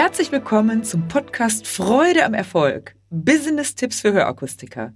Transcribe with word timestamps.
Herzlich 0.00 0.30
willkommen 0.30 0.84
zum 0.84 1.08
Podcast 1.08 1.66
Freude 1.66 2.24
am 2.24 2.32
Erfolg. 2.32 2.94
Business-Tipps 3.10 4.00
für 4.00 4.12
Hörakustiker. 4.12 4.92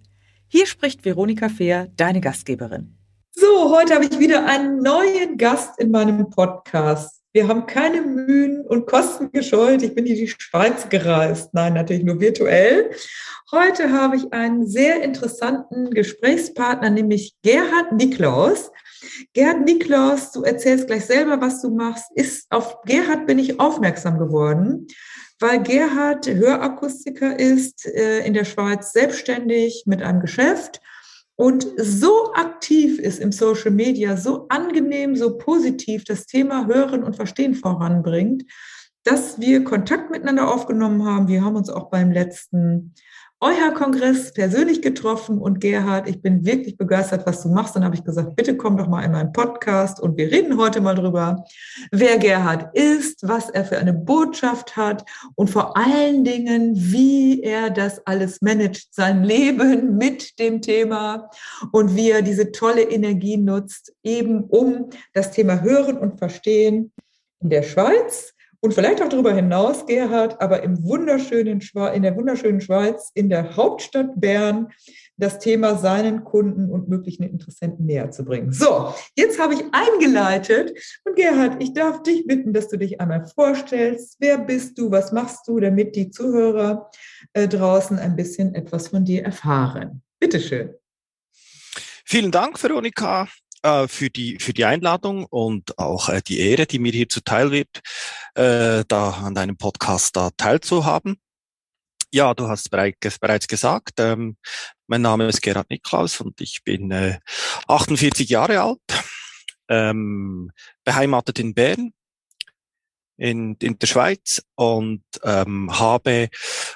Hier 0.47 0.65
spricht 0.65 1.05
Veronika 1.05 1.49
Fehr, 1.49 1.89
deine 1.97 2.21
Gastgeberin. 2.21 2.97
So, 3.33 3.77
heute 3.77 3.97
habe 3.97 4.05
ich 4.05 4.21
wieder 4.21 4.47
einen 4.47 4.79
neuen 4.81 5.37
Gast 5.39 5.81
in 5.81 5.91
meinem 5.91 6.31
Podcast. 6.31 7.21
Wir 7.35 7.49
haben 7.49 7.65
keine 7.65 8.03
Mühen 8.03 8.67
und 8.67 8.87
Kosten 8.87 9.33
gescheut. 9.33 9.83
Ich 9.83 9.95
bin 9.95 10.05
in 10.05 10.17
die 10.17 10.29
Schweiz 10.29 10.91
gereist. 10.91 11.55
Nein, 11.55 11.73
natürlich 11.73 12.05
nur 12.05 12.21
virtuell. 12.21 12.91
Heute 13.51 13.91
habe 13.91 14.17
ich 14.17 14.33
einen 14.35 14.67
sehr 14.67 15.03
interessanten 15.03 15.91
Gesprächspartner, 15.93 16.91
nämlich 16.91 17.35
Gerhard 17.43 17.93
Niklaus. 17.93 18.71
Gerhard 19.33 19.65
Niklaus, 19.65 20.33
du 20.33 20.43
erzählst 20.43 20.89
gleich 20.89 21.07
selber, 21.07 21.41
was 21.41 21.63
du 21.63 21.71
machst, 21.71 22.05
ist 22.15 22.47
auf 22.51 22.83
Gerhard 22.83 23.27
bin 23.27 23.39
ich 23.39 23.59
aufmerksam 23.59 24.19
geworden, 24.19 24.87
weil 25.41 25.63
Gerhard 25.63 26.27
Hörakustiker 26.27 27.39
ist, 27.39 27.87
äh, 27.87 28.27
in 28.27 28.35
der 28.35 28.45
Schweiz 28.45 28.93
selbstständig 28.93 29.85
mit 29.87 30.03
einem 30.03 30.21
Geschäft 30.21 30.81
und 31.43 31.67
so 31.77 32.33
aktiv 32.35 33.01
ist 33.01 33.19
im 33.19 33.33
Social 33.33 33.73
Media, 33.73 34.17
so 34.17 34.47
angenehm, 34.49 35.17
so 35.17 35.39
positiv 35.39 36.05
das 36.05 36.27
Thema 36.27 36.69
Hören 36.69 37.03
und 37.03 37.17
Verstehen 37.17 37.57
voranbringt, 37.57 38.45
dass 39.03 39.41
wir 39.41 39.65
Kontakt 39.65 40.13
miteinander 40.13 40.49
aufgenommen 40.55 41.05
haben. 41.05 41.27
Wir 41.27 41.45
haben 41.45 41.57
uns 41.57 41.69
auch 41.69 41.91
beim 41.91 42.13
letzten 42.13 42.95
euer 43.43 43.73
Kongress 43.73 44.33
persönlich 44.33 44.83
getroffen 44.83 45.39
und 45.39 45.61
Gerhard, 45.61 46.09
ich 46.09 46.23
bin 46.23 46.47
wirklich 46.47 46.77
begeistert, 46.77 47.27
was 47.27 47.43
du 47.43 47.49
machst. 47.49 47.75
Dann 47.75 47.85
habe 47.85 47.97
ich 47.97 48.05
gesagt, 48.05 48.37
bitte 48.37 48.57
komm 48.57 48.77
doch 48.77 48.87
mal 48.87 49.03
in 49.03 49.11
meinen 49.11 49.33
Podcast 49.33 49.99
und 49.99 50.17
wir 50.17 50.31
reden 50.31 50.57
heute 50.59 50.81
mal 50.81 50.95
drüber, 50.95 51.45
wer 51.91 52.19
Gerhard 52.19 52.73
ist, 52.77 53.27
was 53.27 53.51
er 53.51 53.65
für 53.65 53.79
eine 53.79 53.95
Botschaft 53.95 54.77
hat 54.77 55.05
und 55.35 55.51
vor 55.51 55.77
allen 55.77 56.23
Dingen, 56.23 56.75
wie 56.77 57.43
er 57.43 57.71
das 57.71 58.07
alles 58.07 58.41
managt, 58.43 58.95
sein 58.95 59.25
Leben 59.25 59.97
mit 59.97 60.39
dem 60.39 60.63
Thema 60.63 61.29
und 61.73 61.97
wie 61.97 62.13
er 62.13 62.23
diese 62.23 62.53
tolle 62.53 62.83
Energie 62.83 63.39
nutzt, 63.39 63.93
eben 64.05 64.45
um 64.45 64.91
das 65.15 65.33
Thema 65.33 65.63
Hören 65.63 65.99
und 65.99 66.21
Verstehen 66.21 66.93
in 67.41 67.51
der 67.51 67.65
Schweiz 67.65 68.35
und 68.63 68.75
vielleicht 68.75 69.03
auch 69.03 69.09
darüber 69.09 69.35
hinaus, 69.35 69.87
Gerhard, 69.87 70.41
aber 70.41 70.63
im 70.63 70.85
wunderschönen 70.85 71.61
in 71.61 72.03
der 72.03 72.17
wunderschönen 72.17 72.61
Schweiz, 72.61 73.11
in 73.13 73.29
der 73.29 73.57
Hauptstadt 73.57 74.21
Bern, 74.21 74.69
das 75.17 75.41
Thema 75.41 75.77
seinen 75.77 76.23
Kunden 76.23 76.71
und 76.71 76.89
möglichen 76.89 77.25
Interessenten 77.25 77.87
näher 77.87 78.13
zu 78.13 78.25
bringen. 78.25 78.53
So, 78.53 78.95
jetzt 79.17 79.41
habe 79.41 79.55
ich 79.55 79.65
eingeleitet 79.73 80.79
und 81.05 81.17
Gerhard, 81.17 81.61
ich 81.61 81.75
darf 81.75 82.05
dich 82.05 82.25
bitten, 82.25 82.53
dass 82.53 82.69
du 82.69 82.77
dich 82.77 83.01
einmal 83.01 83.27
vorstellst. 83.27 84.17
Wer 84.21 84.39
bist 84.39 84.79
du? 84.79 84.93
Was 84.93 85.11
machst 85.11 85.49
du, 85.49 85.59
damit 85.59 85.97
die 85.97 86.11
Zuhörer 86.11 86.89
äh, 87.33 87.49
draußen 87.49 87.99
ein 87.99 88.15
bisschen 88.15 88.55
etwas 88.55 88.89
von 88.89 89.05
dir 89.05 89.25
erfahren? 89.25 90.03
Bitteschön. 90.21 90.75
Vielen 92.05 92.31
Dank, 92.31 92.63
Veronika 92.63 93.27
äh, 93.63 93.89
für, 93.89 94.11
die, 94.11 94.39
für 94.39 94.53
die 94.53 94.65
Einladung 94.65 95.25
und 95.27 95.79
auch 95.79 96.09
äh, 96.09 96.21
die 96.27 96.41
Ehre, 96.41 96.67
die 96.67 96.79
mir 96.79 96.93
hier 96.93 97.09
zuteil 97.09 97.51
wird, 97.51 97.81
äh, 98.35 98.85
da 98.89 99.11
an 99.11 99.35
deinem 99.35 99.57
Podcast 99.57 100.17
da 100.17 100.31
teilzuhaben. 100.37 101.19
Ja, 102.15 102.35
du 102.35 102.49
hast 102.49 102.71
bereits 102.71 103.49
gesagt, 103.49 103.95
ähm, 103.99 104.37
mein 104.87 105.01
Name 105.01 105.29
ist 105.29 105.41
Gerhard 105.41 105.71
Niklaus 105.71 106.21
und 106.21 106.41
ich 106.43 106.63
bin 106.63 106.91
äh, 106.91 107.19
48 107.69 108.29
Jahre 108.29 108.61
alt, 108.61 108.81
ähm, 109.69 110.51
beheimatet 110.85 111.39
in 111.39 111.55
Bern, 111.55 111.93
in, 113.17 113.55
in 113.63 113.79
der 113.79 113.87
Schweiz 113.87 114.43
und 114.57 115.05
ähm, 115.23 115.79
habe 115.79 116.29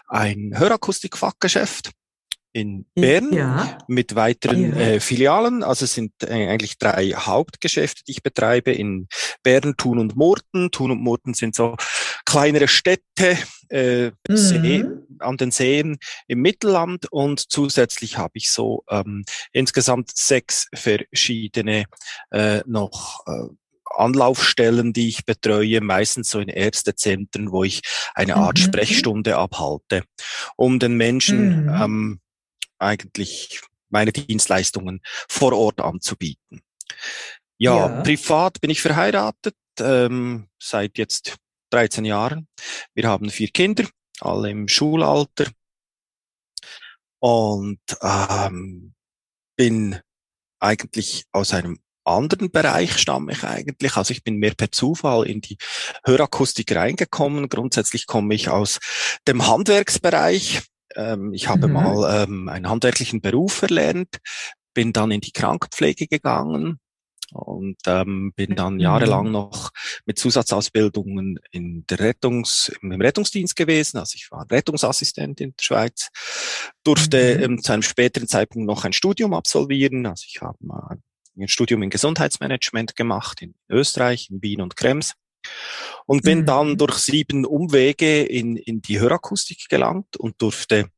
ein 0.07 0.55
Hörakustikfachgeschäft 0.57 1.91
in 2.57 2.87
Bern 2.95 3.35
ja. 3.35 3.77
mit 3.87 4.15
weiteren 4.15 4.71
ja. 4.71 4.77
äh, 4.77 5.01
Filialen. 5.01 5.63
Also 5.63 5.85
es 5.85 5.93
sind 5.93 6.13
äh, 6.23 6.49
eigentlich 6.49 6.79
drei 6.79 7.11
Hauptgeschäfte, 7.11 8.03
die 8.05 8.13
ich 8.13 8.23
betreibe 8.23 8.73
in 8.73 9.09
Bern, 9.43 9.75
Thun 9.77 9.99
und 9.99 10.17
Murten. 10.17 10.71
Thun 10.71 10.91
und 10.91 11.03
Murten 11.03 11.35
sind 11.35 11.55
so 11.55 11.77
kleinere 12.25 12.67
Städte 12.67 13.37
äh, 13.69 14.07
mhm. 14.27 14.37
See, 14.37 14.85
an 15.19 15.37
den 15.37 15.51
Seen 15.51 15.99
im 16.29 16.41
Mittelland 16.41 17.13
und 17.13 17.41
zusätzlich 17.41 18.17
habe 18.17 18.33
ich 18.35 18.51
so 18.51 18.85
ähm, 18.91 19.25
insgesamt 19.53 20.17
sechs 20.17 20.67
verschiedene 20.75 21.85
äh, 22.31 22.63
noch 22.65 23.21
äh, 23.27 23.49
Anlaufstellen, 23.97 24.93
die 24.95 25.09
ich 25.09 25.27
betreue, 25.27 25.81
meistens 25.81 26.31
so 26.31 26.39
in 26.39 26.49
Ärztezentren, 26.49 27.53
wo 27.53 27.65
ich 27.65 27.83
eine 28.15 28.37
Art 28.37 28.59
mhm. 28.59 28.63
Sprechstunde 28.63 29.37
abhalte, 29.37 30.05
um 30.57 30.79
den 30.79 30.97
Menschen 30.97 31.65
mhm. 31.65 31.83
ähm, 31.83 32.21
eigentlich 32.79 33.61
meine 33.89 34.13
Dienstleistungen 34.13 35.01
vor 35.29 35.53
Ort 35.53 35.81
anzubieten. 35.81 36.63
Ja, 37.59 37.89
ja. 37.89 38.03
privat 38.03 38.61
bin 38.61 38.71
ich 38.71 38.81
verheiratet 38.81 39.57
ähm, 39.81 40.49
seit 40.59 40.99
jetzt 40.99 41.37
13 41.71 42.05
Jahren. 42.05 42.49
Wir 42.95 43.09
haben 43.09 43.31
vier 43.31 43.49
Kinder, 43.49 43.85
alle 44.21 44.51
im 44.51 44.69
Schulalter 44.69 45.47
und 47.19 47.81
ähm, 48.03 48.95
bin 49.57 50.01
eigentlich 50.61 51.25
aus 51.33 51.53
einem 51.53 51.79
anderen 52.05 52.51
Bereich 52.51 52.99
stamme 52.99 53.33
ich 53.33 53.43
eigentlich. 53.43 53.97
Also 53.97 54.13
ich 54.13 54.23
bin 54.23 54.37
mehr 54.37 54.55
per 54.55 54.71
Zufall 54.71 55.27
in 55.27 55.41
die 55.41 55.57
Hörakustik 56.05 56.75
reingekommen. 56.75 57.49
Grundsätzlich 57.49 58.07
komme 58.07 58.35
ich 58.35 58.49
aus 58.49 58.79
dem 59.27 59.47
Handwerksbereich. 59.47 60.63
Ähm, 60.97 61.33
ich 61.33 61.49
habe 61.49 61.69
mhm. 61.69 61.75
mal 61.75 62.25
ähm, 62.25 62.49
einen 62.49 62.69
handwerklichen 62.69 63.21
Beruf 63.21 63.63
erlernt, 63.63 64.17
bin 64.75 64.93
dann 64.93 65.11
in 65.11 65.21
die 65.21 65.33
Krankenpflege 65.33 66.07
gegangen 66.07 66.81
und 67.33 67.77
ähm, 67.87 68.33
bin 68.35 68.57
dann 68.57 68.75
mhm. 68.75 68.81
jahrelang 68.81 69.31
noch 69.31 69.71
mit 70.05 70.19
Zusatzausbildungen 70.19 71.39
in 71.51 71.85
der 71.87 72.01
Rettungs, 72.01 72.73
im 72.81 72.93
Rettungsdienst 72.93 73.57
gewesen. 73.57 73.99
Also 73.99 74.15
ich 74.17 74.31
war 74.31 74.47
Rettungsassistent 74.51 75.41
in 75.41 75.51
der 75.51 75.63
Schweiz, 75.63 76.09
durfte 76.85 77.37
mhm. 77.37 77.43
ähm, 77.45 77.63
zu 77.63 77.73
einem 77.73 77.83
späteren 77.83 78.29
Zeitpunkt 78.29 78.67
noch 78.67 78.85
ein 78.85 78.93
Studium 78.93 79.35
absolvieren. 79.35 80.07
Also 80.07 80.25
ich 80.27 80.41
habe 80.41 80.59
mal 80.61 80.99
ein 81.39 81.49
Studium 81.49 81.83
in 81.83 81.91
Gesundheitsmanagement 81.91 82.97
gemacht 82.97 83.43
in 83.43 83.55
Österreich, 83.69 84.31
in 84.31 84.43
Wien 84.43 84.63
und 84.63 84.77
Krems 84.77 85.13
und 86.07 86.23
bin 86.23 86.41
mhm. 86.41 86.47
dann 86.47 86.79
durch 86.79 86.99
sieben 86.99 87.45
Umwege 87.45 88.23
in, 88.23 88.57
in 88.57 88.81
die 88.81 89.01
Hörakustik 89.01 89.69
gelangt 89.69 90.17
und 90.17 90.41
durfte 90.41 90.91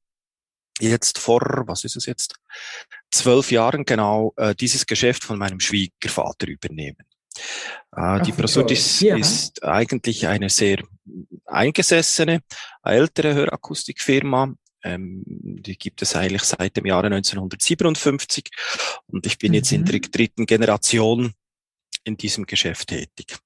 jetzt 0.81 1.19
vor, 1.19 1.65
was 1.67 1.85
ist 1.85 1.97
es 1.97 2.07
jetzt, 2.07 2.35
zwölf 3.11 3.51
Jahren 3.51 3.85
genau 3.85 4.33
äh, 4.37 4.55
dieses 4.55 4.87
Geschäft 4.87 5.25
von 5.25 5.39
meinem 5.39 5.61
Schwiegervater 5.61 6.47
übernehmen. 6.47 7.05
Äh, 7.97 8.23
die 8.23 8.33
Prosudis 8.33 9.01
ja. 9.01 9.17
ist 9.17 9.63
eigentlich 9.65 10.27
eine 10.27 10.49
sehr 10.49 10.83
eingesessene, 11.47 12.43
ältere 12.83 13.35
Hörakustikfirma. 13.35 14.55
Ähm, 14.85 15.23
die 15.27 15.77
gibt 15.77 16.03
es 16.03 16.15
eigentlich 16.15 16.45
seit 16.45 16.77
dem 16.77 16.87
Jahre 16.87 17.07
1957 17.07 18.49
und 19.07 19.27
ich 19.27 19.39
bin 19.39 19.51
mhm. 19.51 19.55
jetzt 19.55 19.73
in 19.73 19.85
der 19.85 19.97
mhm. 19.97 20.03
dritten 20.03 20.47
Generation 20.47 21.33
in 22.05 22.17
diesem 22.17 22.47
Geschäft 22.47 22.89
tätig. 22.89 23.37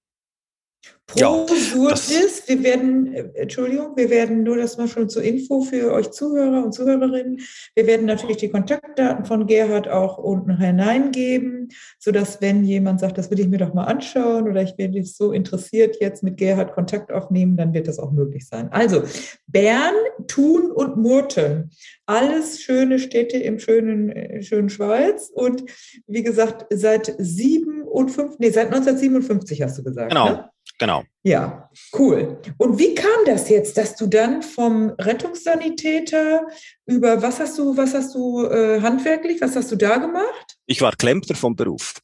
Pro 1.12 1.89
ja, 1.89 1.93
ist, 1.93 2.49
wir 2.49 2.62
werden, 2.62 3.12
äh, 3.12 3.28
Entschuldigung, 3.34 3.97
wir 3.97 4.09
werden 4.09 4.43
nur 4.43 4.56
das 4.56 4.78
mal 4.78 4.89
schon 4.89 5.11
zur 5.11 5.23
Info 5.23 5.61
für 5.61 5.93
euch 5.93 6.11
Zuhörer 6.11 6.65
und 6.65 6.73
Zuhörerinnen. 6.73 7.41
Wir 7.75 7.87
werden 7.87 8.06
natürlich 8.06 8.39
die 8.39 8.49
Kontaktdaten 8.49 9.27
von 9.27 9.47
Gerhard 9.47 9.89
auch 9.89 10.17
unten 10.17 10.56
hineingeben, 10.56 11.69
sodass 11.98 12.41
wenn 12.41 12.65
jemand 12.65 13.01
sagt, 13.01 13.19
das 13.19 13.31
will 13.31 13.41
ich 13.41 13.48
mir 13.48 13.59
doch 13.59 13.75
mal 13.75 13.84
anschauen 13.84 14.48
oder 14.48 14.63
ich 14.63 14.75
bin 14.77 15.04
so 15.04 15.33
interessiert, 15.33 15.98
jetzt 16.01 16.22
mit 16.22 16.39
Gerhard 16.39 16.72
Kontakt 16.72 17.13
aufnehmen, 17.13 17.57
dann 17.57 17.75
wird 17.75 17.89
das 17.89 17.98
auch 17.98 18.13
möglich 18.13 18.47
sein. 18.47 18.72
Also 18.72 19.03
Bern, 19.47 19.95
Thun 20.28 20.71
und 20.71 20.97
Murten. 20.97 21.71
Alles 22.12 22.60
schöne 22.60 22.98
Städte 22.98 23.38
im 23.38 23.59
schönen, 23.59 24.10
äh, 24.10 24.42
schönen 24.42 24.68
Schweiz. 24.68 25.30
Und 25.32 25.64
wie 26.06 26.22
gesagt, 26.22 26.66
seit 26.68 27.14
sieben 27.16 27.84
und 27.84 28.10
fünf, 28.10 28.38
nee, 28.38 28.50
seit 28.50 28.66
1957 28.66 29.62
hast 29.62 29.78
du 29.78 29.82
gesagt. 29.82 30.10
Genau. 30.10 30.28
Ne? 30.28 30.50
Genau. 30.78 31.04
Ja, 31.22 31.70
cool. 31.98 32.38
Und 32.59 32.78
wie 32.78 32.94
kam 32.94 33.24
das 33.24 33.48
jetzt, 33.48 33.78
dass 33.78 33.97
du 33.97 34.09
dann 34.09 34.42
vom 34.42 34.91
Rettungssanitäter 34.98 36.47
über 36.84 37.22
was 37.22 37.41
hast 37.41 37.59
du, 37.59 37.78
was 37.78 37.94
hast 37.94 38.14
du 38.14 38.44
äh, 38.44 38.82
handwerklich, 38.82 39.41
was 39.41 39.56
hast 39.56 39.72
du 39.72 39.76
da 39.76 39.97
gemacht? 39.97 40.59
Ich 40.66 40.82
war 40.82 40.94
Klempner 40.94 41.34
vom 41.34 41.56
Beruf. 41.56 41.94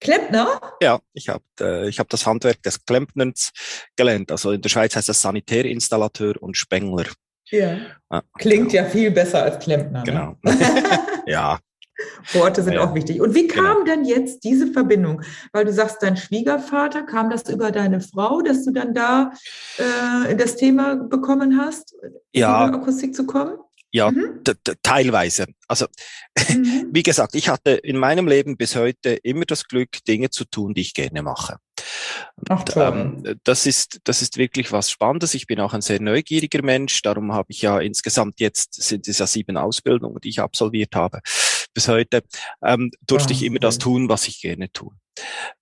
Klempner? 0.00 0.60
Ja, 0.82 0.98
ich 1.12 1.28
habe 1.28 1.44
äh, 1.60 1.88
ich 1.88 2.00
hab 2.00 2.08
das 2.08 2.26
Handwerk 2.26 2.64
des 2.64 2.84
Klempners 2.84 3.52
gelernt. 3.94 4.32
Also 4.32 4.50
in 4.50 4.60
der 4.60 4.70
Schweiz 4.70 4.96
heißt 4.96 5.08
das 5.08 5.22
Sanitärinstallateur 5.22 6.42
und 6.42 6.56
Spengler. 6.56 7.04
Ja. 7.50 7.78
ja 8.10 8.22
Klingt 8.38 8.70
genau. 8.70 8.84
ja 8.84 8.90
viel 8.90 9.10
besser 9.10 9.42
als 9.42 9.62
Klempner. 9.62 10.00
Ne? 10.00 10.04
Genau. 10.04 10.36
Ne? 10.42 10.56
ja. 11.26 11.58
Worte 12.32 12.62
sind 12.62 12.74
ja, 12.74 12.80
auch 12.80 12.94
wichtig. 12.94 13.20
Und 13.20 13.34
wie 13.34 13.46
kam 13.46 13.84
genau. 13.84 13.84
denn 13.84 14.04
jetzt 14.04 14.44
diese 14.44 14.72
Verbindung? 14.72 15.22
Weil 15.52 15.64
du 15.64 15.72
sagst, 15.72 16.02
dein 16.02 16.16
Schwiegervater, 16.16 17.02
kam 17.02 17.30
das 17.30 17.48
über 17.48 17.70
deine 17.70 18.00
Frau, 18.00 18.40
dass 18.40 18.64
du 18.64 18.72
dann 18.72 18.94
da 18.94 19.32
äh, 19.76 20.34
das 20.34 20.56
Thema 20.56 20.96
bekommen 20.96 21.60
hast, 21.60 21.94
ja. 22.32 22.64
in 22.64 22.72
die 22.72 22.78
Akustik 22.78 23.14
zu 23.14 23.26
kommen? 23.26 23.58
Ja, 23.92 24.10
mhm. 24.10 24.42
teilweise. 24.82 25.46
Also, 25.66 25.86
mhm. 26.48 26.88
wie 26.92 27.02
gesagt, 27.02 27.34
ich 27.34 27.48
hatte 27.48 27.70
in 27.70 27.96
meinem 27.96 28.28
Leben 28.28 28.56
bis 28.56 28.76
heute 28.76 29.10
immer 29.10 29.44
das 29.44 29.64
Glück, 29.64 30.04
Dinge 30.06 30.30
zu 30.30 30.44
tun, 30.44 30.74
die 30.74 30.82
ich 30.82 30.94
gerne 30.94 31.22
mache. 31.22 31.56
Ach, 32.48 32.64
ähm, 32.76 33.38
das 33.44 33.66
ist, 33.66 34.00
das 34.04 34.22
ist 34.22 34.36
wirklich 34.36 34.72
was 34.72 34.90
Spannendes. 34.90 35.34
Ich 35.34 35.46
bin 35.46 35.60
auch 35.60 35.74
ein 35.74 35.82
sehr 35.82 36.00
neugieriger 36.00 36.62
Mensch. 36.62 37.02
Darum 37.02 37.32
habe 37.32 37.50
ich 37.50 37.62
ja 37.62 37.78
insgesamt 37.78 38.40
jetzt 38.40 38.74
sind 38.74 39.08
es 39.08 39.18
ja 39.18 39.26
sieben 39.26 39.56
Ausbildungen, 39.56 40.18
die 40.22 40.30
ich 40.30 40.40
absolviert 40.40 40.94
habe. 40.94 41.20
Bis 41.74 41.88
heute 41.88 42.22
ähm, 42.64 42.90
durfte 43.06 43.32
oh, 43.32 43.36
ich 43.36 43.42
immer 43.42 43.56
okay. 43.56 43.66
das 43.66 43.78
tun, 43.78 44.08
was 44.08 44.28
ich 44.28 44.40
gerne 44.40 44.70
tue. 44.72 44.92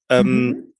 Ähm, 0.09 0.47
mhm. 0.47 0.75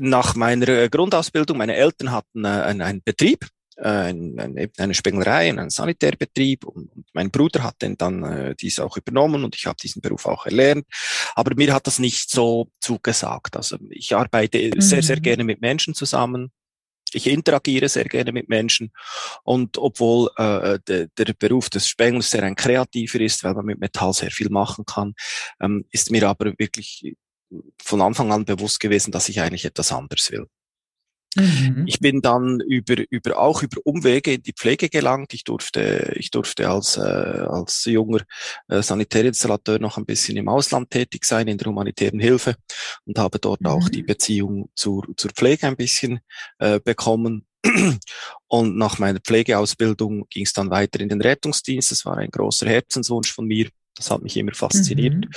Nach 0.00 0.34
meiner 0.34 0.88
Grundausbildung, 0.88 1.56
meine 1.58 1.76
Eltern 1.76 2.10
hatten 2.10 2.44
äh, 2.44 2.48
einen, 2.48 2.82
einen 2.82 3.02
Betrieb 3.02 3.48
ein, 3.78 4.68
eine 4.78 4.94
Spenglerei, 4.94 5.50
einen 5.50 5.70
Sanitärbetrieb 5.70 6.64
und, 6.64 6.90
und 6.92 7.06
mein 7.12 7.30
Bruder 7.30 7.62
hat 7.62 7.82
den 7.82 7.96
dann 7.96 8.22
äh, 8.22 8.54
dies 8.54 8.80
auch 8.80 8.96
übernommen 8.96 9.44
und 9.44 9.54
ich 9.54 9.66
habe 9.66 9.76
diesen 9.82 10.00
Beruf 10.00 10.26
auch 10.26 10.46
erlernt. 10.46 10.86
Aber 11.34 11.54
mir 11.54 11.72
hat 11.74 11.86
das 11.86 11.98
nicht 11.98 12.30
so 12.30 12.70
zugesagt. 12.80 13.56
Also 13.56 13.76
ich 13.90 14.14
arbeite 14.14 14.58
mhm. 14.74 14.80
sehr, 14.80 15.02
sehr 15.02 15.16
mhm. 15.16 15.22
gerne 15.22 15.44
mit 15.44 15.60
Menschen 15.60 15.94
zusammen. 15.94 16.50
Ich 17.12 17.26
interagiere 17.28 17.88
sehr 17.88 18.04
gerne 18.04 18.32
mit 18.32 18.48
Menschen 18.48 18.90
und 19.44 19.78
obwohl 19.78 20.28
äh, 20.36 20.78
de, 20.88 21.08
der 21.16 21.34
Beruf 21.34 21.70
des 21.70 21.88
Spenglers 21.88 22.30
sehr 22.30 22.42
ein 22.42 22.56
kreativer 22.56 23.20
ist, 23.20 23.44
weil 23.44 23.54
man 23.54 23.66
mit 23.66 23.78
Metall 23.78 24.12
sehr 24.12 24.30
viel 24.30 24.50
machen 24.50 24.84
kann, 24.86 25.14
ähm, 25.60 25.84
ist 25.92 26.10
mir 26.10 26.28
aber 26.28 26.52
wirklich 26.58 27.14
von 27.80 28.02
Anfang 28.02 28.32
an 28.32 28.44
bewusst 28.44 28.80
gewesen, 28.80 29.12
dass 29.12 29.28
ich 29.28 29.40
eigentlich 29.40 29.64
etwas 29.64 29.92
anderes 29.92 30.32
will. 30.32 30.48
Mhm. 31.36 31.84
Ich 31.86 32.00
bin 32.00 32.22
dann 32.22 32.60
über, 32.60 32.96
über, 33.10 33.38
auch 33.38 33.62
über 33.62 33.80
Umwege 33.84 34.34
in 34.34 34.42
die 34.42 34.52
Pflege 34.52 34.88
gelangt. 34.88 35.34
Ich 35.34 35.44
durfte, 35.44 36.14
ich 36.16 36.30
durfte 36.30 36.68
als, 36.68 36.96
äh, 36.96 37.00
als 37.00 37.84
junger 37.84 38.22
äh, 38.68 38.82
Sanitärinstallateur 38.82 39.78
noch 39.78 39.98
ein 39.98 40.06
bisschen 40.06 40.36
im 40.36 40.48
Ausland 40.48 40.90
tätig 40.90 41.24
sein, 41.24 41.48
in 41.48 41.58
der 41.58 41.68
humanitären 41.68 42.20
Hilfe 42.20 42.56
und 43.04 43.18
habe 43.18 43.38
dort 43.38 43.60
mhm. 43.60 43.66
auch 43.68 43.88
die 43.88 44.02
Beziehung 44.02 44.70
zur, 44.74 45.06
zur 45.16 45.30
Pflege 45.30 45.66
ein 45.66 45.76
bisschen 45.76 46.20
äh, 46.58 46.80
bekommen. 46.80 47.46
Und 48.48 48.76
nach 48.76 48.98
meiner 48.98 49.20
Pflegeausbildung 49.20 50.26
ging 50.28 50.44
es 50.44 50.52
dann 50.52 50.70
weiter 50.70 51.00
in 51.00 51.08
den 51.08 51.20
Rettungsdienst. 51.20 51.90
Das 51.90 52.04
war 52.04 52.16
ein 52.16 52.30
großer 52.30 52.66
Herzenswunsch 52.66 53.32
von 53.32 53.46
mir. 53.46 53.68
Das 53.96 54.10
hat 54.10 54.22
mich 54.22 54.36
immer 54.36 54.54
fasziniert. 54.54 55.14
Mhm. 55.14 55.30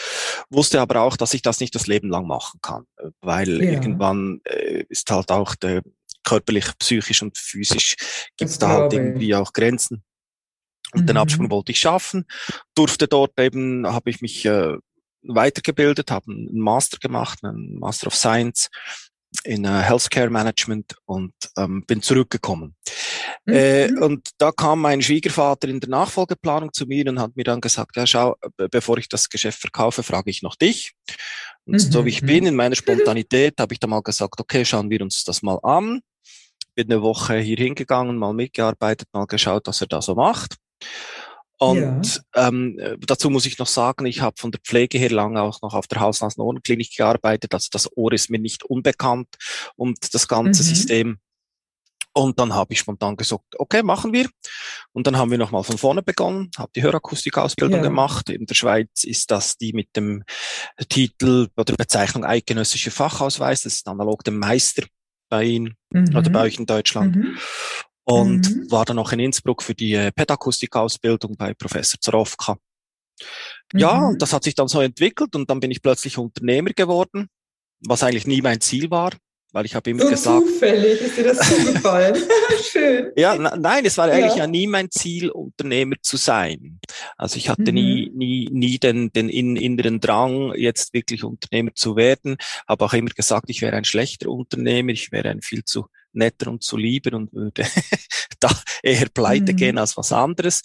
Wusste 0.50 0.82
aber 0.82 1.02
auch, 1.02 1.18
dass 1.18 1.34
ich 1.34 1.42
das 1.42 1.60
nicht 1.60 1.74
das 1.76 1.88
Leben 1.88 2.10
lang 2.10 2.28
machen 2.28 2.60
kann, 2.62 2.86
weil 3.22 3.64
ja. 3.64 3.72
irgendwann 3.72 4.42
äh, 4.44 4.84
ist 4.90 5.10
halt 5.10 5.32
auch 5.32 5.56
der 5.56 5.82
körperlich, 6.24 6.66
psychisch 6.80 7.24
und 7.24 7.38
physisch 7.38 7.96
gibt 8.38 8.52
es 8.52 8.60
da 8.60 8.70
halt 8.70 8.94
irgendwie 8.94 9.34
auch 9.36 9.54
Grenzen. 9.54 10.04
Und 10.94 11.02
mhm. 11.02 11.08
den 11.08 11.18
Absprung 11.18 11.50
wollte 11.52 11.72
ich 11.72 11.80
schaffen, 11.80 12.26
durfte 12.76 13.08
dort 13.08 13.40
eben, 13.40 13.88
habe 13.88 14.10
ich 14.10 14.22
mich 14.22 14.46
äh, 14.46 14.76
weitergebildet, 15.22 16.12
habe 16.12 16.32
einen 16.32 16.60
Master 16.60 16.98
gemacht, 16.98 17.40
einen 17.44 17.80
Master 17.80 18.08
of 18.08 18.16
Science 18.16 18.70
in 19.44 19.66
uh, 19.66 19.80
Healthcare 19.80 20.30
Management 20.30 20.96
und 21.06 21.34
ähm, 21.58 21.84
bin 21.86 22.02
zurückgekommen. 22.02 22.76
Mhm. 23.46 23.54
Äh, 23.54 23.92
und 24.00 24.30
da 24.38 24.52
kam 24.52 24.82
mein 24.82 25.02
Schwiegervater 25.02 25.68
in 25.68 25.80
der 25.80 25.90
Nachfolgeplanung 25.90 26.74
zu 26.74 26.86
mir 26.86 27.08
und 27.08 27.20
hat 27.20 27.36
mir 27.36 27.44
dann 27.44 27.62
gesagt, 27.62 27.96
ja 27.96 28.06
schau, 28.08 28.36
bevor 28.72 28.98
ich 28.98 29.08
das 29.08 29.30
Geschäft 29.30 29.60
verkaufe, 29.60 30.04
frage 30.04 30.30
ich 30.30 30.42
noch 30.42 30.56
dich. 30.56 30.94
Und 31.66 31.74
mhm. 31.74 31.92
so 31.92 32.06
wie 32.06 32.10
ich 32.10 32.22
bin, 32.22 32.46
in 32.46 32.56
meiner 32.56 32.76
Spontanität, 32.76 33.56
habe 33.60 33.74
ich 33.74 33.80
dann 33.80 33.92
mal 33.92 34.02
gesagt, 34.02 34.40
okay, 34.40 34.66
schauen 34.66 34.90
wir 34.90 35.02
uns 35.02 35.24
das 35.24 35.42
mal 35.42 35.60
an. 35.64 36.02
Bin 36.76 36.92
eine 36.92 37.02
Woche 37.02 37.38
hier 37.38 37.58
hingegangen, 37.58 38.18
mal 38.18 38.34
mitgearbeitet, 38.34 39.08
mal 39.14 39.26
geschaut, 39.26 39.68
was 39.68 39.82
er 39.82 39.88
da 39.88 40.02
so 40.02 40.16
macht. 40.16 40.56
Und 41.60 42.24
ja. 42.36 42.48
ähm, 42.48 42.80
dazu 43.06 43.30
muss 43.30 43.46
ich 43.46 43.60
noch 43.60 43.68
sagen, 43.68 44.06
ich 44.06 44.22
habe 44.22 44.38
von 44.40 44.52
der 44.52 44.62
Pflege 44.62 44.98
her 44.98 45.12
lange 45.12 45.42
auch 45.42 45.62
noch 45.62 45.74
auf 45.74 45.88
der 45.88 46.00
Haus-Nasen-Ohrenklinik 46.00 46.96
gearbeitet. 46.96 47.54
Also 47.54 47.68
das 47.72 47.90
Ohr 47.98 48.14
ist 48.14 48.30
mir 48.30 48.40
nicht 48.40 48.64
unbekannt 48.64 49.28
und 49.76 50.14
das 50.14 50.30
ganze 50.30 50.64
mhm. 50.64 50.68
System. 50.68 51.18
Und 52.14 52.40
dann 52.40 52.54
habe 52.54 52.74
ich 52.74 52.80
spontan 52.80 53.18
gesagt, 53.18 53.44
okay, 53.58 53.84
machen 53.84 54.14
wir. 54.14 54.30
Und 54.94 55.06
dann 55.06 55.18
haben 55.18 55.32
wir 55.32 55.38
nochmal 55.38 55.64
von 55.64 55.78
vorne 55.78 56.02
begonnen, 56.02 56.50
habe 56.58 56.72
die 56.76 56.82
Hörakustikausbildung 56.82 57.80
ja. 57.80 57.84
gemacht. 57.84 58.30
In 58.30 58.46
der 58.46 58.56
Schweiz 58.56 59.04
ist 59.04 59.30
das 59.30 59.58
die 59.58 59.74
mit 59.74 59.96
dem 59.98 60.24
Titel 60.88 61.50
oder 61.58 61.76
Bezeichnung 61.76 62.24
eidgenössischer 62.24 62.92
Fachausweis. 62.92 63.64
Das 63.64 63.74
ist 63.74 63.88
analog 63.88 64.24
dem 64.24 64.40
Meister 64.40 64.84
bei 65.30 65.44
Ihnen 65.44 65.76
mhm. 65.92 66.16
oder 66.16 66.30
bei 66.30 66.42
euch 66.44 66.58
in 66.58 66.66
Deutschland. 66.66 67.18
Mhm 67.18 67.38
und 68.10 68.50
mhm. 68.50 68.72
war 68.72 68.86
dann 68.86 68.96
noch 68.96 69.12
in 69.12 69.20
Innsbruck 69.20 69.62
für 69.62 69.76
die 69.76 69.94
äh, 69.94 70.12
Pädagogik-Ausbildung 70.12 71.38
bei 71.38 71.54
Professor 71.54 72.00
Zorowka. 72.00 72.58
Ja, 73.74 74.00
mhm. 74.00 74.08
und 74.08 74.22
das 74.22 74.34
hat 74.34 74.44
sich 74.44 74.56
dann 74.56 74.68
so 74.68 74.82
entwickelt 74.82 75.36
und 75.36 75.50
dann 75.50 75.60
bin 75.60 75.70
ich 75.70 75.82
plötzlich 75.82 76.18
Unternehmer 76.18 76.72
geworden, 76.72 77.28
was 77.82 78.02
eigentlich 78.02 78.26
nie 78.26 78.42
mein 78.42 78.62
Ziel 78.62 78.90
war, 78.90 79.12
weil 79.52 79.66
ich 79.66 79.76
habe 79.76 79.92
immer 79.92 80.04
so 80.04 80.10
gesagt. 80.10 80.42
Zufällig 80.48 81.02
ist 81.02 81.18
dir 81.18 81.24
das 81.26 81.38
zugefallen. 81.38 82.16
Schön. 82.72 83.12
Ja, 83.16 83.36
na, 83.36 83.56
nein, 83.56 83.86
es 83.86 83.98
war 84.00 84.08
ja. 84.08 84.16
eigentlich 84.16 84.38
ja 84.38 84.48
nie 84.48 84.66
mein 84.66 84.90
Ziel, 84.90 85.30
Unternehmer 85.30 85.98
zu 86.02 86.18
sein. 86.18 86.80
Also 87.16 87.38
ich 87.38 87.48
hatte 87.48 87.72
mhm. 87.72 87.76
nie, 87.76 88.12
nie, 88.16 88.50
nie 88.52 88.80
den, 88.80 89.12
den 89.12 89.30
inneren 89.30 90.00
Drang, 90.00 90.56
jetzt 90.56 90.96
wirklich 90.96 91.24
Unternehmer 91.24 91.76
zu 91.76 91.96
werden. 91.96 92.38
Habe 92.68 92.86
auch 92.86 92.94
immer 92.94 93.12
gesagt, 93.12 93.52
ich 93.52 93.62
wäre 93.62 93.76
ein 93.76 93.86
schlechter 93.86 94.30
Unternehmer, 94.30 94.94
ich 94.94 95.12
wäre 95.12 95.30
ein 95.30 95.44
viel 95.44 95.64
zu 95.64 95.86
netter 96.14 96.50
und 96.50 96.64
zu 96.64 96.78
lieber 96.78 97.16
und 97.16 97.34
würde 97.34 97.66
da 98.40 98.50
eher 98.84 99.10
pleite 99.10 99.54
mhm. 99.54 99.58
gehen 99.58 99.78
als 99.78 99.98
was 99.98 100.12
anderes. 100.12 100.62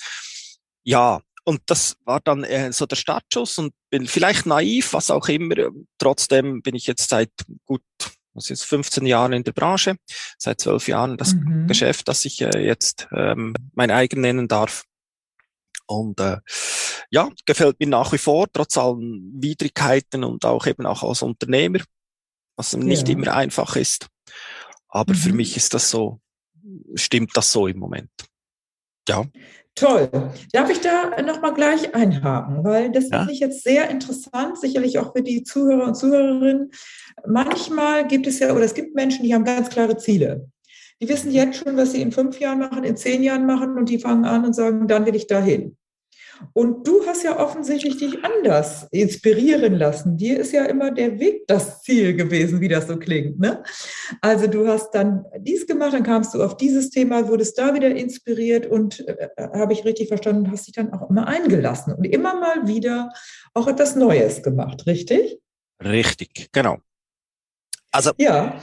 Ja, 0.84 1.20
und 1.44 1.60
das 1.66 1.96
war 2.04 2.20
dann 2.20 2.42
äh, 2.44 2.72
so 2.72 2.86
der 2.86 2.96
Startschuss 2.96 3.58
und 3.58 3.74
bin 3.90 4.06
vielleicht 4.06 4.46
naiv, 4.46 4.94
was 4.94 5.10
auch 5.10 5.28
immer. 5.28 5.56
Trotzdem 5.98 6.62
bin 6.62 6.74
ich 6.74 6.86
jetzt 6.86 7.10
seit 7.10 7.30
gut, 7.66 7.82
was 8.32 8.50
ist 8.50 8.64
15 8.64 9.04
Jahren 9.06 9.34
in 9.34 9.44
der 9.44 9.52
Branche, 9.52 9.96
seit 10.38 10.60
zwölf 10.60 10.88
Jahren 10.88 11.18
das 11.18 11.34
mhm. 11.34 11.66
Geschäft, 11.66 12.08
das 12.08 12.24
ich 12.24 12.40
äh, 12.40 12.64
jetzt 12.64 13.08
ähm, 13.12 13.54
mein 13.74 13.90
eigen 13.90 14.22
nennen 14.22 14.48
darf. 14.48 14.84
Und 15.86 16.18
äh, 16.20 16.38
ja, 17.10 17.28
gefällt 17.44 17.78
mir 17.78 17.88
nach 17.88 18.12
wie 18.12 18.18
vor, 18.18 18.46
trotz 18.50 18.78
allen 18.78 19.30
Widrigkeiten 19.36 20.24
und 20.24 20.46
auch 20.46 20.66
eben 20.66 20.86
auch 20.86 21.02
als 21.02 21.20
Unternehmer, 21.20 21.80
was 22.56 22.74
nicht 22.74 23.08
ja. 23.08 23.14
immer 23.14 23.34
einfach 23.34 23.76
ist. 23.76 24.08
Aber 24.94 25.12
mhm. 25.12 25.18
für 25.18 25.32
mich 25.32 25.56
ist 25.56 25.74
das 25.74 25.90
so, 25.90 26.20
stimmt 26.94 27.32
das 27.34 27.50
so 27.52 27.66
im 27.66 27.78
Moment. 27.78 28.10
Ja. 29.08 29.24
Toll. 29.74 30.08
Darf 30.52 30.70
ich 30.70 30.80
da 30.80 31.20
nochmal 31.20 31.52
gleich 31.52 31.92
einhaken, 31.96 32.62
weil 32.62 32.92
das 32.92 33.10
ja. 33.10 33.18
finde 33.18 33.32
ich 33.32 33.40
jetzt 33.40 33.64
sehr 33.64 33.90
interessant, 33.90 34.58
sicherlich 34.58 35.00
auch 35.00 35.12
für 35.12 35.22
die 35.22 35.42
Zuhörer 35.42 35.88
und 35.88 35.96
Zuhörerinnen. 35.96 36.70
Manchmal 37.26 38.06
gibt 38.06 38.28
es 38.28 38.38
ja, 38.38 38.54
oder 38.54 38.64
es 38.64 38.74
gibt 38.74 38.94
Menschen, 38.94 39.24
die 39.24 39.34
haben 39.34 39.44
ganz 39.44 39.68
klare 39.68 39.96
Ziele. 39.96 40.48
Die 41.02 41.08
wissen 41.08 41.32
jetzt 41.32 41.58
schon, 41.58 41.76
was 41.76 41.90
sie 41.90 42.00
in 42.00 42.12
fünf 42.12 42.38
Jahren 42.38 42.60
machen, 42.60 42.84
in 42.84 42.96
zehn 42.96 43.24
Jahren 43.24 43.46
machen 43.46 43.76
und 43.76 43.88
die 43.88 43.98
fangen 43.98 44.24
an 44.24 44.44
und 44.44 44.54
sagen, 44.54 44.86
dann 44.86 45.06
will 45.06 45.16
ich 45.16 45.26
dahin. 45.26 45.76
Und 46.52 46.86
du 46.86 47.06
hast 47.06 47.22
ja 47.22 47.38
offensichtlich 47.38 47.96
dich 47.96 48.24
anders 48.24 48.86
inspirieren 48.90 49.74
lassen. 49.74 50.16
Dir 50.16 50.38
ist 50.38 50.52
ja 50.52 50.64
immer 50.64 50.90
der 50.90 51.18
Weg 51.18 51.46
das 51.46 51.82
Ziel 51.82 52.14
gewesen, 52.14 52.60
wie 52.60 52.68
das 52.68 52.86
so 52.86 52.98
klingt. 52.98 53.38
Ne? 53.38 53.62
Also 54.20 54.46
du 54.46 54.66
hast 54.66 54.92
dann 54.92 55.24
dies 55.38 55.66
gemacht, 55.66 55.92
dann 55.92 56.02
kamst 56.02 56.34
du 56.34 56.42
auf 56.42 56.56
dieses 56.56 56.90
Thema, 56.90 57.28
wurdest 57.28 57.58
da 57.58 57.74
wieder 57.74 57.94
inspiriert 57.94 58.66
und 58.66 59.06
äh, 59.06 59.28
habe 59.38 59.72
ich 59.72 59.84
richtig 59.84 60.08
verstanden, 60.08 60.50
hast 60.50 60.66
dich 60.66 60.74
dann 60.74 60.92
auch 60.92 61.08
immer 61.08 61.26
eingelassen 61.26 61.94
und 61.94 62.04
immer 62.04 62.38
mal 62.38 62.66
wieder 62.66 63.12
auch 63.54 63.68
etwas 63.68 63.96
Neues 63.96 64.42
gemacht, 64.42 64.86
richtig? 64.86 65.38
Richtig, 65.82 66.48
genau. 66.52 66.78
Also 67.90 68.12
ja. 68.18 68.60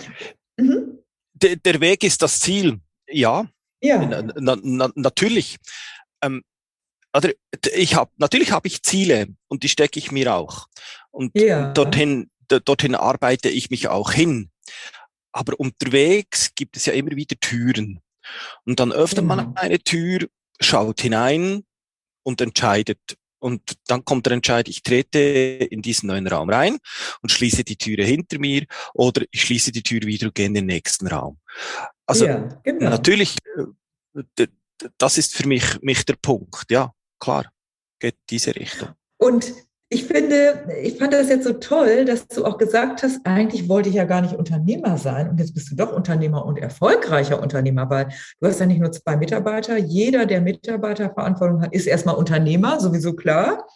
Mhm. 0.57 0.99
Der, 1.33 1.55
der 1.55 1.79
Weg 1.79 2.03
ist 2.03 2.21
das 2.21 2.39
Ziel, 2.39 2.79
ja. 3.07 3.45
Ja. 3.81 4.23
Na, 4.35 4.57
na, 4.61 4.91
natürlich. 4.95 5.57
Ähm, 6.21 6.43
oder 7.15 7.31
ich 7.73 7.95
habe 7.95 8.11
natürlich 8.17 8.51
habe 8.51 8.67
ich 8.67 8.83
Ziele 8.83 9.27
und 9.47 9.63
die 9.63 9.69
stecke 9.69 9.99
ich 9.99 10.11
mir 10.11 10.33
auch 10.33 10.67
und 11.11 11.31
ja. 11.35 11.71
dorthin 11.73 12.29
dorthin 12.59 12.95
arbeite 12.95 13.49
ich 13.49 13.69
mich 13.69 13.87
auch 13.87 14.11
hin. 14.11 14.49
Aber 15.31 15.59
unterwegs 15.59 16.53
gibt 16.55 16.75
es 16.75 16.85
ja 16.85 16.93
immer 16.93 17.11
wieder 17.11 17.37
Türen 17.39 18.01
und 18.65 18.79
dann 18.79 18.91
öffnet 18.91 19.25
man 19.25 19.39
genau. 19.39 19.53
eine 19.55 19.79
Tür, 19.79 20.27
schaut 20.59 21.01
hinein 21.01 21.63
und 22.23 22.41
entscheidet. 22.41 22.99
Und 23.39 23.61
dann 23.87 24.05
kommt 24.05 24.27
der 24.27 24.33
Entscheid, 24.33 24.67
ich 24.67 24.83
trete 24.83 25.17
in 25.19 25.81
diesen 25.81 26.07
neuen 26.07 26.27
Raum 26.27 26.49
rein 26.49 26.77
und 27.23 27.31
schließe 27.31 27.63
die 27.63 27.75
Türe 27.75 28.03
hinter 28.03 28.37
mir 28.37 28.65
oder 28.93 29.23
ich 29.31 29.41
schließe 29.41 29.71
die 29.71 29.81
Tür 29.81 30.01
wieder 30.01 30.27
und 30.27 30.35
gehe 30.35 30.45
in 30.45 30.53
den 30.53 30.67
nächsten 30.67 31.07
Raum. 31.07 31.39
Also 32.05 32.25
ja, 32.25 32.61
genau. 32.63 32.89
natürlich, 32.91 33.37
äh, 34.35 34.47
das 34.97 35.17
ist 35.17 35.35
für 35.35 35.47
mich, 35.47 35.81
mich 35.81 36.05
der 36.05 36.17
Punkt, 36.21 36.69
ja 36.69 36.93
klar, 37.21 37.45
geht 37.99 38.15
diese 38.29 38.53
Richtung. 38.53 38.89
Und 39.17 39.53
Ich 39.93 40.05
finde, 40.05 40.69
ich 40.81 40.97
fand 40.97 41.11
das 41.11 41.27
jetzt 41.27 41.43
so 41.43 41.51
toll, 41.51 42.05
dass 42.05 42.25
du 42.29 42.45
auch 42.45 42.57
gesagt 42.57 43.03
hast, 43.03 43.19
eigentlich 43.25 43.67
wollte 43.67 43.89
ich 43.89 43.95
ja 43.95 44.05
gar 44.05 44.21
nicht 44.21 44.33
Unternehmer 44.33 44.97
sein 44.97 45.29
und 45.29 45.37
jetzt 45.37 45.53
bist 45.53 45.69
du 45.69 45.75
doch 45.75 45.91
Unternehmer 45.91 46.45
und 46.45 46.57
erfolgreicher 46.57 47.41
Unternehmer, 47.41 47.89
weil 47.89 48.07
du 48.39 48.47
hast 48.47 48.61
ja 48.61 48.67
nicht 48.67 48.79
nur 48.79 48.93
zwei 48.93 49.17
Mitarbeiter. 49.17 49.75
Jeder, 49.75 50.25
der 50.25 50.39
Mitarbeiterverantwortung 50.39 51.61
hat, 51.61 51.73
ist 51.73 51.87
erstmal 51.87 52.15
Unternehmer, 52.15 52.79
sowieso 52.79 53.11
klar. 53.11 53.67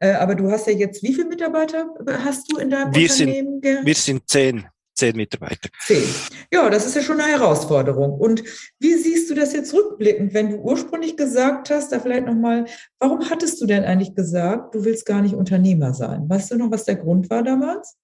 Äh, 0.00 0.14
aber 0.14 0.34
du 0.34 0.50
hast 0.50 0.66
ja 0.66 0.72
jetzt, 0.72 1.04
wie 1.04 1.14
viele 1.14 1.28
Mitarbeiter 1.28 1.86
hast 2.24 2.50
du 2.50 2.58
in 2.58 2.70
deinem 2.70 2.92
wir 2.92 3.08
Unternehmen? 3.08 3.60
Sind, 3.62 3.86
wir 3.86 3.94
sind 3.94 4.28
zehn 4.28 4.66
zehn 5.00 5.16
Mitarbeiter. 5.16 5.68
Zehn. 5.80 6.04
Ja, 6.52 6.68
das 6.70 6.86
ist 6.86 6.94
ja 6.94 7.02
schon 7.02 7.20
eine 7.20 7.32
Herausforderung. 7.32 8.12
Und 8.12 8.44
wie 8.78 8.94
siehst 8.94 9.30
du 9.30 9.34
das 9.34 9.52
jetzt 9.52 9.72
rückblickend, 9.74 10.34
wenn 10.34 10.50
du 10.50 10.56
ursprünglich 10.58 11.16
gesagt 11.16 11.70
hast, 11.70 11.90
da 11.90 12.00
vielleicht 12.00 12.26
nochmal, 12.26 12.66
warum 12.98 13.28
hattest 13.30 13.60
du 13.60 13.66
denn 13.66 13.84
eigentlich 13.84 14.14
gesagt, 14.14 14.74
du 14.74 14.84
willst 14.84 15.06
gar 15.06 15.22
nicht 15.22 15.34
Unternehmer 15.34 15.94
sein? 15.94 16.28
Weißt 16.28 16.50
du 16.50 16.56
noch, 16.56 16.70
was 16.70 16.84
der 16.84 16.96
Grund 16.96 17.30
war 17.30 17.42
damals? 17.42 17.96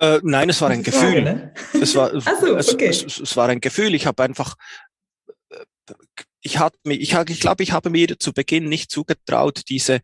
Äh, 0.00 0.20
nein, 0.22 0.48
es 0.48 0.60
war 0.62 0.70
ein 0.70 0.82
Frage, 0.82 0.98
Gefühl. 0.98 1.22
Ne? 1.22 1.54
Es 1.74 1.94
war, 1.94 2.18
so, 2.40 2.56
okay. 2.56 2.88
es, 2.88 3.04
es, 3.04 3.20
es, 3.20 3.36
war 3.36 3.48
ein 3.48 3.60
Gefühl. 3.60 3.94
Ich 3.94 4.06
habe 4.06 4.22
einfach, 4.22 4.56
äh, 5.50 5.94
ich 6.40 6.58
hatte 6.58 6.78
mich, 6.84 7.00
ich, 7.00 7.14
ich 7.14 7.40
glaube, 7.40 7.62
ich 7.62 7.72
habe 7.72 7.90
mir 7.90 8.18
zu 8.18 8.32
Beginn 8.32 8.70
nicht 8.70 8.90
zugetraut, 8.90 9.62
diese, 9.68 10.00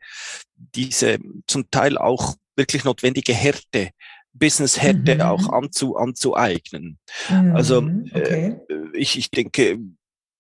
diese 0.55 1.19
zum 1.47 1.71
Teil 1.71 1.97
auch 1.97 2.35
wirklich 2.57 2.85
notwendige 2.85 3.33
Härte 3.33 3.91
Business 4.39 4.81
hätte 4.81 5.17
mhm. 5.17 5.21
auch 5.21 5.49
anzu, 5.51 5.97
anzueignen. 5.97 6.99
Also, 7.29 7.83
mhm. 7.83 8.11
Also 8.13 8.21
okay. 8.21 8.57
äh, 8.69 8.97
ich, 8.97 9.19
ich 9.19 9.31
denke, 9.31 9.79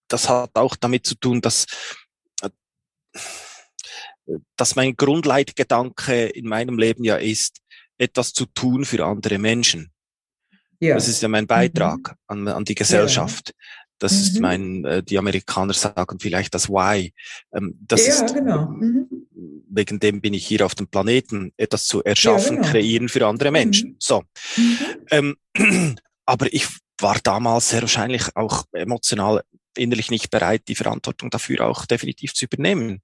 das 0.08 0.28
hat 0.28 0.50
auch 0.54 0.76
damit 0.76 1.06
zu 1.06 1.14
tun, 1.14 1.40
dass 1.40 1.66
äh, 2.42 2.48
dass 4.56 4.76
mein 4.76 4.96
Grundleitgedanke 4.96 6.26
in 6.26 6.46
meinem 6.48 6.78
Leben 6.78 7.04
ja 7.04 7.16
ist, 7.16 7.60
etwas 7.98 8.32
zu 8.32 8.46
tun 8.46 8.84
für 8.84 9.04
andere 9.04 9.38
Menschen. 9.38 9.92
Ja. 10.80 10.94
Das 10.94 11.08
ist 11.08 11.22
ja 11.22 11.28
mein 11.28 11.46
Beitrag 11.46 12.10
mhm. 12.10 12.16
an, 12.26 12.48
an 12.48 12.64
die 12.64 12.74
Gesellschaft. 12.74 13.48
Ja. 13.48 13.54
Das 13.98 14.12
mhm. 14.12 14.18
ist 14.18 14.40
mein, 14.40 14.84
äh, 14.84 15.02
die 15.02 15.18
Amerikaner 15.18 15.72
sagen 15.72 16.18
vielleicht 16.20 16.54
das 16.54 16.68
Why. 16.68 17.14
Ähm, 17.54 17.78
das 17.80 18.06
ja, 18.06 18.24
ist, 18.24 18.34
genau. 18.34 18.66
Mhm. 18.66 19.15
Wegen 19.76 20.00
dem 20.00 20.20
bin 20.20 20.34
ich 20.34 20.46
hier 20.46 20.64
auf 20.64 20.74
dem 20.74 20.88
Planeten, 20.88 21.52
etwas 21.56 21.84
zu 21.84 22.02
erschaffen, 22.02 22.56
ja, 22.56 22.62
genau. 22.62 22.72
kreieren 22.72 23.08
für 23.08 23.26
andere 23.26 23.50
Menschen. 23.50 23.90
Mhm. 23.90 23.96
So. 23.98 24.22
Mhm. 24.56 25.36
Ähm, 25.54 25.96
aber 26.26 26.52
ich 26.52 26.66
war 26.98 27.18
damals 27.22 27.68
sehr 27.70 27.82
wahrscheinlich 27.82 28.34
auch 28.34 28.64
emotional 28.72 29.42
innerlich 29.76 30.10
nicht 30.10 30.30
bereit, 30.30 30.62
die 30.68 30.74
Verantwortung 30.74 31.28
dafür 31.28 31.66
auch 31.66 31.84
definitiv 31.84 32.32
zu 32.32 32.46
übernehmen. 32.46 33.02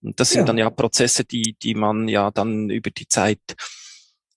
Und 0.00 0.20
das 0.20 0.30
sind 0.30 0.48
dann 0.48 0.58
ja 0.58 0.70
Prozesse, 0.70 1.24
die, 1.24 1.56
die 1.60 1.74
man 1.74 2.06
ja 2.06 2.30
dann 2.30 2.70
über 2.70 2.90
die 2.90 3.08
Zeit 3.08 3.40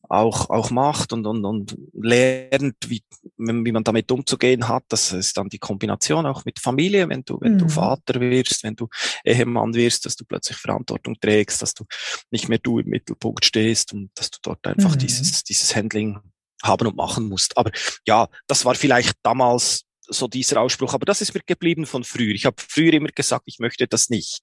auch, 0.10 0.50
auch 0.50 0.72
macht 0.72 1.14
und, 1.14 1.26
und, 1.26 1.46
und 1.46 1.78
lernt, 1.94 2.76
wie, 2.88 3.04
wie 3.38 3.72
man 3.72 3.84
damit 3.84 4.12
umzugehen 4.12 4.68
hat. 4.68 4.84
Das 4.90 5.12
ist 5.12 5.38
dann 5.38 5.50
die 5.50 5.60
Kombination 5.60 6.26
auch 6.26 6.46
mit 6.46 6.60
Familie, 6.60 7.08
wenn 7.10 7.24
du, 7.24 7.40
wenn 7.42 7.54
mhm. 7.54 7.60
du 7.60 7.70
Vater 7.70 8.20
wirst, 8.20 8.64
wenn 8.64 8.76
du 8.76 8.88
Ehemann 9.24 9.74
wirst, 9.74 10.06
dass 10.06 10.16
du 10.16 10.26
plötzlich 10.26 10.58
Verantwortung 10.58 11.16
trägst, 11.20 11.62
dass 11.62 11.74
du 11.74 11.86
nicht 12.32 12.50
mehr 12.50 12.60
du 12.60 12.80
im 12.80 12.88
Mittelpunkt 12.88 13.46
stehst 13.46 13.94
und 13.94 14.12
dass 14.16 14.32
du 14.32 14.40
dort 14.42 14.66
einfach 14.68 14.96
mhm. 14.96 15.00
dieses, 15.00 15.44
dieses 15.44 15.76
Handling 15.76 16.20
haben 16.64 16.88
und 16.88 16.96
machen 16.96 17.28
musst. 17.28 17.58
Aber 17.58 17.72
ja, 18.08 18.28
das 18.48 18.66
war 18.66 18.76
vielleicht 18.76 19.18
damals 19.24 19.84
so 20.08 20.28
dieser 20.28 20.62
Ausspruch, 20.62 20.94
aber 20.94 21.06
das 21.06 21.22
ist 21.22 21.34
mir 21.34 21.42
geblieben 21.46 21.86
von 21.86 22.04
früher. 22.04 22.34
Ich 22.34 22.46
habe 22.46 22.58
früher 22.60 22.94
immer 22.94 23.10
gesagt, 23.10 23.44
ich 23.48 23.60
möchte 23.60 23.88
das 23.88 24.10
nicht. 24.10 24.42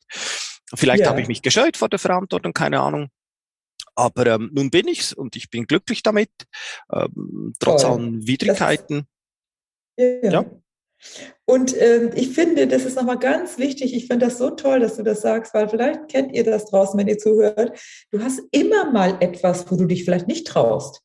Vielleicht 0.75 1.05
ja. 1.05 1.11
habe 1.11 1.21
ich 1.21 1.29
mich 1.29 1.43
gescheut 1.43 1.77
vor 1.77 1.89
der 1.89 1.99
Verantwortung, 1.99 2.53
keine 2.53 2.81
Ahnung. 2.81 3.11
Aber 3.95 4.27
ähm, 4.27 4.51
nun 4.53 4.71
bin 4.71 4.89
ich's 4.89 5.13
und 5.13 5.37
ich 5.37 5.51
bin 5.51 5.67
glücklich 5.67 6.03
damit, 6.03 6.31
ähm, 6.93 7.53
trotz 7.59 7.83
Toll. 7.83 7.93
allen 7.93 8.27
Widrigkeiten. 8.27 9.07
Ja. 9.97 10.31
ja. 10.31 10.45
Und 11.45 11.75
ähm, 11.81 12.11
ich 12.15 12.31
finde, 12.31 12.69
das 12.69 12.85
ist 12.85 12.97
nochmal 12.97 13.19
ganz 13.19 13.59
wichtig. 13.59 13.95
Ich 13.95 14.07
finde 14.07 14.27
das 14.27 14.39
so 14.39 14.51
toll, 14.51 14.81
dass 14.81 14.97
du 14.97 15.03
das 15.03 15.21
sagst, 15.21 15.53
weil 15.53 15.69
vielleicht 15.69 16.09
kennt 16.09 16.33
ihr 16.33 16.45
das 16.45 16.67
draußen, 16.67 16.99
wenn 16.99 17.09
ihr 17.09 17.19
zuhört. 17.19 17.79
Du 18.11 18.23
hast 18.23 18.41
immer 18.53 18.91
mal 18.91 19.17
etwas, 19.21 19.71
wo 19.71 19.77
du 19.77 19.87
dich 19.87 20.05
vielleicht 20.05 20.29
nicht 20.29 20.47
traust. 20.47 21.03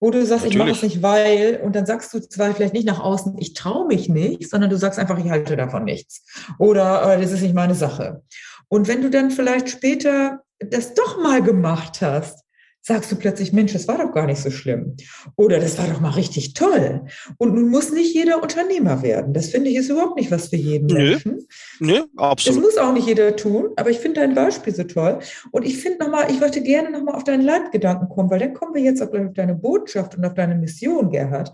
Wo 0.00 0.10
du 0.10 0.24
sagst, 0.24 0.44
Natürlich. 0.44 0.54
ich 0.54 0.58
mache 0.58 0.70
es 0.70 0.82
nicht, 0.82 1.02
weil, 1.02 1.60
und 1.62 1.76
dann 1.76 1.86
sagst 1.86 2.12
du 2.12 2.20
zwar 2.20 2.54
vielleicht 2.54 2.74
nicht 2.74 2.86
nach 2.86 3.00
außen, 3.00 3.36
ich 3.38 3.54
traue 3.54 3.86
mich 3.86 4.08
nicht, 4.08 4.48
sondern 4.48 4.70
du 4.70 4.76
sagst 4.76 4.98
einfach, 4.98 5.18
ich 5.18 5.30
halte 5.30 5.56
davon 5.56 5.84
nichts. 5.84 6.24
Oder 6.58 7.14
äh, 7.14 7.20
das 7.20 7.32
ist 7.32 7.42
nicht 7.42 7.54
meine 7.54 7.74
Sache. 7.74 8.22
Und 8.68 8.88
wenn 8.88 9.02
du 9.02 9.10
dann 9.10 9.30
vielleicht 9.30 9.68
später 9.68 10.42
das 10.58 10.94
doch 10.94 11.22
mal 11.22 11.42
gemacht 11.42 12.00
hast, 12.00 12.46
sagst 12.86 13.10
du 13.10 13.16
plötzlich, 13.16 13.52
Mensch, 13.52 13.72
das 13.72 13.88
war 13.88 13.98
doch 13.98 14.12
gar 14.12 14.26
nicht 14.26 14.40
so 14.40 14.48
schlimm. 14.48 14.96
Oder 15.34 15.58
das 15.58 15.76
war 15.76 15.88
doch 15.88 16.00
mal 16.00 16.10
richtig 16.10 16.54
toll. 16.54 17.04
Und 17.36 17.52
nun 17.52 17.68
muss 17.68 17.90
nicht 17.90 18.14
jeder 18.14 18.40
Unternehmer 18.40 19.02
werden. 19.02 19.34
Das 19.34 19.48
finde 19.48 19.70
ich 19.70 19.76
ist 19.76 19.90
überhaupt 19.90 20.16
nicht 20.16 20.30
was 20.30 20.48
für 20.48 20.56
jeden 20.56 20.86
Nö. 20.86 21.10
Menschen. 21.10 21.48
Nö, 21.80 22.04
absolut. 22.16 22.58
Das 22.58 22.64
muss 22.64 22.78
auch 22.78 22.92
nicht 22.92 23.08
jeder 23.08 23.34
tun, 23.34 23.70
aber 23.74 23.90
ich 23.90 23.98
finde 23.98 24.20
dein 24.20 24.36
Beispiel 24.36 24.72
so 24.72 24.84
toll. 24.84 25.18
Und 25.50 25.66
ich 25.66 25.78
finde 25.78 26.04
nochmal, 26.04 26.30
ich 26.30 26.40
wollte 26.40 26.62
gerne 26.62 26.90
nochmal 26.90 27.16
auf 27.16 27.24
deinen 27.24 27.42
Leitgedanken 27.42 28.08
kommen, 28.08 28.30
weil 28.30 28.38
dann 28.38 28.54
kommen 28.54 28.74
wir 28.74 28.82
jetzt 28.82 29.02
auch 29.02 29.10
gleich 29.10 29.26
auf 29.26 29.34
deine 29.34 29.56
Botschaft 29.56 30.16
und 30.16 30.24
auf 30.24 30.34
deine 30.34 30.54
Mission, 30.54 31.10
Gerhard. 31.10 31.52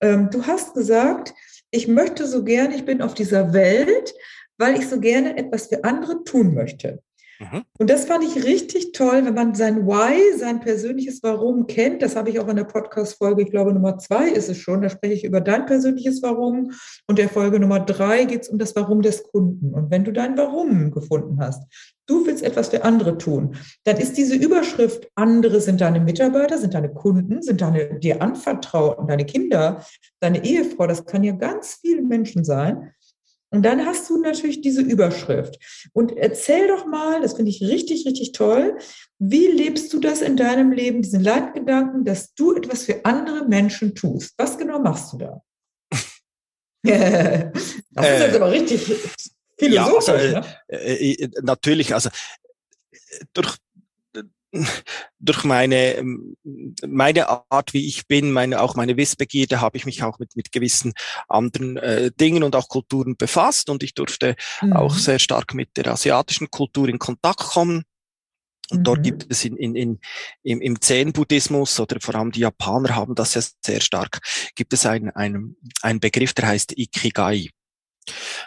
Ähm, 0.00 0.30
du 0.30 0.46
hast 0.46 0.72
gesagt, 0.72 1.34
ich 1.70 1.88
möchte 1.88 2.26
so 2.26 2.42
gerne, 2.42 2.74
ich 2.74 2.86
bin 2.86 3.02
auf 3.02 3.12
dieser 3.12 3.52
Welt, 3.52 4.14
weil 4.56 4.78
ich 4.78 4.88
so 4.88 4.98
gerne 4.98 5.36
etwas 5.36 5.66
für 5.66 5.84
andere 5.84 6.24
tun 6.24 6.54
möchte. 6.54 7.02
Mhm. 7.40 7.62
Und 7.78 7.88
das 7.88 8.04
fand 8.04 8.22
ich 8.22 8.44
richtig 8.44 8.92
toll, 8.92 9.24
wenn 9.24 9.32
man 9.32 9.54
sein 9.54 9.86
Why, 9.86 10.38
sein 10.38 10.60
persönliches 10.60 11.22
Warum 11.22 11.66
kennt. 11.66 12.02
Das 12.02 12.14
habe 12.14 12.28
ich 12.28 12.38
auch 12.38 12.48
in 12.48 12.56
der 12.56 12.64
Podcast-Folge, 12.64 13.42
ich 13.42 13.50
glaube 13.50 13.72
Nummer 13.72 13.96
zwei 13.96 14.28
ist 14.28 14.50
es 14.50 14.58
schon. 14.58 14.82
Da 14.82 14.90
spreche 14.90 15.14
ich 15.14 15.24
über 15.24 15.40
dein 15.40 15.64
persönliches 15.64 16.22
Warum. 16.22 16.72
Und 17.06 17.18
der 17.18 17.30
Folge 17.30 17.58
Nummer 17.58 17.80
drei 17.80 18.24
geht 18.24 18.42
es 18.42 18.48
um 18.50 18.58
das 18.58 18.76
Warum 18.76 19.00
des 19.00 19.22
Kunden. 19.22 19.72
Und 19.72 19.90
wenn 19.90 20.04
du 20.04 20.12
dein 20.12 20.36
Warum 20.36 20.90
gefunden 20.90 21.38
hast, 21.40 21.62
du 22.06 22.26
willst 22.26 22.44
etwas 22.44 22.68
für 22.68 22.84
andere 22.84 23.16
tun, 23.16 23.56
dann 23.84 23.96
ist 23.96 24.18
diese 24.18 24.34
Überschrift, 24.34 25.08
andere 25.14 25.62
sind 25.62 25.80
deine 25.80 26.00
Mitarbeiter, 26.00 26.58
sind 26.58 26.74
deine 26.74 26.92
Kunden, 26.92 27.40
sind 27.40 27.62
deine 27.62 27.98
dir 28.00 28.20
Anvertrauten, 28.20 29.06
deine 29.06 29.24
Kinder, 29.24 29.82
deine 30.20 30.44
Ehefrau, 30.44 30.86
das 30.86 31.06
kann 31.06 31.24
ja 31.24 31.32
ganz 31.32 31.78
viele 31.80 32.02
Menschen 32.02 32.44
sein 32.44 32.92
und 33.50 33.62
dann 33.62 33.84
hast 33.84 34.08
du 34.08 34.20
natürlich 34.20 34.60
diese 34.60 34.80
Überschrift. 34.80 35.58
Und 35.92 36.16
erzähl 36.16 36.68
doch 36.68 36.86
mal, 36.86 37.20
das 37.20 37.34
finde 37.34 37.50
ich 37.50 37.62
richtig, 37.62 38.06
richtig 38.06 38.32
toll, 38.32 38.78
wie 39.18 39.48
lebst 39.48 39.92
du 39.92 39.98
das 39.98 40.22
in 40.22 40.36
deinem 40.36 40.72
Leben, 40.72 41.02
diesen 41.02 41.22
Leitgedanken, 41.22 42.04
dass 42.04 42.34
du 42.34 42.54
etwas 42.54 42.84
für 42.84 43.04
andere 43.04 43.46
Menschen 43.46 43.94
tust? 43.94 44.34
Was 44.38 44.56
genau 44.56 44.78
machst 44.78 45.12
du 45.12 45.18
da? 45.18 45.42
das 46.82 47.62
ist 47.64 47.84
äh, 47.96 48.26
jetzt 48.26 48.36
aber 48.36 48.52
richtig 48.52 48.80
philosophisch. 49.58 50.32
Ja, 50.32 50.40
also, 50.40 50.40
ne? 50.40 50.44
äh, 50.68 51.12
äh, 51.12 51.30
natürlich, 51.42 51.92
also 51.92 52.08
durch 53.32 53.56
durch 55.18 55.44
meine, 55.44 55.94
ähm, 55.94 56.36
meine 56.86 57.28
Art, 57.28 57.72
wie 57.72 57.86
ich 57.86 58.06
bin, 58.06 58.32
meine, 58.32 58.60
auch 58.60 58.74
meine 58.74 58.96
Wissbegierde, 58.96 59.60
habe 59.60 59.76
ich 59.76 59.86
mich 59.86 60.02
auch 60.02 60.18
mit, 60.18 60.36
mit 60.36 60.52
gewissen 60.52 60.92
anderen 61.28 61.76
äh, 61.76 62.10
Dingen 62.18 62.42
und 62.42 62.56
auch 62.56 62.68
Kulturen 62.68 63.16
befasst 63.16 63.70
und 63.70 63.82
ich 63.82 63.94
durfte 63.94 64.36
mhm. 64.60 64.72
auch 64.72 64.94
sehr 64.94 65.18
stark 65.18 65.54
mit 65.54 65.76
der 65.76 65.88
asiatischen 65.88 66.50
Kultur 66.50 66.88
in 66.88 66.98
Kontakt 66.98 67.40
kommen. 67.40 67.84
Und 68.70 68.80
mhm. 68.80 68.84
dort 68.84 69.02
gibt 69.02 69.26
es 69.28 69.44
in, 69.44 69.56
in, 69.56 69.74
in, 69.74 70.00
im, 70.42 70.60
im 70.60 70.80
Zen-Buddhismus 70.80 71.78
oder 71.78 72.00
vor 72.00 72.14
allem 72.14 72.32
die 72.32 72.40
Japaner 72.40 72.94
haben 72.94 73.14
das 73.14 73.34
ja 73.34 73.42
sehr 73.64 73.80
stark, 73.80 74.20
gibt 74.54 74.72
es 74.72 74.86
einen, 74.86 75.10
einen, 75.10 75.56
einen 75.82 76.00
Begriff, 76.00 76.32
der 76.32 76.48
heißt 76.48 76.76
Ikigai. 76.76 77.50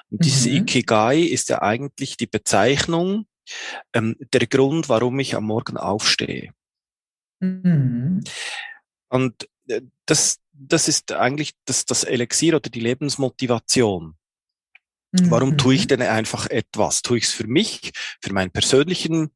Und 0.09 0.19
mhm. 0.19 0.23
dieses 0.23 0.45
Ikigai 0.47 1.19
ist 1.19 1.49
ja 1.49 1.61
eigentlich 1.61 2.17
die 2.17 2.27
Bezeichnung 2.27 3.25
ähm, 3.93 4.15
der 4.33 4.47
Grund, 4.47 4.89
warum 4.89 5.19
ich 5.19 5.35
am 5.35 5.45
Morgen 5.45 5.77
aufstehe. 5.77 6.53
Mhm. 7.39 8.23
Und 9.09 9.49
äh, 9.67 9.81
das, 10.05 10.39
das 10.51 10.87
ist 10.87 11.11
eigentlich 11.11 11.53
das, 11.65 11.85
das 11.85 12.03
Elixier 12.03 12.55
oder 12.55 12.69
die 12.69 12.79
Lebensmotivation. 12.79 14.15
Mhm. 15.11 15.31
Warum 15.31 15.57
tue 15.57 15.75
ich 15.75 15.87
denn 15.87 16.01
einfach 16.01 16.49
etwas? 16.49 17.01
Tue 17.01 17.19
ich 17.19 17.25
es 17.25 17.33
für 17.33 17.47
mich, 17.47 17.91
für 18.21 18.33
meinen 18.33 18.51
persönlichen, 18.51 19.31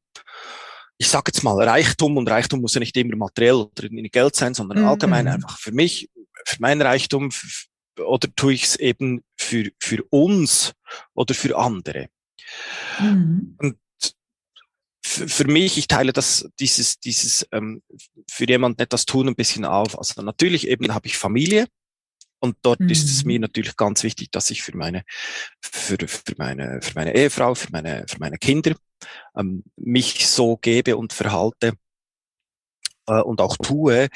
ich 0.98 1.08
sage 1.08 1.24
jetzt 1.28 1.44
mal 1.44 1.62
Reichtum 1.62 2.16
und 2.16 2.28
Reichtum 2.28 2.60
muss 2.60 2.74
ja 2.74 2.80
nicht 2.80 2.96
immer 2.96 3.16
materiell 3.16 3.54
oder 3.54 3.84
in 3.84 4.02
Geld 4.10 4.34
sein, 4.34 4.54
sondern 4.54 4.80
mhm. 4.80 4.88
allgemein 4.88 5.28
einfach 5.28 5.56
für 5.58 5.70
mich, 5.70 6.10
für 6.44 6.60
meinen 6.60 6.82
Reichtum 6.82 7.30
oder 7.96 8.28
tue 8.34 8.54
ich 8.54 8.64
es 8.64 8.76
eben 8.76 9.22
für, 9.36 9.70
für 9.78 10.02
uns 10.10 10.72
oder 11.14 11.34
für 11.34 11.56
andere. 11.56 12.08
Mhm. 12.98 13.56
Und 13.58 13.78
für 15.26 15.46
mich, 15.46 15.78
ich 15.78 15.88
teile 15.88 16.12
das, 16.12 16.48
dieses, 16.60 17.00
dieses 17.00 17.46
ähm, 17.52 17.82
für 18.30 18.46
jemanden 18.46 18.80
etwas 18.82 19.06
tun 19.06 19.28
ein 19.28 19.34
bisschen 19.34 19.64
auf. 19.64 19.98
Also 19.98 20.22
natürlich 20.22 20.68
eben 20.68 20.94
habe 20.94 21.06
ich 21.06 21.16
Familie, 21.18 21.66
Und 22.40 22.56
dort 22.62 22.80
mhm. 22.80 22.88
ist 22.88 23.04
es 23.04 23.24
mir 23.24 23.38
mhm. 23.38 23.42
natürlich 23.42 23.76
ganz 23.76 24.02
wichtig, 24.02 24.30
dass 24.30 24.50
ich 24.50 24.62
für 24.62 24.76
meine, 24.76 25.02
für, 25.60 25.96
für 26.06 26.34
meine, 26.36 26.80
für 26.82 26.94
meine 26.94 27.14
Ehefrau, 27.14 27.54
für 27.54 27.70
meine, 27.72 28.04
für 28.08 28.18
meine 28.18 28.38
Kinder 28.38 28.74
ähm, 29.36 29.64
mich 29.76 30.28
so 30.28 30.56
gebe 30.56 30.96
und 30.96 31.12
verhalte 31.12 31.72
äh, 33.06 33.20
und 33.20 33.40
auch 33.40 33.56
tue, 33.56 34.08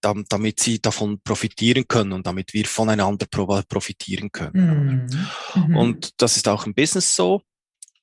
dann, 0.00 0.24
damit 0.28 0.60
sie 0.60 0.80
davon 0.80 1.20
profitieren 1.20 1.86
können 1.88 2.12
und 2.12 2.26
damit 2.26 2.54
wir 2.54 2.64
voneinander 2.64 3.26
profitieren 3.26 4.32
können. 4.32 5.08
Mhm. 5.54 5.62
mhm. 5.68 5.76
Und 5.76 6.22
das 6.22 6.36
ist 6.36 6.48
auch 6.48 6.66
im 6.66 6.74
Business 6.74 7.14
so. 7.14 7.42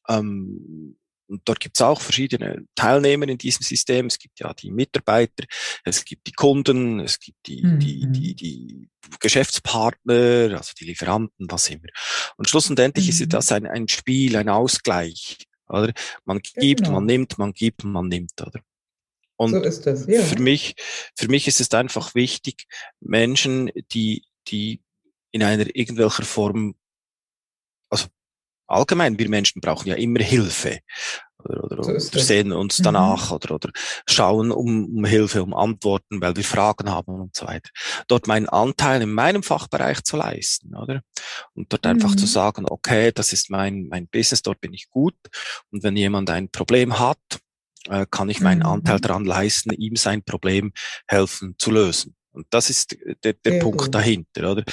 Ähm, 0.07 0.97
und 1.27 1.41
dort 1.45 1.59
gibt 1.59 1.77
es 1.77 1.81
auch 1.81 2.01
verschiedene 2.01 2.65
Teilnehmer 2.75 3.27
in 3.27 3.37
diesem 3.37 3.63
System. 3.63 4.07
Es 4.07 4.19
gibt 4.19 4.39
ja 4.39 4.53
die 4.53 4.71
Mitarbeiter, 4.71 5.45
es 5.83 6.05
gibt 6.05 6.27
die 6.27 6.33
Kunden, 6.33 6.99
es 6.99 7.19
gibt 7.19 7.37
die, 7.47 7.63
mhm. 7.63 7.79
die, 7.79 8.07
die, 8.07 8.35
die 8.35 8.89
Geschäftspartner, 9.19 10.55
also 10.57 10.73
die 10.79 10.85
Lieferanten, 10.85 11.47
was 11.49 11.69
immer. 11.69 11.87
Und 12.37 12.49
schlussendlich 12.49 13.05
mhm. 13.05 13.09
ist 13.09 13.33
das 13.33 13.51
ein, 13.51 13.65
ein 13.65 13.87
Spiel, 13.87 14.35
ein 14.35 14.49
Ausgleich. 14.49 15.37
Oder? 15.67 15.93
Man 16.25 16.39
gibt, 16.39 16.81
genau. 16.81 16.93
man 16.93 17.05
nimmt, 17.05 17.37
man 17.37 17.53
gibt, 17.53 17.83
man 17.83 18.07
nimmt, 18.07 18.39
oder? 18.41 18.61
Und 19.37 19.51
so 19.51 19.61
ist 19.61 19.85
das, 19.85 20.07
ja. 20.07 20.21
für 20.23 20.39
mich, 20.39 20.75
für 21.15 21.27
mich 21.27 21.47
ist 21.47 21.59
es 21.59 21.73
einfach 21.73 22.15
wichtig, 22.15 22.67
Menschen, 23.01 23.69
die, 23.91 24.23
die 24.47 24.81
in 25.31 25.43
einer 25.43 25.75
irgendwelcher 25.75 26.23
Form, 26.23 26.75
also 27.89 28.07
allgemein, 28.67 29.17
wir 29.19 29.29
Menschen 29.29 29.61
brauchen 29.61 29.87
ja 29.87 29.95
immer 29.95 30.19
Hilfe. 30.19 30.79
Oder, 31.47 31.63
oder, 31.63 31.83
so 31.83 31.91
oder 31.91 32.19
sehen 32.19 32.51
uns 32.51 32.77
danach 32.77 33.29
mhm. 33.29 33.35
oder, 33.35 33.55
oder 33.55 33.69
schauen 34.07 34.51
um, 34.51 34.85
um 34.97 35.05
Hilfe, 35.05 35.43
um 35.43 35.53
Antworten, 35.53 36.19
weil 36.21 36.35
wir 36.35 36.43
Fragen 36.43 36.89
haben 36.89 37.21
und 37.21 37.35
so 37.35 37.45
weiter. 37.45 37.69
Dort 38.07 38.27
meinen 38.27 38.49
Anteil 38.49 39.01
in 39.01 39.11
meinem 39.11 39.43
Fachbereich 39.43 40.03
zu 40.03 40.17
leisten, 40.17 40.75
oder? 40.75 41.01
Und 41.53 41.71
dort 41.71 41.85
mhm. 41.85 41.91
einfach 41.91 42.15
zu 42.15 42.25
mhm. 42.25 42.29
sagen, 42.29 42.65
okay, 42.67 43.11
das 43.11 43.31
ist 43.31 43.49
mein, 43.49 43.87
mein 43.89 44.07
Business, 44.07 44.41
dort 44.41 44.59
bin 44.59 44.73
ich 44.73 44.89
gut. 44.89 45.15
Und 45.71 45.83
wenn 45.83 45.95
jemand 45.95 46.29
ein 46.29 46.49
Problem 46.49 46.97
hat, 46.99 47.19
äh, 47.89 48.05
kann 48.09 48.29
ich 48.29 48.41
meinen 48.41 48.59
mhm. 48.59 48.67
Anteil 48.67 48.99
daran 48.99 49.25
leisten, 49.25 49.71
ihm 49.71 49.95
sein 49.95 50.23
Problem 50.23 50.73
helfen 51.07 51.55
zu 51.59 51.71
lösen. 51.71 52.15
Und 52.35 52.47
das 52.49 52.69
ist 52.69 52.97
der, 53.23 53.33
der 53.33 53.59
Punkt 53.59 53.79
gut. 53.79 53.95
dahinter, 53.95 54.51
oder? 54.51 54.63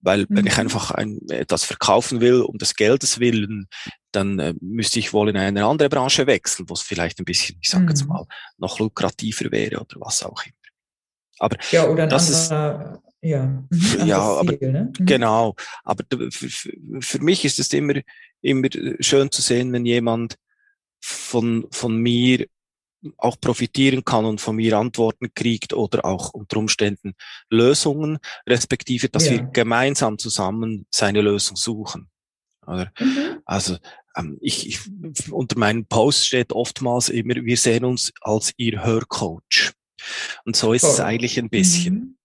Weil 0.00 0.22
mhm. 0.22 0.26
wenn 0.30 0.46
ich 0.46 0.54
mhm. 0.54 0.60
einfach 0.60 0.90
ein, 0.90 1.20
etwas 1.28 1.64
verkaufen 1.64 2.20
will 2.20 2.42
um 2.42 2.58
des 2.58 2.74
Geldes 2.74 3.20
willen, 3.20 3.68
dann 4.12 4.38
äh, 4.38 4.54
müsste 4.60 4.98
ich 4.98 5.12
wohl 5.12 5.30
in 5.30 5.36
eine 5.36 5.64
andere 5.64 5.88
Branche 5.88 6.26
wechseln, 6.26 6.68
wo 6.68 6.74
es 6.74 6.82
vielleicht 6.82 7.18
ein 7.18 7.24
bisschen, 7.24 7.56
ich 7.62 7.70
sage 7.70 7.84
mhm. 7.84 7.88
jetzt 7.90 8.06
mal, 8.06 8.24
noch 8.58 8.78
lukrativer 8.78 9.50
wäre 9.50 9.80
oder 9.80 9.96
was 10.00 10.22
auch 10.22 10.44
immer. 10.44 10.54
Aber 11.38 11.56
ja, 11.70 11.88
oder 11.88 12.04
ein 12.04 12.08
das 12.08 12.50
anderer, 12.50 12.94
ist, 12.94 13.00
ja, 13.22 13.44
mhm, 13.70 14.06
ja, 14.06 14.20
aber 14.20 14.52
ne? 14.52 14.92
mhm. 14.98 15.06
genau. 15.06 15.56
Aber 15.82 16.04
für, 16.30 16.70
für 17.00 17.18
mich 17.20 17.44
ist 17.44 17.58
es 17.58 17.72
immer 17.72 17.94
immer 18.42 18.68
schön 19.00 19.30
zu 19.30 19.42
sehen, 19.42 19.72
wenn 19.72 19.86
jemand 19.86 20.36
von 21.00 21.66
von 21.70 21.96
mir 21.96 22.46
auch 23.18 23.40
profitieren 23.40 24.04
kann 24.04 24.24
und 24.24 24.40
von 24.40 24.56
mir 24.56 24.78
Antworten 24.78 25.32
kriegt 25.34 25.72
oder 25.72 26.04
auch 26.04 26.34
unter 26.34 26.58
Umständen 26.58 27.14
Lösungen, 27.50 28.18
respektive, 28.48 29.08
dass 29.08 29.26
ja. 29.26 29.32
wir 29.32 29.42
gemeinsam 29.44 30.18
zusammen 30.18 30.86
seine 30.90 31.20
Lösung 31.20 31.56
suchen. 31.56 32.08
Oder? 32.66 32.92
Mhm. 32.98 33.40
Also 33.44 33.76
ähm, 34.16 34.38
ich, 34.40 34.68
ich, 34.68 35.32
unter 35.32 35.58
meinem 35.58 35.86
Post 35.86 36.26
steht 36.26 36.52
oftmals 36.52 37.08
immer, 37.08 37.34
wir 37.34 37.56
sehen 37.56 37.84
uns 37.84 38.12
als 38.20 38.52
ihr 38.56 38.84
Hörcoach. 38.84 39.72
Und 40.44 40.56
so 40.56 40.72
ist 40.72 40.84
oh. 40.84 40.88
es 40.88 41.00
eigentlich 41.00 41.38
ein 41.38 41.50
bisschen. 41.50 41.94
Mhm. 41.94 42.16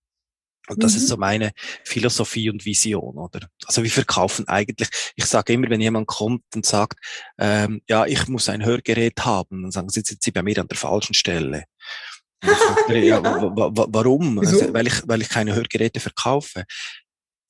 Und 0.69 0.83
das 0.83 0.93
mhm. 0.93 0.97
ist 0.97 1.07
so 1.07 1.17
meine 1.17 1.51
Philosophie 1.83 2.49
und 2.49 2.65
Vision, 2.65 3.17
oder? 3.17 3.47
Also 3.65 3.83
wir 3.83 3.91
verkaufen 3.91 4.47
eigentlich, 4.47 4.89
ich 5.15 5.25
sage 5.25 5.53
immer, 5.53 5.69
wenn 5.69 5.81
jemand 5.81 6.07
kommt 6.07 6.43
und 6.55 6.65
sagt, 6.65 6.99
ähm, 7.37 7.81
ja, 7.89 8.05
ich 8.05 8.27
muss 8.27 8.49
ein 8.49 8.63
Hörgerät 8.63 9.25
haben, 9.25 9.63
dann 9.63 9.71
sagen 9.71 9.89
sie, 9.89 10.01
sind 10.01 10.21
Sie 10.21 10.31
bei 10.31 10.43
mir 10.43 10.59
an 10.59 10.67
der 10.67 10.77
falschen 10.77 11.13
Stelle. 11.13 11.65
Frage, 12.41 12.99
ja, 13.05 13.21
warum? 13.23 14.39
Also, 14.39 14.73
weil, 14.73 14.87
ich, 14.87 15.01
weil 15.05 15.21
ich 15.21 15.29
keine 15.29 15.55
Hörgeräte 15.55 15.99
verkaufe. 15.99 16.63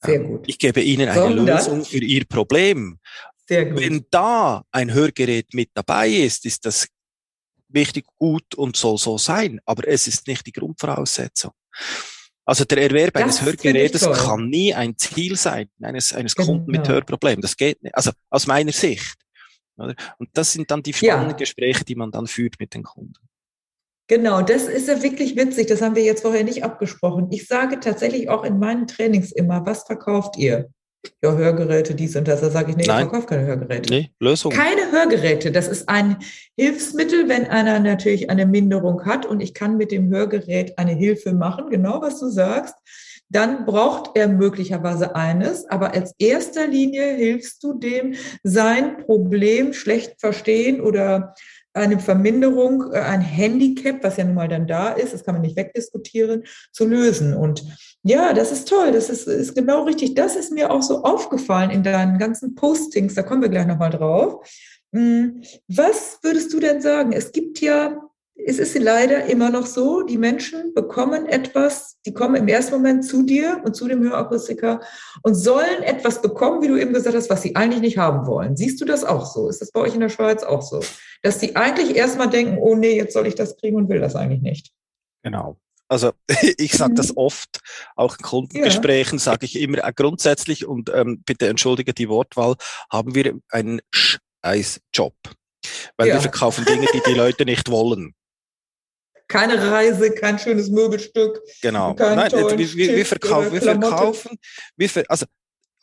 Sehr 0.04 0.16
ähm, 0.16 0.28
gut. 0.28 0.44
Ich 0.48 0.58
gebe 0.58 0.82
Ihnen 0.82 1.10
eine 1.10 1.22
Sondern? 1.22 1.46
Lösung 1.46 1.86
für 1.86 2.04
Ihr 2.04 2.26
Problem. 2.26 3.00
Sehr 3.48 3.66
gut. 3.66 3.80
Wenn 3.80 4.06
da 4.12 4.64
ein 4.72 4.94
Hörgerät 4.94 5.54
mit 5.54 5.72
dabei 5.74 6.10
ist, 6.10 6.46
ist 6.46 6.66
das 6.66 6.88
wichtig, 7.68 8.06
gut 8.18 8.56
und 8.56 8.76
soll 8.76 8.98
so 8.98 9.18
sein. 9.18 9.60
Aber 9.66 9.88
es 9.88 10.08
ist 10.08 10.28
nicht 10.28 10.46
die 10.48 10.52
Grundvoraussetzung. 10.52 11.52
Also 12.50 12.66
der 12.66 12.82
Erwerb 12.82 13.14
das 13.14 13.22
eines 13.22 13.42
Hörgerätes 13.44 14.10
kann 14.12 14.50
nie 14.50 14.74
ein 14.74 14.98
Ziel 14.98 15.36
sein, 15.36 15.70
eines, 15.84 16.14
eines 16.14 16.36
genau. 16.36 16.48
Kunden 16.48 16.72
mit 16.72 16.88
Hörproblemen. 16.90 17.42
Das 17.42 17.56
geht 17.56 17.84
nicht. 17.84 17.94
Also 17.94 18.10
aus 18.32 18.48
meiner 18.48 18.72
Sicht. 18.72 19.18
Und 19.78 19.96
das 20.34 20.54
sind 20.54 20.72
dann 20.72 20.82
die 20.82 20.94
spannenden 20.94 21.30
ja. 21.30 21.38
Gespräche, 21.38 21.86
die 21.86 21.94
man 21.94 22.10
dann 22.10 22.26
führt 22.26 22.56
mit 22.60 22.74
den 22.74 22.82
Kunden. 22.82 23.14
Genau, 24.08 24.42
das 24.42 24.64
ist 24.64 24.88
ja 24.88 25.04
wirklich 25.04 25.36
witzig. 25.36 25.68
Das 25.68 25.84
haben 25.84 25.96
wir 25.96 26.02
jetzt 26.02 26.24
vorher 26.24 26.44
nicht 26.44 26.64
abgesprochen. 26.64 27.28
Ich 27.32 27.46
sage 27.46 27.80
tatsächlich 27.80 28.30
auch 28.30 28.44
in 28.44 28.58
meinen 28.58 28.88
Trainings 28.88 29.32
immer, 29.32 29.68
was 29.68 29.84
verkauft 29.84 30.36
ihr? 30.36 30.72
Ja, 31.22 31.36
Hörgeräte, 31.36 31.96
dies 31.96 32.16
und 32.16 32.28
das. 32.28 32.42
Da 32.42 32.50
sage 32.50 32.72
ich, 32.72 32.78
nee, 32.78 32.86
Nein. 32.86 33.06
ich 33.06 33.10
verkaufe 33.10 33.28
keine 33.28 33.46
Hörgeräte. 33.46 33.94
Nee, 33.94 34.12
Lösung. 34.20 34.52
Keine 34.52 34.92
Hörgeräte. 34.92 35.52
Das 35.52 35.68
ist 35.68 35.88
ein 35.88 36.18
Hilfsmittel, 36.58 37.30
wenn 37.30 37.46
einer 37.46 37.80
natürlich 37.80 38.30
eine 38.30 38.46
Minderung 38.46 39.06
hat 39.06 39.26
und 39.26 39.40
ich 39.42 39.54
kann 39.54 39.78
mit 39.78 39.92
dem 39.92 40.10
Hörgerät 40.10 40.78
eine 40.78 40.92
Hilfe 40.92 41.34
machen, 41.34 41.70
genau 41.70 42.02
was 42.02 42.20
du 42.20 42.30
sagst. 42.30 42.76
Dann 43.30 43.66
braucht 43.66 44.18
er 44.18 44.28
möglicherweise 44.28 45.16
eines, 45.16 45.70
aber 45.70 45.94
als 45.94 46.16
erster 46.18 46.68
Linie 46.68 47.14
hilfst 47.16 47.64
du 47.64 47.74
dem, 47.78 48.16
sein 48.44 48.98
Problem 49.06 49.74
schlecht 49.74 50.20
verstehen 50.20 50.82
oder 50.82 51.36
eine 51.80 52.00
Verminderung, 52.00 52.92
äh, 52.94 53.00
ein 53.00 53.22
Handicap, 53.22 54.04
was 54.04 54.18
ja 54.18 54.24
nun 54.24 54.36
mal 54.36 54.48
dann 54.48 54.68
da 54.68 54.90
ist, 54.90 55.14
das 55.14 55.24
kann 55.24 55.36
man 55.36 55.42
nicht 55.42 55.56
wegdiskutieren, 55.56 56.44
zu 56.72 56.86
lösen. 56.86 57.34
Und 57.34 57.64
ja, 58.04 58.34
das 58.34 58.52
ist 58.52 58.68
toll, 58.68 58.92
das 58.92 59.10
ist, 59.10 59.28
ist 59.28 59.56
genau 59.56 59.84
richtig. 59.84 60.16
Das 60.16 60.36
ist 60.36 60.52
mir 60.52 60.72
auch 60.72 60.82
so 60.82 61.04
aufgefallen 61.04 61.70
in 61.70 61.84
deinen 61.84 62.18
ganzen 62.18 62.56
Postings, 62.56 63.16
da 63.16 63.24
kommen 63.24 63.42
wir 63.42 63.50
gleich 63.50 63.68
nochmal 63.68 63.92
drauf. 63.92 64.48
Hm, 64.94 65.42
was 65.68 66.20
würdest 66.24 66.52
du 66.54 66.60
denn 66.60 66.82
sagen? 66.82 67.14
Es 67.14 67.32
gibt 67.32 67.62
ja 67.62 68.09
es 68.46 68.60
ist 68.60 68.78
leider 68.78 69.26
immer 69.26 69.50
noch 69.50 69.66
so, 69.66 70.02
die 70.02 70.18
Menschen 70.18 70.74
bekommen 70.74 71.26
etwas, 71.26 71.98
die 72.06 72.14
kommen 72.14 72.36
im 72.36 72.48
ersten 72.48 72.74
Moment 72.74 73.06
zu 73.06 73.24
dir 73.24 73.62
und 73.66 73.76
zu 73.76 73.88
dem 73.88 74.02
Hörakustiker 74.02 74.82
und 75.24 75.36
sollen 75.36 75.84
etwas 75.84 76.22
bekommen, 76.22 76.62
wie 76.62 76.68
du 76.68 76.78
eben 76.78 76.94
gesagt 76.94 77.16
hast, 77.16 77.30
was 77.30 77.42
sie 77.42 77.56
eigentlich 77.56 77.82
nicht 77.82 77.98
haben 77.98 78.28
wollen. 78.28 78.56
Siehst 78.56 78.80
du 78.82 78.86
das 78.86 79.04
auch 79.04 79.26
so? 79.26 79.50
Ist 79.50 79.62
das 79.62 79.72
bei 79.72 79.82
euch 79.82 79.94
in 79.94 80.00
der 80.00 80.10
Schweiz 80.10 80.44
auch 80.44 80.62
so? 80.62 80.82
Dass 81.22 81.40
die 81.40 81.56
eigentlich 81.56 81.96
erstmal 81.96 82.30
denken, 82.30 82.58
oh 82.60 82.76
nee, 82.76 82.96
jetzt 82.96 83.14
soll 83.14 83.28
ich 83.28 83.36
das 83.36 83.58
kriegen 83.58 83.76
und 83.76 83.90
will 83.90 84.00
das 84.00 84.16
eigentlich 84.16 84.42
nicht. 84.42 84.72
Genau. 85.24 85.58
Also 85.90 86.12
ich 86.58 86.74
sage 86.74 86.94
das 86.94 87.10
mhm. 87.10 87.18
oft, 87.18 87.60
auch 87.96 88.18
in 88.18 88.24
Kundengesprächen 88.24 89.18
ja. 89.18 89.24
sage 89.24 89.46
ich 89.46 89.60
immer 89.60 89.84
äh, 89.84 89.94
grundsätzlich 89.94 90.66
und 90.66 90.90
ähm, 90.94 91.24
bitte 91.26 91.48
entschuldige 91.48 91.94
die 91.94 92.10
Wortwahl, 92.10 92.56
haben 92.92 93.16
wir 93.16 93.38
einen 93.50 93.82
Scheiß-Job. 93.92 95.16
Weil 95.98 96.08
ja. 96.08 96.14
wir 96.16 96.22
verkaufen 96.22 96.64
Dinge, 96.64 96.88
die 96.94 97.02
die 97.06 97.14
Leute 97.18 97.44
nicht 97.44 97.70
wollen 97.70 98.14
keine 99.30 99.72
Reise, 99.72 100.12
kein 100.12 100.38
schönes 100.38 100.70
Möbelstück. 100.70 101.40
Genau. 101.62 101.96
Nein, 101.98 102.32
wir, 102.32 102.58
wir, 102.58 102.96
wir, 102.98 103.06
verkaufen, 103.06 103.54
wir 103.54 103.62
verkaufen, 103.62 104.38
wir 104.76 104.90
ver 104.90 105.04
also 105.08 105.26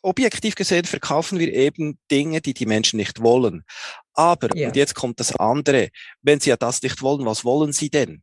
objektiv 0.03 0.53
gesehen 0.53 0.85
verkaufen 0.85 1.39
wir 1.39 1.51
eben 1.51 1.97
Dinge, 2.11 2.41
die 2.41 2.53
die 2.53 2.67
Menschen 2.67 2.97
nicht 2.97 3.21
wollen. 3.21 3.63
Aber, 4.13 4.55
ja. 4.55 4.67
und 4.67 4.75
jetzt 4.75 4.93
kommt 4.93 5.19
das 5.19 5.35
andere, 5.35 5.89
wenn 6.21 6.39
sie 6.39 6.51
ja 6.51 6.57
das 6.57 6.81
nicht 6.83 7.01
wollen, 7.01 7.25
was 7.25 7.43
wollen 7.43 7.73
sie 7.73 7.89
denn? 7.89 8.21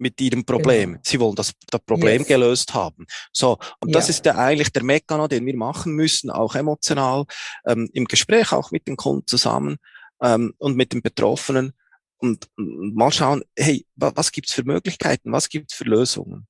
mit 0.00 0.20
ihrem 0.20 0.44
Problem. 0.44 0.92
Genau. 0.92 1.02
Sie 1.04 1.18
wollen 1.18 1.34
das, 1.34 1.52
das 1.70 1.80
Problem 1.80 2.20
yes. 2.20 2.28
gelöst 2.28 2.72
haben. 2.72 3.04
So, 3.32 3.58
und 3.80 3.88
ja. 3.88 3.94
das 3.94 4.08
ist 4.08 4.24
der, 4.24 4.38
eigentlich 4.38 4.70
der 4.70 4.84
Mekano, 4.84 5.26
den 5.26 5.44
wir 5.44 5.56
machen 5.56 5.92
müssen, 5.94 6.30
auch 6.30 6.54
emotional, 6.54 7.24
ähm, 7.66 7.90
im 7.92 8.04
Gespräch 8.04 8.52
auch 8.52 8.70
mit 8.70 8.86
den 8.86 8.96
Kunden 8.96 9.26
zusammen 9.26 9.76
ähm, 10.22 10.54
und 10.58 10.76
mit 10.76 10.92
den 10.92 11.02
Betroffenen, 11.02 11.72
und, 12.18 12.48
mal 12.56 13.12
schauen, 13.12 13.42
hey, 13.56 13.86
was 13.96 14.32
gibt's 14.32 14.52
für 14.52 14.64
Möglichkeiten, 14.64 15.32
was 15.32 15.48
gibt's 15.48 15.74
für 15.74 15.84
Lösungen? 15.84 16.46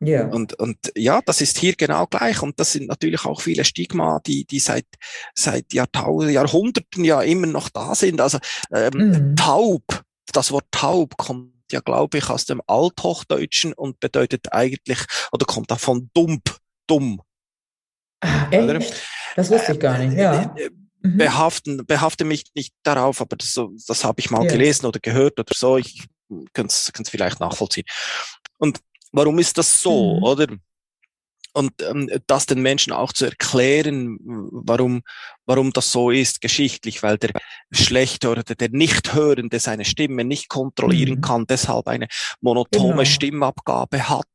Ja. 0.00 0.26
Und, 0.26 0.54
und 0.54 0.78
ja, 0.96 1.20
das 1.24 1.40
ist 1.40 1.58
hier 1.58 1.74
genau 1.74 2.06
gleich. 2.06 2.42
Und 2.42 2.58
das 2.58 2.72
sind 2.72 2.88
natürlich 2.88 3.24
auch 3.24 3.40
viele 3.40 3.64
Stigma, 3.64 4.20
die, 4.26 4.44
die 4.44 4.58
seit, 4.58 4.86
seit 5.34 5.72
Jahrtausenden, 5.72 6.34
Jahrhunderten 6.34 7.04
ja 7.04 7.22
immer 7.22 7.46
noch 7.46 7.68
da 7.68 7.94
sind. 7.94 8.20
Also 8.20 8.38
ähm, 8.72 8.92
mhm. 8.94 9.36
taub, 9.36 10.02
das 10.32 10.50
Wort 10.50 10.66
taub 10.70 11.16
kommt 11.16 11.52
ja, 11.72 11.80
glaube 11.80 12.18
ich, 12.18 12.28
aus 12.28 12.44
dem 12.44 12.60
Althochdeutschen 12.66 13.72
und 13.72 13.98
bedeutet 14.00 14.52
eigentlich, 14.52 14.98
oder 15.32 15.46
kommt 15.46 15.70
davon 15.70 16.10
dump, 16.14 16.56
dumm. 16.86 17.22
Ah, 18.20 18.48
echt? 18.50 19.02
Das 19.36 19.50
wusste 19.50 19.72
ich 19.72 19.80
gar 19.80 19.98
nicht, 19.98 20.16
ja. 20.16 20.54
Mhm. 21.04 21.18
behaften, 21.18 21.86
behafte 21.86 22.24
mich 22.24 22.46
nicht 22.54 22.74
darauf, 22.82 23.20
aber 23.20 23.36
das, 23.36 23.60
das 23.86 24.04
habe 24.04 24.20
ich 24.20 24.30
mal 24.30 24.44
ja. 24.44 24.50
gelesen 24.50 24.86
oder 24.86 24.98
gehört 25.00 25.38
oder 25.38 25.52
so. 25.54 25.76
Ich 25.76 26.06
kann 26.54 26.66
es 26.66 26.90
vielleicht 27.10 27.40
nachvollziehen. 27.40 27.84
Und 28.56 28.80
warum 29.12 29.38
ist 29.38 29.58
das 29.58 29.80
so, 29.80 30.16
mhm. 30.16 30.22
oder? 30.22 30.46
Und 31.54 31.72
ähm, 31.82 32.10
das 32.26 32.46
den 32.46 32.60
Menschen 32.60 32.92
auch 32.92 33.12
zu 33.12 33.24
erklären, 33.26 34.18
warum, 34.22 35.02
warum 35.46 35.72
das 35.72 35.92
so 35.92 36.10
ist, 36.10 36.40
geschichtlich, 36.40 37.02
weil 37.02 37.16
der 37.16 37.30
Schlechte 37.70 38.28
oder 38.28 38.42
der 38.42 38.70
Nichthörende 38.70 39.60
seine 39.60 39.84
Stimme 39.84 40.24
nicht 40.24 40.48
kontrollieren 40.48 41.16
mhm. 41.16 41.20
kann, 41.20 41.46
deshalb 41.48 41.86
eine 41.86 42.08
monotone 42.40 42.90
genau. 42.90 43.04
Stimmabgabe 43.04 44.08
hat 44.08 44.26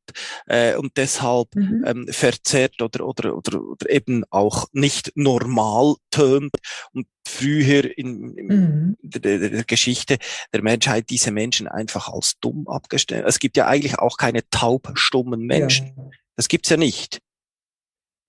äh, 0.46 0.76
und 0.76 0.96
deshalb 0.96 1.54
mhm. 1.54 1.84
ähm, 1.86 2.06
verzerrt 2.08 2.80
oder, 2.80 3.06
oder, 3.06 3.36
oder, 3.36 3.60
oder 3.62 3.90
eben 3.90 4.24
auch 4.30 4.66
nicht 4.72 5.12
normal 5.14 5.96
tönt 6.10 6.54
und 6.92 7.06
früher 7.26 7.96
in, 7.96 8.34
in 8.36 8.46
mhm. 8.46 8.96
der, 9.02 9.38
der, 9.38 9.64
Geschichte 9.64 10.18
der 10.52 10.62
Menschheit 10.62 11.10
diese 11.10 11.30
Menschen 11.30 11.68
einfach 11.68 12.08
als 12.08 12.38
dumm 12.40 12.66
abgestellt. 12.66 13.24
Es 13.26 13.38
gibt 13.38 13.56
ja 13.56 13.66
eigentlich 13.66 13.98
auch 13.98 14.16
keine 14.16 14.48
taubstummen 14.50 15.42
Menschen. 15.42 15.94
Ja. 15.96 16.10
Das 16.40 16.48
gibt's 16.48 16.70
ja 16.70 16.78
nicht. 16.78 17.20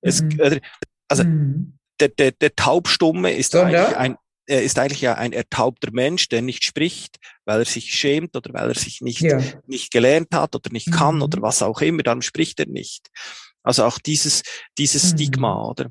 Es, 0.01 0.21
mhm. 0.21 0.59
Also 1.07 1.23
mhm. 1.23 1.79
der, 1.97 2.09
der, 2.09 2.31
der 2.33 2.53
Taubstumme 2.57 3.31
ist 3.31 3.53
so, 3.53 3.61
eigentlich 3.61 3.95
ein 3.95 4.17
er 4.47 4.63
ist 4.63 4.77
eigentlich 4.79 4.99
ja 4.99 5.13
ein 5.13 5.31
ertaubter 5.31 5.91
Mensch, 5.93 6.27
der 6.27 6.41
nicht 6.41 6.65
spricht, 6.65 7.19
weil 7.45 7.59
er 7.59 7.65
sich 7.65 7.95
schämt 7.95 8.35
oder 8.35 8.53
weil 8.53 8.67
er 8.67 8.75
sich 8.75 8.99
nicht, 8.99 9.21
ja. 9.21 9.39
nicht 9.65 9.93
gelernt 9.93 10.27
hat 10.33 10.53
oder 10.53 10.69
nicht 10.73 10.91
kann 10.91 11.15
mhm. 11.15 11.21
oder 11.21 11.41
was 11.41 11.61
auch 11.61 11.79
immer, 11.79 12.03
dann 12.03 12.21
spricht 12.21 12.59
er 12.59 12.65
nicht. 12.65 13.07
Also 13.63 13.85
auch 13.85 13.97
dieses, 13.97 14.43
dieses 14.77 15.05
mhm. 15.05 15.17
Stigma, 15.17 15.63
oder? 15.69 15.89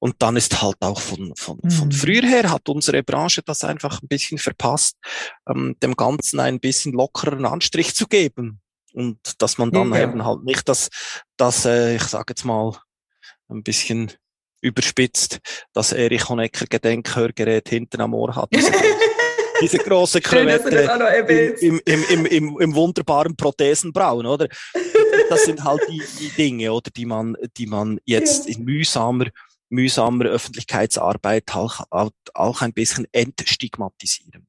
Und 0.00 0.16
dann 0.18 0.36
ist 0.36 0.60
halt 0.60 0.76
auch 0.80 1.00
von, 1.00 1.32
von, 1.34 1.60
mhm. 1.62 1.70
von 1.70 1.92
früher 1.92 2.26
her 2.26 2.50
hat 2.50 2.68
unsere 2.68 3.02
Branche 3.02 3.40
das 3.42 3.64
einfach 3.64 4.02
ein 4.02 4.08
bisschen 4.08 4.36
verpasst, 4.36 4.98
ähm, 5.48 5.74
dem 5.82 5.96
Ganzen 5.96 6.40
ein 6.40 6.60
bisschen 6.60 6.92
lockereren 6.92 7.46
Anstrich 7.46 7.94
zu 7.94 8.06
geben 8.06 8.60
und 8.94 9.18
dass 9.42 9.58
man 9.58 9.70
dann 9.70 9.92
ja. 9.92 10.02
eben 10.02 10.24
halt 10.24 10.44
nicht 10.44 10.68
das, 10.68 10.88
das 11.36 11.64
äh, 11.66 11.96
ich 11.96 12.04
sage 12.04 12.26
jetzt 12.30 12.44
mal 12.44 12.72
ein 13.48 13.62
bisschen 13.62 14.12
überspitzt, 14.60 15.40
dass 15.72 15.92
Erich 15.92 16.28
Honecker 16.28 16.66
Gedenkhörgerät 16.66 17.68
hinten 17.68 18.00
am 18.00 18.14
Ohr 18.14 18.34
hat. 18.34 18.48
diese 19.60 19.78
große 19.78 20.20
Krevette 20.22 21.56
im, 21.60 21.80
im, 21.84 22.04
im, 22.08 22.26
im, 22.26 22.60
im 22.60 22.74
wunderbaren 22.74 23.36
Prothesenbraun, 23.36 24.26
oder? 24.26 24.48
Das 25.28 25.44
sind 25.44 25.62
halt 25.64 25.82
die, 25.88 26.02
die 26.20 26.28
Dinge, 26.30 26.72
oder, 26.72 26.90
die 26.90 27.06
man, 27.06 27.36
die 27.56 27.66
man 27.66 27.98
jetzt 28.04 28.48
ja. 28.48 28.56
in 28.56 28.64
mühsamer, 28.64 29.26
mühsamer 29.68 30.26
Öffentlichkeitsarbeit 30.26 31.54
auch, 31.54 31.80
auch 31.90 32.62
ein 32.62 32.72
bisschen 32.72 33.06
entstigmatisieren. 33.12 34.46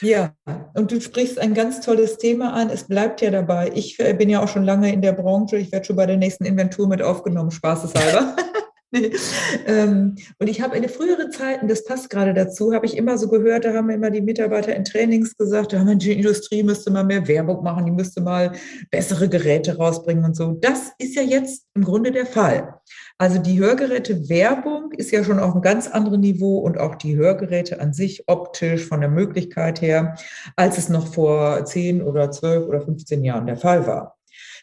Ja, 0.00 0.34
und 0.74 0.92
du 0.92 1.00
sprichst 1.00 1.38
ein 1.38 1.54
ganz 1.54 1.80
tolles 1.80 2.18
Thema 2.18 2.52
an. 2.52 2.70
Es 2.70 2.86
bleibt 2.86 3.20
ja 3.22 3.30
dabei. 3.30 3.70
Ich 3.74 3.98
äh, 3.98 4.12
bin 4.14 4.28
ja 4.28 4.42
auch 4.42 4.48
schon 4.48 4.64
lange 4.64 4.92
in 4.92 5.02
der 5.02 5.12
Branche. 5.12 5.56
Ich 5.56 5.72
werde 5.72 5.86
schon 5.86 5.96
bei 5.96 6.06
der 6.06 6.16
nächsten 6.16 6.44
Inventur 6.44 6.88
mit 6.88 7.02
aufgenommen, 7.02 7.50
spaßeshalber. 7.50 8.36
ähm, 9.66 10.14
und 10.38 10.46
ich 10.48 10.60
habe 10.60 10.76
in 10.76 10.88
früheren 10.88 11.32
Zeiten, 11.32 11.68
das 11.68 11.84
passt 11.84 12.08
gerade 12.08 12.34
dazu, 12.34 12.72
habe 12.72 12.86
ich 12.86 12.96
immer 12.96 13.18
so 13.18 13.28
gehört, 13.28 13.64
da 13.64 13.74
haben 13.74 13.90
immer 13.90 14.10
die 14.10 14.20
Mitarbeiter 14.20 14.74
in 14.74 14.84
Trainings 14.84 15.36
gesagt, 15.36 15.72
ja, 15.72 15.84
die 15.94 16.12
Industrie 16.12 16.62
müsste 16.62 16.90
mal 16.90 17.04
mehr 17.04 17.26
Werbung 17.26 17.64
machen, 17.64 17.84
die 17.84 17.90
müsste 17.90 18.20
mal 18.20 18.52
bessere 18.90 19.28
Geräte 19.28 19.76
rausbringen 19.76 20.24
und 20.24 20.36
so. 20.36 20.52
Das 20.60 20.92
ist 20.98 21.16
ja 21.16 21.22
jetzt 21.22 21.66
im 21.74 21.84
Grunde 21.84 22.12
der 22.12 22.26
Fall. 22.26 22.74
Also 23.18 23.38
die 23.38 23.58
Hörgeräte-Werbung 23.58 24.92
ist 24.92 25.10
ja 25.10 25.24
schon 25.24 25.40
auf 25.40 25.52
einem 25.52 25.62
ganz 25.62 25.88
anderen 25.88 26.20
Niveau 26.20 26.58
und 26.58 26.78
auch 26.78 26.94
die 26.94 27.16
Hörgeräte 27.16 27.80
an 27.80 27.92
sich 27.92 28.24
optisch 28.28 28.86
von 28.86 29.00
der 29.00 29.10
Möglichkeit 29.10 29.80
her, 29.80 30.16
als 30.54 30.78
es 30.78 30.88
noch 30.88 31.12
vor 31.12 31.64
10 31.64 32.02
oder 32.02 32.30
12 32.30 32.66
oder 32.66 32.80
15 32.82 33.24
Jahren 33.24 33.46
der 33.46 33.56
Fall 33.56 33.86
war. 33.86 34.15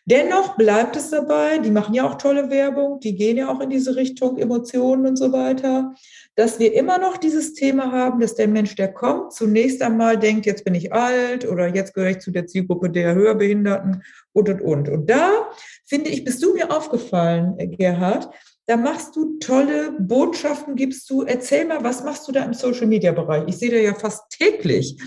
Dennoch 0.05 0.57
bleibt 0.57 0.97
es 0.97 1.11
dabei, 1.11 1.59
die 1.59 1.71
machen 1.71 1.93
ja 1.93 2.05
auch 2.05 2.15
tolle 2.15 2.49
Werbung, 2.49 2.99
die 2.99 3.15
gehen 3.15 3.37
ja 3.37 3.49
auch 3.49 3.61
in 3.61 3.69
diese 3.69 3.95
Richtung 3.95 4.37
Emotionen 4.37 5.05
und 5.05 5.15
so 5.15 5.31
weiter, 5.31 5.95
dass 6.35 6.59
wir 6.59 6.73
immer 6.73 6.97
noch 6.97 7.15
dieses 7.15 7.53
Thema 7.53 7.89
haben, 7.93 8.19
dass 8.19 8.35
der 8.35 8.49
Mensch, 8.49 8.75
der 8.75 8.91
kommt, 8.91 9.31
zunächst 9.31 9.81
einmal 9.81 10.19
denkt, 10.19 10.45
jetzt 10.45 10.65
bin 10.65 10.75
ich 10.75 10.91
alt 10.91 11.47
oder 11.47 11.73
jetzt 11.73 11.93
gehöre 11.93 12.09
ich 12.09 12.19
zu 12.19 12.31
der 12.31 12.47
Zielgruppe 12.47 12.89
der 12.89 13.15
Hörbehinderten 13.15 14.03
und, 14.33 14.49
und, 14.49 14.61
und. 14.61 14.89
Und 14.89 15.09
da, 15.09 15.49
finde 15.85 16.09
ich, 16.09 16.25
bist 16.25 16.43
du 16.43 16.53
mir 16.53 16.75
aufgefallen, 16.75 17.55
Gerhard, 17.77 18.29
da 18.65 18.77
machst 18.77 19.15
du 19.15 19.37
tolle 19.39 19.91
Botschaften, 19.99 20.75
gibst 20.75 21.09
du. 21.09 21.23
Erzähl 21.23 21.65
mal, 21.65 21.83
was 21.83 22.03
machst 22.03 22.27
du 22.27 22.31
da 22.31 22.43
im 22.43 22.53
Social 22.53 22.87
Media 22.87 23.11
Bereich? 23.11 23.43
Ich 23.47 23.57
sehe 23.57 23.71
da 23.71 23.77
ja 23.77 23.93
fast 23.93 24.29
täglich 24.29 24.97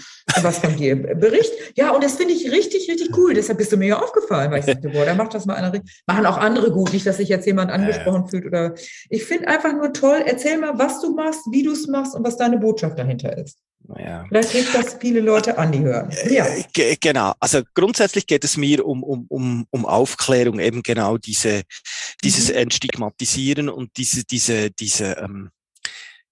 was 0.42 0.58
von 0.58 0.76
dir 0.76 0.96
Bericht. 0.96 1.52
Ja, 1.76 1.90
und 1.90 2.02
das 2.02 2.16
finde 2.16 2.34
ich 2.34 2.50
richtig, 2.50 2.90
richtig 2.90 3.16
cool. 3.16 3.34
Deshalb 3.34 3.58
bist 3.58 3.72
du 3.72 3.76
mir 3.76 3.88
ja 3.88 4.02
aufgefallen, 4.02 4.50
weil 4.50 4.60
ich 4.60 4.66
dachte, 4.66 4.88
boah, 4.88 5.04
da 5.04 5.14
macht 5.14 5.34
das 5.34 5.46
mal 5.46 5.54
einer. 5.54 5.72
Machen 6.06 6.26
auch 6.26 6.36
andere 6.38 6.70
gut, 6.70 6.92
nicht, 6.92 7.06
dass 7.06 7.18
sich 7.18 7.28
jetzt 7.28 7.46
jemand 7.46 7.70
angesprochen 7.70 8.22
ja. 8.22 8.28
fühlt 8.28 8.46
oder. 8.46 8.74
Ich 9.08 9.24
finde 9.24 9.48
einfach 9.48 9.72
nur 9.72 9.92
toll. 9.92 10.22
Erzähl 10.26 10.58
mal, 10.58 10.78
was 10.78 11.00
du 11.00 11.14
machst, 11.14 11.46
wie 11.50 11.62
du 11.62 11.72
es 11.72 11.86
machst 11.86 12.14
und 12.14 12.24
was 12.24 12.36
deine 12.36 12.58
Botschaft 12.58 12.98
dahinter 12.98 13.36
ist. 13.38 13.58
Ja. 13.98 14.24
Vielleicht 14.28 14.50
hilft 14.50 14.74
das 14.74 14.96
viele 15.00 15.20
Leute 15.20 15.58
an, 15.58 15.70
die 15.70 15.78
hören. 15.78 16.10
Ja. 16.28 16.46
Genau. 17.00 17.34
Also 17.38 17.62
grundsätzlich 17.74 18.26
geht 18.26 18.44
es 18.44 18.56
mir 18.56 18.84
um, 18.84 19.02
um, 19.02 19.26
um, 19.28 19.66
um 19.70 19.86
Aufklärung, 19.86 20.58
eben 20.58 20.82
genau 20.82 21.18
diese, 21.18 21.62
dieses 22.24 22.48
mhm. 22.48 22.56
Entstigmatisieren 22.56 23.68
und 23.68 23.96
diese, 23.96 24.24
diese, 24.24 24.70
diese, 24.70 25.12
ähm, 25.18 25.50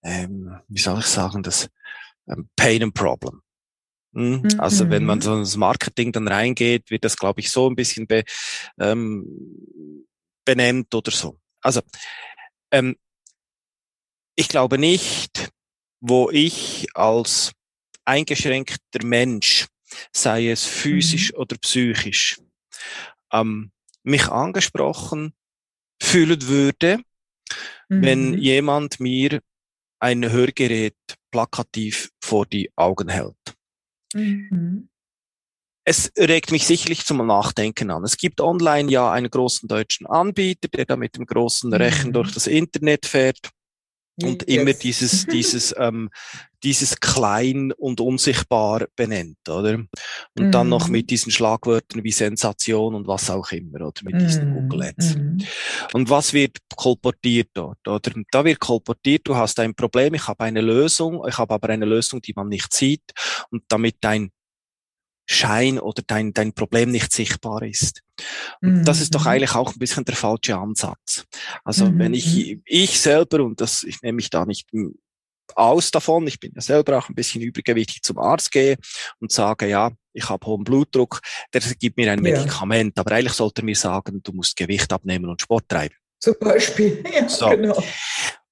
ähm, 0.02 0.56
wie 0.68 0.80
soll 0.80 0.98
ich 0.98 1.06
sagen, 1.06 1.42
das 1.42 1.68
ähm, 2.28 2.48
Pain 2.56 2.82
and 2.82 2.94
Problem. 2.94 3.40
Hm? 4.14 4.42
Mhm. 4.42 4.60
Also 4.60 4.90
wenn 4.90 5.04
man 5.04 5.20
so 5.20 5.36
ins 5.36 5.56
Marketing 5.56 6.12
dann 6.12 6.28
reingeht, 6.28 6.90
wird 6.90 7.04
das, 7.04 7.16
glaube 7.16 7.40
ich, 7.40 7.50
so 7.50 7.68
ein 7.68 7.76
bisschen 7.76 8.06
be, 8.06 8.24
ähm, 8.80 10.06
benennt 10.44 10.94
oder 10.94 11.10
so. 11.10 11.38
Also 11.60 11.80
ähm, 12.70 12.96
ich 14.36 14.48
glaube 14.48 14.78
nicht, 14.78 15.43
wo 16.06 16.30
ich 16.30 16.86
als 16.92 17.52
eingeschränkter 18.04 19.02
Mensch, 19.04 19.66
sei 20.12 20.50
es 20.50 20.66
physisch 20.66 21.32
mhm. 21.32 21.38
oder 21.38 21.56
psychisch, 21.56 22.38
ähm, 23.32 23.72
mich 24.02 24.28
angesprochen 24.28 25.32
fühlen 26.02 26.46
würde, 26.46 26.98
mhm. 27.88 28.02
wenn 28.02 28.38
jemand 28.38 29.00
mir 29.00 29.40
ein 29.98 30.30
Hörgerät 30.30 30.96
plakativ 31.30 32.10
vor 32.22 32.44
die 32.44 32.70
Augen 32.76 33.08
hält. 33.08 33.56
Mhm. 34.12 34.90
Es 35.86 36.12
regt 36.18 36.50
mich 36.50 36.66
sicherlich 36.66 37.06
zum 37.06 37.26
Nachdenken 37.26 37.90
an. 37.90 38.04
Es 38.04 38.18
gibt 38.18 38.42
online 38.42 38.90
ja 38.90 39.10
einen 39.10 39.30
großen 39.30 39.68
deutschen 39.68 40.06
Anbieter, 40.06 40.68
der 40.68 40.84
da 40.84 40.96
mit 40.96 41.16
dem 41.16 41.24
großen 41.24 41.72
Rechen 41.72 42.08
mhm. 42.08 42.12
durch 42.12 42.32
das 42.32 42.46
Internet 42.46 43.06
fährt 43.06 43.53
und 44.22 44.48
yes. 44.48 44.58
immer 44.60 44.72
dieses, 44.72 45.26
dieses, 45.32 45.74
ähm, 45.78 46.10
dieses 46.62 46.98
klein 46.98 47.72
und 47.72 48.00
unsichtbar 48.00 48.86
benennt, 48.96 49.48
oder? 49.48 49.74
Und 50.38 50.48
mm. 50.48 50.50
dann 50.50 50.68
noch 50.68 50.86
mhm. 50.86 50.92
mit 50.92 51.10
diesen 51.10 51.30
Schlagwörtern 51.30 52.02
wie 52.02 52.10
Sensation 52.10 52.94
und 52.94 53.06
was 53.06 53.28
auch 53.28 53.50
immer, 53.52 53.86
oder 53.86 54.00
mit 54.02 54.20
diesen 54.20 54.50
mhm. 54.50 54.54
Google 54.68 54.88
Ads. 54.88 55.16
Mm. 55.16 55.38
Und 55.92 56.10
was 56.10 56.32
wird 56.32 56.56
kolportiert 56.74 57.50
dort, 57.52 57.86
oder? 57.86 58.10
Da 58.30 58.44
wird 58.44 58.60
kolportiert, 58.60 59.22
du 59.24 59.36
hast 59.36 59.60
ein 59.60 59.74
Problem, 59.74 60.14
ich 60.14 60.26
habe 60.26 60.44
eine 60.44 60.62
Lösung, 60.62 61.22
ich 61.28 61.36
habe 61.36 61.52
aber 61.52 61.68
eine 61.68 61.84
Lösung, 61.84 62.22
die 62.22 62.32
man 62.34 62.48
nicht 62.48 62.72
sieht, 62.72 63.12
und 63.50 63.64
damit 63.68 63.96
dein 64.00 64.30
Schein 65.26 65.78
oder 65.78 66.02
dein, 66.06 66.32
dein 66.34 66.52
Problem 66.52 66.90
nicht 66.90 67.12
sichtbar 67.12 67.62
ist. 67.62 68.02
Und 68.60 68.84
das 68.84 69.00
ist 69.00 69.14
doch 69.14 69.22
mhm. 69.22 69.30
eigentlich 69.30 69.54
auch 69.54 69.72
ein 69.72 69.78
bisschen 69.78 70.04
der 70.04 70.16
falsche 70.16 70.56
Ansatz. 70.56 71.24
Also 71.64 71.86
mhm. 71.86 71.98
wenn 71.98 72.14
ich, 72.14 72.54
mhm. 72.54 72.62
ich 72.64 73.00
selber, 73.00 73.42
und 73.42 73.60
das, 73.60 73.82
ich 73.82 74.02
nehme 74.02 74.16
mich 74.16 74.30
da 74.30 74.44
nicht 74.44 74.68
aus 75.54 75.90
davon, 75.90 76.26
ich 76.26 76.40
bin 76.40 76.52
ja 76.54 76.60
selber 76.60 76.98
auch 76.98 77.08
ein 77.08 77.14
bisschen 77.14 77.42
übergewichtig 77.42 78.02
zum 78.02 78.18
Arzt 78.18 78.50
gehe 78.50 78.76
und 79.20 79.32
sage, 79.32 79.68
ja, 79.68 79.92
ich 80.12 80.28
habe 80.28 80.46
hohen 80.46 80.64
Blutdruck, 80.64 81.20
der 81.52 81.60
gibt 81.60 81.96
mir 81.96 82.12
ein 82.12 82.20
Medikament, 82.20 82.94
ja. 82.96 83.00
aber 83.00 83.16
eigentlich 83.16 83.34
sollte 83.34 83.62
er 83.62 83.64
mir 83.64 83.76
sagen, 83.76 84.22
du 84.22 84.32
musst 84.32 84.56
Gewicht 84.56 84.92
abnehmen 84.92 85.28
und 85.28 85.42
Sport 85.42 85.68
treiben. 85.68 85.96
Zum 86.20 86.34
Beispiel, 86.40 87.02
ja, 87.14 87.28
so. 87.28 87.48
genau. 87.48 87.82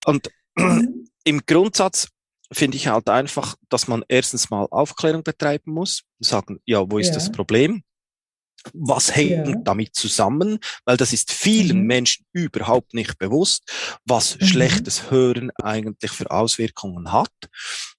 Und 0.04 0.30
mhm. 0.56 1.08
im 1.24 1.40
Grundsatz 1.46 2.08
finde 2.52 2.76
ich 2.76 2.88
halt 2.88 3.08
einfach, 3.08 3.56
dass 3.68 3.88
man 3.88 4.04
erstens 4.08 4.50
mal 4.50 4.66
Aufklärung 4.70 5.22
betreiben 5.22 5.72
muss, 5.72 6.02
sagen, 6.20 6.60
ja, 6.64 6.88
wo 6.90 6.98
ist 6.98 7.08
ja. 7.08 7.14
das 7.14 7.32
Problem? 7.32 7.82
Was 8.72 9.14
hängt 9.16 9.48
ja. 9.48 9.56
damit 9.56 9.96
zusammen? 9.96 10.60
Weil 10.84 10.96
das 10.96 11.12
ist 11.12 11.32
vielen 11.32 11.80
mhm. 11.80 11.86
Menschen 11.86 12.26
überhaupt 12.32 12.94
nicht 12.94 13.18
bewusst, 13.18 13.98
was 14.04 14.38
mhm. 14.38 14.46
schlechtes 14.46 15.10
Hören 15.10 15.50
eigentlich 15.62 16.12
für 16.12 16.30
Auswirkungen 16.30 17.10
hat 17.10 17.32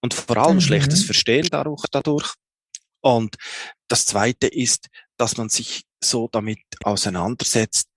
und 0.01 0.13
vor 0.13 0.37
allem 0.37 0.55
mhm. 0.55 0.61
schlechtes 0.61 1.03
Verstehen 1.03 1.47
dadurch, 1.51 1.83
dadurch. 1.91 2.33
Und 3.01 3.35
das 3.89 4.05
zweite 4.05 4.47
ist, 4.47 4.87
dass 5.17 5.35
man 5.35 5.49
sich 5.49 5.83
so 6.01 6.29
damit 6.31 6.59
auseinandersetzt, 6.83 7.89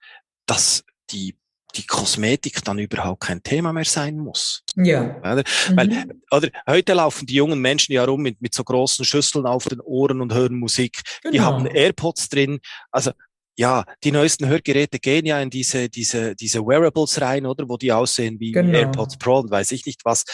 dass 0.47 0.83
die 1.11 1.37
die 1.74 1.87
Kosmetik 1.87 2.64
dann 2.64 2.79
überhaupt 2.79 3.22
kein 3.22 3.42
Thema 3.42 3.72
mehr 3.72 3.85
sein 3.85 4.18
muss. 4.18 4.62
Ja. 4.76 5.16
Oder? 5.18 5.44
Mhm. 5.68 5.76
Weil, 5.76 6.07
oder 6.31 6.48
heute 6.66 6.94
laufen 6.94 7.26
die 7.26 7.35
jungen 7.35 7.61
Menschen 7.61 7.92
ja 7.92 8.05
rum 8.05 8.22
mit, 8.22 8.40
mit 8.40 8.55
so 8.55 8.64
großen 8.64 9.05
Schüsseln 9.05 9.46
auf 9.46 9.64
den 9.64 9.81
Ohren 9.81 10.20
und 10.20 10.33
hören 10.33 10.59
Musik. 10.59 11.02
Genau. 11.22 11.33
Die 11.33 11.40
haben 11.40 11.66
AirPods 11.66 12.29
drin. 12.29 12.61
Also 12.90 13.12
ja, 13.57 13.85
die 14.05 14.12
neuesten 14.12 14.47
Hörgeräte 14.47 14.99
gehen 14.99 15.25
ja 15.25 15.40
in 15.40 15.49
diese, 15.49 15.88
diese, 15.88 16.35
diese 16.37 16.61
Wearables 16.61 17.21
rein, 17.21 17.47
oder? 17.47 17.69
Wo 17.69 17.79
die 17.79 17.90
aussehen 17.90 18.38
wie 18.38 18.53
genau. 18.53 18.79
AirPods 18.79 19.16
Pro 19.16 19.38
und 19.38 19.51
weiß 19.51 19.73
ich 19.73 19.87
nicht 19.87 20.05
was. 20.05 20.25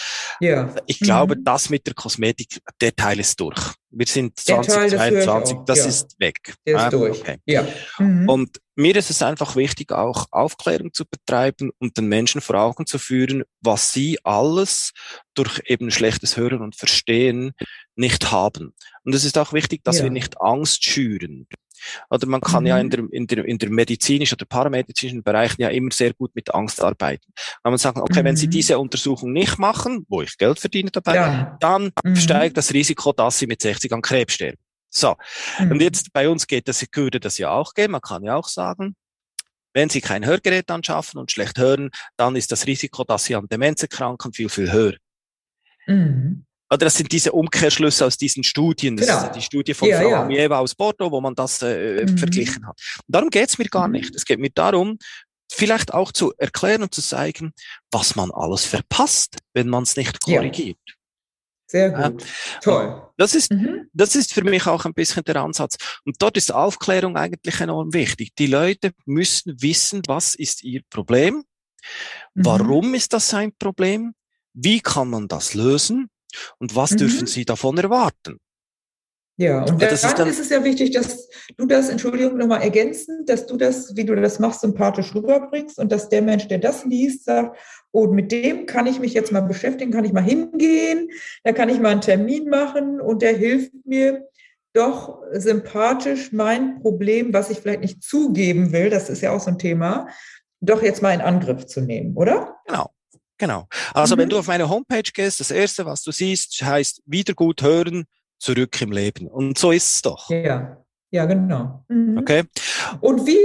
Ja. 0.40 0.74
Ich 0.86 0.98
glaube, 0.98 1.36
mhm. 1.36 1.44
das 1.44 1.70
mit 1.70 1.86
der 1.86 1.94
Kosmetik, 1.94 2.60
der 2.80 2.94
Teil 2.94 3.20
ist 3.20 3.38
durch. 3.38 3.74
Wir 3.90 4.06
sind 4.06 4.38
2022, 4.40 5.58
das, 5.58 5.64
das 5.66 5.78
ja. 5.78 5.86
ist 5.86 6.20
weg. 6.20 6.54
Der 6.66 6.76
ist 6.76 6.82
ah, 6.82 6.90
durch. 6.90 7.20
Okay. 7.20 7.36
Ja. 7.46 7.64
Mhm. 7.98 8.28
Und 8.28 8.60
mir 8.74 8.96
ist 8.96 9.10
es 9.10 9.22
einfach 9.22 9.54
wichtig, 9.54 9.92
auch 9.92 10.26
Aufklärung 10.30 10.92
zu 10.92 11.04
betreiben 11.04 11.70
und 11.78 11.96
den 11.98 12.06
Menschen 12.06 12.40
vor 12.40 12.56
Augen 12.56 12.86
zu 12.86 12.98
führen, 12.98 13.44
was 13.60 13.92
sie 13.92 14.18
alles 14.24 14.92
durch 15.34 15.60
eben 15.66 15.90
schlechtes 15.90 16.36
Hören 16.36 16.62
und 16.62 16.74
Verstehen 16.74 17.52
nicht 17.94 18.32
haben. 18.32 18.74
Und 19.04 19.14
es 19.14 19.24
ist 19.24 19.38
auch 19.38 19.52
wichtig, 19.52 19.84
dass 19.84 19.98
ja. 19.98 20.04
wir 20.04 20.10
nicht 20.10 20.40
Angst 20.40 20.84
schüren. 20.84 21.46
Oder 22.10 22.26
man 22.26 22.40
kann 22.40 22.64
mhm. 22.64 22.68
ja 22.68 22.78
in 22.78 22.90
der, 22.90 23.04
in, 23.10 23.26
der, 23.26 23.44
in 23.44 23.58
der 23.58 23.70
medizinischen 23.70 24.34
oder 24.34 24.46
paramedizinischen 24.46 25.22
Bereichen 25.22 25.62
ja 25.62 25.68
immer 25.68 25.90
sehr 25.92 26.12
gut 26.14 26.34
mit 26.34 26.54
Angst 26.54 26.82
arbeiten. 26.82 27.32
Kann 27.62 27.72
man 27.72 27.78
sagen, 27.78 28.00
okay, 28.00 28.20
mhm. 28.20 28.26
wenn 28.26 28.36
Sie 28.36 28.46
mhm. 28.46 28.52
diese 28.52 28.78
Untersuchung 28.78 29.32
nicht 29.32 29.58
machen, 29.58 30.06
wo 30.08 30.22
ich 30.22 30.36
Geld 30.38 30.58
verdiene 30.58 30.90
dabei, 30.90 31.14
ja. 31.14 31.56
dann 31.60 31.92
mhm. 32.04 32.16
steigt 32.16 32.56
das 32.56 32.72
Risiko, 32.72 33.12
dass 33.12 33.38
Sie 33.38 33.46
mit 33.46 33.62
60 33.62 33.92
an 33.92 34.02
Krebs 34.02 34.34
sterben. 34.34 34.58
So. 34.88 35.16
Und 35.58 35.72
mhm. 35.74 35.80
jetzt 35.80 36.12
bei 36.12 36.28
uns 36.28 36.46
geht 36.46 36.68
das, 36.68 36.84
würde 36.94 37.18
das 37.18 37.38
ja 37.38 37.50
auch 37.50 37.74
gehen. 37.74 37.90
Man 37.90 38.02
kann 38.02 38.22
ja 38.24 38.36
auch 38.36 38.48
sagen, 38.48 38.94
wenn 39.74 39.88
Sie 39.88 40.00
kein 40.00 40.26
Hörgerät 40.26 40.70
anschaffen 40.70 41.18
und 41.18 41.32
schlecht 41.32 41.58
hören, 41.58 41.90
dann 42.16 42.36
ist 42.36 42.52
das 42.52 42.66
Risiko, 42.66 43.04
dass 43.04 43.24
Sie 43.24 43.34
an 43.34 43.48
Demenz 43.48 43.82
erkranken, 43.82 44.32
viel, 44.32 44.50
viel 44.50 44.70
höher. 44.70 44.94
Mhm. 45.86 46.44
Oder 46.72 46.86
das 46.86 46.94
sind 46.94 47.12
diese 47.12 47.32
Umkehrschlüsse 47.32 48.06
aus 48.06 48.16
diesen 48.16 48.42
Studien. 48.44 48.96
Das 48.96 49.06
genau. 49.06 49.24
ist 49.24 49.32
die 49.32 49.42
Studie 49.42 49.74
von 49.74 49.90
ja, 49.90 50.00
Frau 50.00 50.08
ja. 50.08 50.22
Amieva 50.22 50.58
aus 50.58 50.74
Porto, 50.74 51.10
wo 51.10 51.20
man 51.20 51.34
das 51.34 51.60
äh, 51.60 52.06
mhm. 52.06 52.16
verglichen 52.16 52.66
hat. 52.66 52.80
Und 53.06 53.14
darum 53.14 53.28
geht's 53.28 53.58
mir 53.58 53.66
gar 53.66 53.88
mhm. 53.88 53.92
nicht. 53.92 54.14
Es 54.14 54.24
geht 54.24 54.38
mir 54.38 54.48
darum, 54.48 54.98
vielleicht 55.52 55.92
auch 55.92 56.12
zu 56.12 56.32
erklären 56.38 56.82
und 56.82 56.94
zu 56.94 57.02
zeigen, 57.02 57.52
was 57.90 58.16
man 58.16 58.30
alles 58.30 58.64
verpasst, 58.64 59.36
wenn 59.52 59.68
man 59.68 59.82
es 59.82 59.96
nicht 59.96 60.24
korrigiert. 60.24 60.78
Ja. 60.86 60.94
Sehr 61.66 61.90
gut. 61.90 62.22
Ja. 62.22 62.60
Toll. 62.62 63.02
Das 63.18 63.34
ist, 63.34 63.52
mhm. 63.52 63.90
das 63.92 64.14
ist 64.14 64.32
für 64.32 64.44
mich 64.44 64.66
auch 64.66 64.86
ein 64.86 64.94
bisschen 64.94 65.24
der 65.24 65.36
Ansatz. 65.36 65.76
Und 66.06 66.16
dort 66.22 66.38
ist 66.38 66.54
Aufklärung 66.54 67.18
eigentlich 67.18 67.60
enorm 67.60 67.92
wichtig. 67.92 68.34
Die 68.38 68.46
Leute 68.46 68.92
müssen 69.04 69.60
wissen, 69.60 70.00
was 70.06 70.34
ist 70.34 70.64
ihr 70.64 70.80
Problem? 70.88 71.44
Mhm. 72.32 72.44
Warum 72.46 72.94
ist 72.94 73.12
das 73.12 73.34
ein 73.34 73.52
Problem? 73.58 74.14
Wie 74.54 74.80
kann 74.80 75.10
man 75.10 75.28
das 75.28 75.52
lösen? 75.52 76.08
Und 76.58 76.74
was 76.74 76.92
mhm. 76.92 76.96
dürfen 76.98 77.26
Sie 77.26 77.44
davon 77.44 77.78
erwarten? 77.78 78.38
Ja, 79.38 79.64
und 79.64 79.80
das 79.80 80.02
dann 80.02 80.28
ist, 80.28 80.38
ist, 80.38 80.46
es 80.46 80.50
ja 80.50 80.62
wichtig, 80.62 80.90
dass 80.90 81.28
du 81.56 81.64
das, 81.66 81.88
Entschuldigung, 81.88 82.36
nochmal 82.36 82.62
ergänzen, 82.62 83.24
dass 83.24 83.46
du 83.46 83.56
das, 83.56 83.96
wie 83.96 84.04
du 84.04 84.14
das 84.14 84.38
machst, 84.38 84.60
sympathisch 84.60 85.14
rüberbringst 85.14 85.78
und 85.78 85.90
dass 85.90 86.10
der 86.10 86.20
Mensch, 86.20 86.48
der 86.48 86.58
das 86.58 86.84
liest, 86.84 87.24
sagt, 87.24 87.58
oh, 87.92 88.08
mit 88.08 88.30
dem 88.30 88.66
kann 88.66 88.86
ich 88.86 89.00
mich 89.00 89.14
jetzt 89.14 89.32
mal 89.32 89.40
beschäftigen, 89.40 89.90
kann 89.90 90.04
ich 90.04 90.12
mal 90.12 90.22
hingehen, 90.22 91.08
da 91.44 91.52
kann 91.52 91.70
ich 91.70 91.80
mal 91.80 91.90
einen 91.90 92.02
Termin 92.02 92.48
machen 92.50 93.00
und 93.00 93.22
der 93.22 93.34
hilft 93.34 93.72
mir 93.86 94.28
doch 94.74 95.22
sympathisch 95.32 96.32
mein 96.32 96.80
Problem, 96.80 97.32
was 97.32 97.50
ich 97.50 97.58
vielleicht 97.58 97.80
nicht 97.80 98.02
zugeben 98.02 98.72
will, 98.72 98.90
das 98.90 99.08
ist 99.08 99.22
ja 99.22 99.32
auch 99.32 99.40
so 99.40 99.50
ein 99.50 99.58
Thema, 99.58 100.08
doch 100.60 100.82
jetzt 100.82 101.02
mal 101.02 101.14
in 101.14 101.20
Angriff 101.20 101.66
zu 101.66 101.80
nehmen, 101.80 102.16
oder? 102.16 102.56
Genau. 102.66 102.91
Genau. 103.42 103.66
Also 103.92 104.14
mhm. 104.14 104.20
wenn 104.20 104.28
du 104.28 104.38
auf 104.38 104.46
meine 104.46 104.68
Homepage 104.68 105.10
gehst, 105.12 105.40
das 105.40 105.50
erste, 105.50 105.84
was 105.84 106.04
du 106.04 106.12
siehst, 106.12 106.62
heißt 106.62 107.02
wieder 107.06 107.34
gut 107.34 107.60
hören, 107.60 108.04
zurück 108.38 108.80
im 108.80 108.92
Leben. 108.92 109.26
Und 109.26 109.58
so 109.58 109.72
ist 109.72 109.96
es 109.96 110.02
doch. 110.02 110.30
Ja, 110.30 110.76
ja, 111.10 111.24
genau. 111.24 111.84
Mhm. 111.88 112.18
Okay. 112.18 112.44
Und 113.00 113.26
wie, 113.26 113.36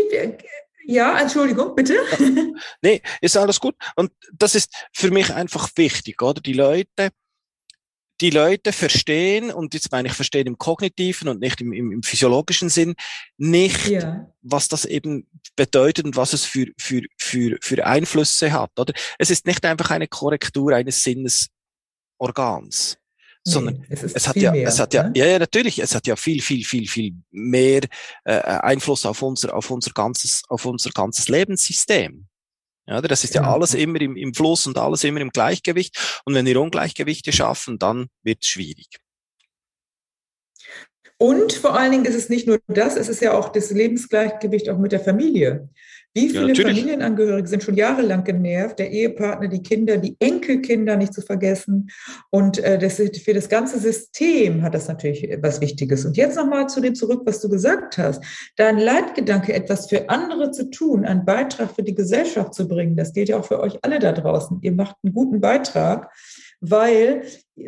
ja, 0.85 1.19
Entschuldigung, 1.19 1.73
bitte. 1.73 1.95
nee, 2.83 3.01
ist 3.21 3.35
alles 3.37 3.59
gut. 3.59 3.73
Und 3.95 4.11
das 4.31 4.53
ist 4.53 4.71
für 4.93 5.09
mich 5.09 5.33
einfach 5.33 5.67
wichtig, 5.75 6.21
oder? 6.21 6.41
Die 6.41 6.53
Leute, 6.53 7.09
die 8.21 8.29
Leute 8.29 8.73
verstehen, 8.73 9.51
und 9.51 9.73
jetzt 9.73 9.91
meine 9.91 10.07
ich 10.07 10.13
verstehen 10.13 10.47
im 10.47 10.57
kognitiven 10.57 11.27
und 11.27 11.39
nicht 11.39 11.61
im, 11.61 11.71
im, 11.73 11.91
im 11.91 12.03
physiologischen 12.03 12.69
Sinn, 12.69 12.95
nicht, 13.37 13.87
ja. 13.87 14.27
was 14.41 14.67
das 14.67 14.85
eben 14.85 15.27
bedeutet 15.55 16.05
und 16.05 16.15
was 16.15 16.33
es 16.33 16.45
für, 16.45 16.67
für, 16.77 17.03
für, 17.17 17.57
für 17.61 17.85
Einflüsse 17.85 18.51
hat. 18.51 18.71
Oder? 18.79 18.93
Es 19.19 19.29
ist 19.29 19.45
nicht 19.45 19.65
einfach 19.65 19.91
eine 19.91 20.07
Korrektur 20.07 20.73
eines 20.73 21.03
Sinnesorgans. 21.03 22.97
Nee, 23.45 23.53
sondern 23.53 23.85
es, 23.87 24.03
es 24.03 24.27
hat 24.27 24.35
ja, 24.35 24.51
mehr, 24.51 24.67
es 24.67 24.79
hat 24.79 24.93
ja, 24.93 25.03
ne? 25.03 25.13
ja, 25.15 25.25
ja, 25.25 25.39
natürlich, 25.39 25.79
es 25.79 25.95
hat 25.95 26.05
ja 26.05 26.17
viel, 26.17 26.41
viel, 26.41 26.65
viel, 26.65 26.87
viel 26.87 27.13
mehr 27.31 27.81
äh, 28.25 28.33
Einfluss 28.33 29.05
auf 29.05 29.21
unser, 29.21 29.55
auf 29.55 29.71
unser 29.71 29.91
ganzes, 29.91 30.43
auf 30.49 30.65
unser 30.65 30.89
ganzes 30.89 31.29
Lebenssystem. 31.29 32.27
Ja, 32.87 33.01
das 33.01 33.23
ist 33.23 33.35
ja 33.35 33.41
genau. 33.41 33.53
alles 33.53 33.73
immer 33.73 33.99
im, 33.99 34.15
im 34.15 34.33
Fluss 34.33 34.65
und 34.65 34.77
alles 34.77 35.03
immer 35.03 35.19
im 35.19 35.29
Gleichgewicht. 35.29 36.21
Und 36.25 36.33
wenn 36.35 36.45
wir 36.45 36.61
Ungleichgewichte 36.61 37.33
schaffen, 37.33 37.77
dann 37.79 38.07
wird 38.23 38.43
es 38.43 38.47
schwierig. 38.47 38.87
Und 41.17 41.51
vor 41.53 41.77
allen 41.77 41.91
Dingen 41.91 42.05
ist 42.05 42.15
es 42.15 42.29
nicht 42.29 42.47
nur 42.47 42.59
das, 42.67 42.95
es 42.95 43.09
ist 43.09 43.21
ja 43.21 43.33
auch 43.33 43.49
das 43.49 43.71
Lebensgleichgewicht 43.71 44.69
auch 44.69 44.77
mit 44.77 44.91
der 44.91 44.99
Familie. 44.99 45.69
Wie 46.17 46.29
viele 46.29 46.53
ja, 46.53 46.63
Familienangehörige 46.63 47.47
sind 47.47 47.63
schon 47.63 47.75
jahrelang 47.75 48.23
genervt, 48.23 48.79
der 48.79 48.89
Ehepartner, 48.89 49.47
die 49.47 49.61
Kinder, 49.61 49.97
die 49.97 50.15
Enkelkinder 50.19 50.95
nicht 50.95 51.13
zu 51.13 51.21
vergessen. 51.21 51.89
Und 52.31 52.57
äh, 52.57 52.79
das, 52.79 52.95
für 52.95 53.33
das 53.33 53.49
ganze 53.49 53.77
System 53.77 54.63
hat 54.63 54.73
das 54.73 54.87
natürlich 54.87 55.29
was 55.41 55.61
Wichtiges. 55.61 56.05
Und 56.05 56.17
jetzt 56.17 56.35
nochmal 56.35 56.67
zu 56.67 56.81
dem 56.81 56.95
zurück, 56.95 57.21
was 57.25 57.39
du 57.39 57.49
gesagt 57.49 57.99
hast. 57.99 58.23
Dein 58.55 58.79
Leitgedanke, 58.79 59.53
etwas 59.53 59.87
für 59.87 60.09
andere 60.09 60.49
zu 60.49 60.71
tun, 60.71 61.05
einen 61.05 61.23
Beitrag 61.23 61.75
für 61.75 61.83
die 61.83 61.93
Gesellschaft 61.93 62.55
zu 62.55 62.67
bringen, 62.67 62.95
das 62.95 63.13
gilt 63.13 63.29
ja 63.29 63.37
auch 63.37 63.45
für 63.45 63.59
euch 63.59 63.77
alle 63.83 63.99
da 63.99 64.11
draußen. 64.11 64.59
Ihr 64.63 64.71
macht 64.71 64.95
einen 65.03 65.13
guten 65.13 65.39
Beitrag 65.39 66.09
weil, 66.59 67.23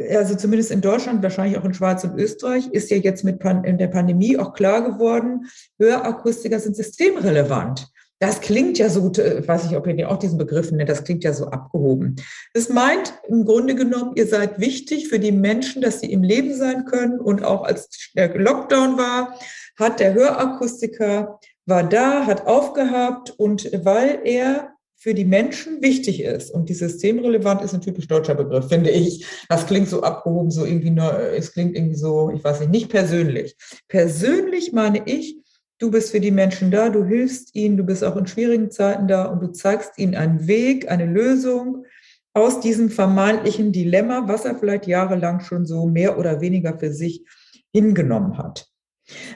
also 0.10 0.36
zumindest 0.36 0.72
in 0.72 0.82
Deutschland, 0.82 1.22
wahrscheinlich 1.22 1.58
auch 1.58 1.66
in 1.66 1.74
Schweiz 1.74 2.04
und 2.04 2.20
Österreich, 2.20 2.68
ist 2.72 2.90
ja 2.90 2.98
jetzt 2.98 3.24
mit 3.24 3.40
Pan 3.40 3.64
in 3.64 3.78
der 3.78 3.88
Pandemie 3.88 4.38
auch 4.38 4.54
klar 4.54 4.82
geworden, 4.84 5.46
Hörakustiker 5.78 6.60
sind 6.60 6.76
systemrelevant. 6.76 7.88
Das 8.20 8.42
klingt 8.42 8.78
ja 8.78 8.90
so, 8.90 9.12
äh, 9.14 9.48
weiß 9.48 9.66
ich, 9.66 9.78
ob 9.78 9.88
ihr 9.88 10.12
auch 10.12 10.18
diesen 10.18 10.38
Begriff 10.38 10.72
nennt, 10.72 10.90
das 10.90 11.04
klingt 11.04 11.24
ja 11.24 11.34
so 11.34 11.48
abgehoben. 11.48 12.18
Das 12.54 12.70
meint 12.70 13.14
im 13.28 13.46
Grunde 13.46 13.76
genommen, 13.76 14.14
ihr 14.16 14.28
seid 14.28 14.60
wichtig 14.60 15.08
für 15.08 15.20
die 15.20 15.32
Menschen, 15.32 15.82
dass 15.82 16.02
sie 16.02 16.12
im 16.12 16.24
Leben 16.24 16.54
sein 16.54 16.86
können. 16.86 17.20
Und 17.20 17.44
auch 17.44 17.64
als 17.64 18.12
der 18.16 18.38
Lockdown 18.38 18.98
war, 18.98 19.40
hat 19.78 20.00
der 20.00 20.14
Hörakustiker, 20.14 21.40
war 21.66 21.88
da, 21.88 22.26
hat 22.26 22.46
aufgehabt 22.46 23.32
und 23.38 23.70
weil 23.86 24.20
er 24.26 24.74
für 25.00 25.14
die 25.14 25.24
Menschen 25.24 25.82
wichtig 25.82 26.22
ist 26.22 26.52
und 26.52 26.68
die 26.68 26.74
systemrelevant 26.74 27.62
ist 27.62 27.74
ein 27.74 27.80
typisch 27.80 28.08
deutscher 28.08 28.36
Begriff, 28.36 28.68
finde 28.68 28.90
ich. 28.90 29.26
Das 29.48 29.66
klingt 29.66 29.88
so 29.88 30.04
abgehoben, 30.04 30.52
so 30.52 30.66
irgendwie 30.66 30.90
nur, 30.90 31.18
es 31.18 31.54
klingt 31.54 31.78
irgendwie 31.78 31.96
so, 31.96 32.32
ich 32.36 32.44
weiß 32.44 32.60
nicht, 32.60 32.72
nicht 32.72 32.90
persönlich. 32.90 33.56
Persönlich 33.88 34.74
meine 34.74 35.04
ich, 35.06 35.39
Du 35.80 35.90
bist 35.90 36.12
für 36.12 36.20
die 36.20 36.32
Menschen 36.32 36.72
da, 36.72 36.90
du 36.90 37.06
hilfst 37.06 37.56
ihnen, 37.56 37.78
du 37.78 37.84
bist 37.84 38.04
auch 38.04 38.18
in 38.18 38.28
schwierigen 38.28 38.70
Zeiten 38.70 39.08
da 39.08 39.26
und 39.26 39.42
du 39.42 39.48
zeigst 39.48 39.98
ihnen 39.98 40.14
einen 40.14 40.46
Weg, 40.46 40.92
eine 40.92 41.06
Lösung 41.06 41.86
aus 42.34 42.60
diesem 42.60 42.90
vermeintlichen 42.90 43.72
Dilemma, 43.72 44.28
was 44.28 44.44
er 44.44 44.56
vielleicht 44.56 44.88
jahrelang 44.88 45.40
schon 45.40 45.66
so 45.66 45.88
mehr 45.88 46.20
oder 46.20 46.42
weniger 46.42 46.78
für 46.78 46.92
sich 46.92 47.24
hingenommen 47.72 48.38
hat. 48.38 48.68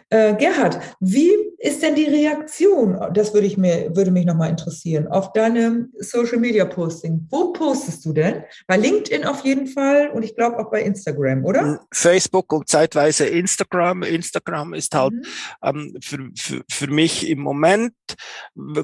Äh, 0.10 0.36
Gerhard, 0.36 0.80
wie 1.00 1.32
ist 1.64 1.82
denn 1.82 1.96
die 1.96 2.04
Reaktion? 2.04 3.00
Das 3.14 3.34
würde, 3.34 3.48
ich 3.48 3.58
mir, 3.58 3.96
würde 3.96 4.12
mich 4.12 4.26
nochmal 4.26 4.50
interessieren. 4.50 5.08
Auf 5.08 5.32
deine 5.32 5.88
Social 5.98 6.38
Media 6.38 6.66
Posting. 6.66 7.26
Wo 7.32 7.54
postest 7.54 8.04
du 8.04 8.12
denn? 8.12 8.44
Bei 8.68 8.76
LinkedIn 8.76 9.24
auf 9.24 9.46
jeden 9.46 9.68
Fall 9.68 10.10
und 10.10 10.24
ich 10.24 10.36
glaube 10.36 10.60
auch 10.60 10.70
bei 10.70 10.82
Instagram, 10.82 11.46
oder? 11.46 11.80
Facebook 11.94 12.52
und 12.52 12.68
zeitweise 12.68 13.28
Instagram. 13.28 14.04
Instagram 14.04 14.74
ist 14.74 14.94
halt 14.94 15.14
mhm. 15.14 15.24
ähm, 15.64 15.98
für, 16.02 16.30
für, 16.36 16.64
für 16.70 16.88
mich 16.88 17.30
im 17.30 17.40
Moment, 17.40 17.94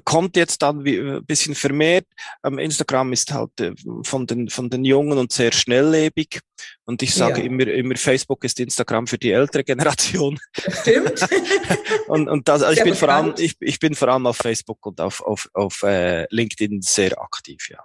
kommt 0.06 0.38
jetzt 0.38 0.62
dann 0.62 0.86
wie, 0.86 1.00
ein 1.00 1.26
bisschen 1.26 1.56
vermehrt. 1.56 2.06
Ähm, 2.46 2.60
Instagram 2.60 3.12
ist 3.12 3.34
halt 3.34 3.60
äh, 3.60 3.74
von, 4.04 4.26
den, 4.26 4.48
von 4.48 4.70
den 4.70 4.86
Jungen 4.86 5.18
und 5.18 5.34
sehr 5.34 5.52
schnelllebig. 5.52 6.40
Und 6.86 7.02
ich 7.02 7.14
sage 7.14 7.40
ja. 7.40 7.46
immer, 7.46 7.68
immer, 7.68 7.96
Facebook 7.96 8.44
ist 8.44 8.60
Instagram 8.60 9.08
für 9.08 9.18
die 9.18 9.32
ältere 9.32 9.64
Generation. 9.64 10.40
Stimmt. 10.82 11.28
und, 12.08 12.30
und 12.30 12.48
das, 12.48 12.64
also 12.64 12.78
ich 12.78 12.84
bin 12.84 12.96
vor 12.96 13.10
allem, 13.10 13.34
ich, 13.38 13.56
ich 13.60 13.80
bin 13.80 13.96
vor 13.96 14.10
allem 14.10 14.26
auf 14.28 14.38
Facebook 14.38 14.86
und 14.86 15.00
auf, 15.02 15.22
auf, 15.22 15.50
auf 15.54 15.84
äh, 15.84 16.26
LinkedIn 16.30 16.82
sehr 16.82 17.20
aktiv, 17.22 17.70
ja. 17.70 17.80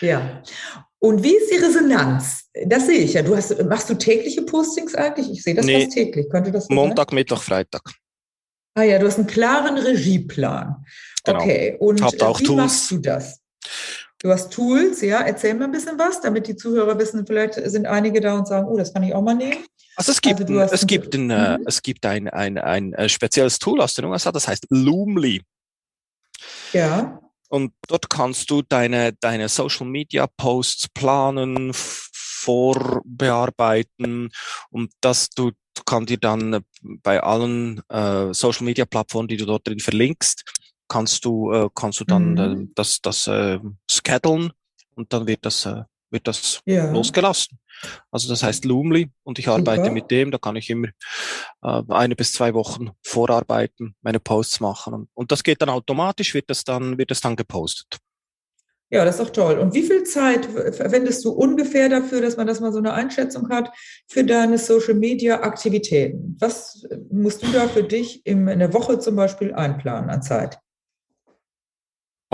Ja. 0.00 0.42
Und 0.98 1.22
wie 1.22 1.36
ist 1.36 1.50
die 1.50 1.56
Resonanz? 1.56 2.50
Das 2.66 2.86
sehe 2.86 2.98
ich 2.98 3.14
ja. 3.14 3.22
Du 3.22 3.36
hast, 3.36 3.62
machst 3.64 3.90
du 3.90 3.94
tägliche 3.94 4.42
Postings 4.42 4.94
eigentlich? 4.94 5.30
Ich 5.30 5.42
sehe 5.42 5.54
das 5.54 5.66
nee, 5.66 5.84
fast 5.84 5.92
täglich. 5.92 6.28
Könnte 6.30 6.50
das 6.50 6.66
so 6.66 6.74
Montag, 6.74 7.10
sein? 7.10 7.16
Mittwoch, 7.16 7.42
Freitag. 7.42 7.82
Ah 8.74 8.82
ja, 8.82 8.98
du 8.98 9.06
hast 9.06 9.18
einen 9.18 9.26
klaren 9.26 9.78
Regieplan. 9.78 10.84
Genau. 11.24 11.40
Okay. 11.40 11.76
Und 11.78 12.02
Habt 12.02 12.22
auch 12.22 12.40
wie 12.40 12.44
Tools. 12.44 12.56
machst 12.56 12.90
du 12.90 12.98
das? 12.98 13.40
Du 14.24 14.30
hast 14.30 14.52
Tools, 14.54 15.02
ja. 15.02 15.20
Erzähl 15.20 15.52
mal 15.52 15.66
ein 15.66 15.72
bisschen 15.72 15.98
was, 15.98 16.22
damit 16.22 16.46
die 16.46 16.56
Zuhörer 16.56 16.98
wissen, 16.98 17.26
vielleicht 17.26 17.52
sind 17.54 17.84
einige 17.84 18.22
da 18.22 18.38
und 18.38 18.48
sagen, 18.48 18.66
oh, 18.66 18.78
das 18.78 18.94
kann 18.94 19.02
ich 19.02 19.14
auch 19.14 19.20
mal 19.20 19.34
nehmen. 19.34 19.66
Also 19.96 20.12
es 20.12 20.22
gibt, 20.22 20.40
also 20.40 20.74
es 20.74 20.86
gibt, 20.86 21.14
ein, 21.14 21.30
äh, 21.30 21.58
mhm. 21.58 21.64
es 21.66 21.82
gibt 21.82 22.06
ein, 22.06 22.30
ein, 22.30 22.56
ein, 22.56 22.94
ein 22.94 23.10
spezielles 23.10 23.58
Tool 23.58 23.82
aus 23.82 23.92
den 23.92 24.06
USA, 24.06 24.32
das 24.32 24.48
heißt 24.48 24.64
Loomly. 24.70 25.42
Ja. 26.72 27.20
Und 27.50 27.74
dort 27.86 28.08
kannst 28.08 28.50
du 28.50 28.62
deine, 28.62 29.12
deine 29.12 29.50
Social 29.50 29.86
Media 29.86 30.26
Posts 30.26 30.88
planen, 30.94 31.72
vorbearbeiten 31.74 34.30
und 34.70 34.90
das 35.02 35.28
du 35.28 35.50
kann 35.84 36.06
dir 36.06 36.18
dann 36.18 36.64
bei 36.82 37.22
allen 37.22 37.82
äh, 37.90 38.32
Social 38.32 38.64
Media 38.64 38.86
Plattformen, 38.86 39.28
die 39.28 39.36
du 39.36 39.44
dort 39.44 39.68
drin 39.68 39.80
verlinkst, 39.80 40.44
kannst 40.88 41.24
du 41.24 41.52
äh, 41.52 41.68
kannst 41.74 42.00
du 42.00 42.04
dann 42.04 42.32
mhm. 42.32 42.38
äh, 42.38 42.68
das 42.74 43.00
das 43.00 43.26
äh, 43.26 43.58
schedulen 43.90 44.52
und 44.94 45.12
dann 45.12 45.26
wird 45.26 45.44
das 45.44 45.66
äh, 45.66 45.82
wird 46.10 46.26
das 46.26 46.60
ja. 46.64 46.90
losgelassen. 46.90 47.58
Also 48.10 48.28
das 48.28 48.42
heißt 48.42 48.64
Loomly 48.64 49.10
und 49.24 49.38
ich 49.38 49.48
arbeite 49.48 49.82
Super. 49.82 49.92
mit 49.92 50.10
dem, 50.10 50.30
da 50.30 50.38
kann 50.38 50.56
ich 50.56 50.70
immer 50.70 50.88
äh, 51.62 51.82
eine 51.88 52.14
bis 52.14 52.32
zwei 52.32 52.54
Wochen 52.54 52.90
vorarbeiten, 53.02 53.94
meine 54.00 54.20
Posts 54.20 54.60
machen 54.60 54.94
und, 54.94 55.08
und 55.12 55.32
das 55.32 55.42
geht 55.42 55.60
dann 55.60 55.68
automatisch, 55.68 56.32
wird 56.32 56.48
das 56.48 56.64
dann, 56.64 56.96
wird 56.96 57.10
das 57.10 57.20
dann 57.20 57.36
gepostet. 57.36 57.98
Ja, 58.90 59.04
das 59.04 59.18
ist 59.18 59.26
doch 59.26 59.32
toll. 59.32 59.58
Und 59.58 59.74
wie 59.74 59.82
viel 59.82 60.04
Zeit 60.04 60.46
verwendest 60.46 61.24
du 61.24 61.32
ungefähr 61.32 61.88
dafür, 61.88 62.20
dass 62.20 62.36
man 62.36 62.46
das 62.46 62.60
mal 62.60 62.72
so 62.72 62.78
eine 62.78 62.92
Einschätzung 62.92 63.48
hat, 63.48 63.72
für 64.06 64.22
deine 64.22 64.56
Social 64.56 64.94
Media 64.94 65.40
Aktivitäten? 65.42 66.36
Was 66.38 66.86
musst 67.10 67.42
du 67.42 67.50
da 67.50 67.66
für 67.66 67.82
dich 67.82 68.24
in 68.24 68.46
der 68.46 68.72
Woche 68.72 69.00
zum 69.00 69.16
Beispiel 69.16 69.52
einplanen 69.52 70.10
an 70.10 70.22
Zeit? 70.22 70.60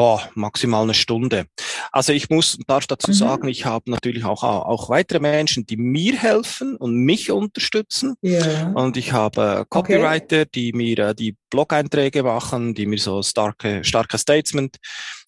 Oh, 0.03 0.19
maximal 0.35 0.85
eine 0.85 0.95
Stunde. 0.95 1.45
Also 1.93 2.15
ich 2.15 2.31
muss, 2.31 2.59
darf 2.67 2.87
dazu 2.87 3.11
mhm. 3.11 3.15
sagen, 3.15 3.49
ich 3.49 3.67
habe 3.67 3.91
natürlich 3.91 4.25
auch, 4.25 4.43
auch 4.43 4.89
weitere 4.89 5.21
Menschen, 5.21 5.67
die 5.67 5.77
mir 5.77 6.17
helfen 6.17 6.77
und 6.77 6.95
mich 6.95 7.31
unterstützen. 7.31 8.15
Ja. 8.23 8.73
Und 8.73 8.97
ich 8.97 9.13
habe 9.13 9.67
Copywriter, 9.69 10.41
okay. 10.41 10.51
die 10.55 10.73
mir 10.73 10.99
äh, 11.01 11.15
die 11.15 11.37
Blog-Einträge 11.51 12.23
machen, 12.23 12.73
die 12.73 12.87
mir 12.87 12.99
so 12.99 13.23
starke, 13.23 13.85
starke 13.85 14.17
Statement, 14.17 14.79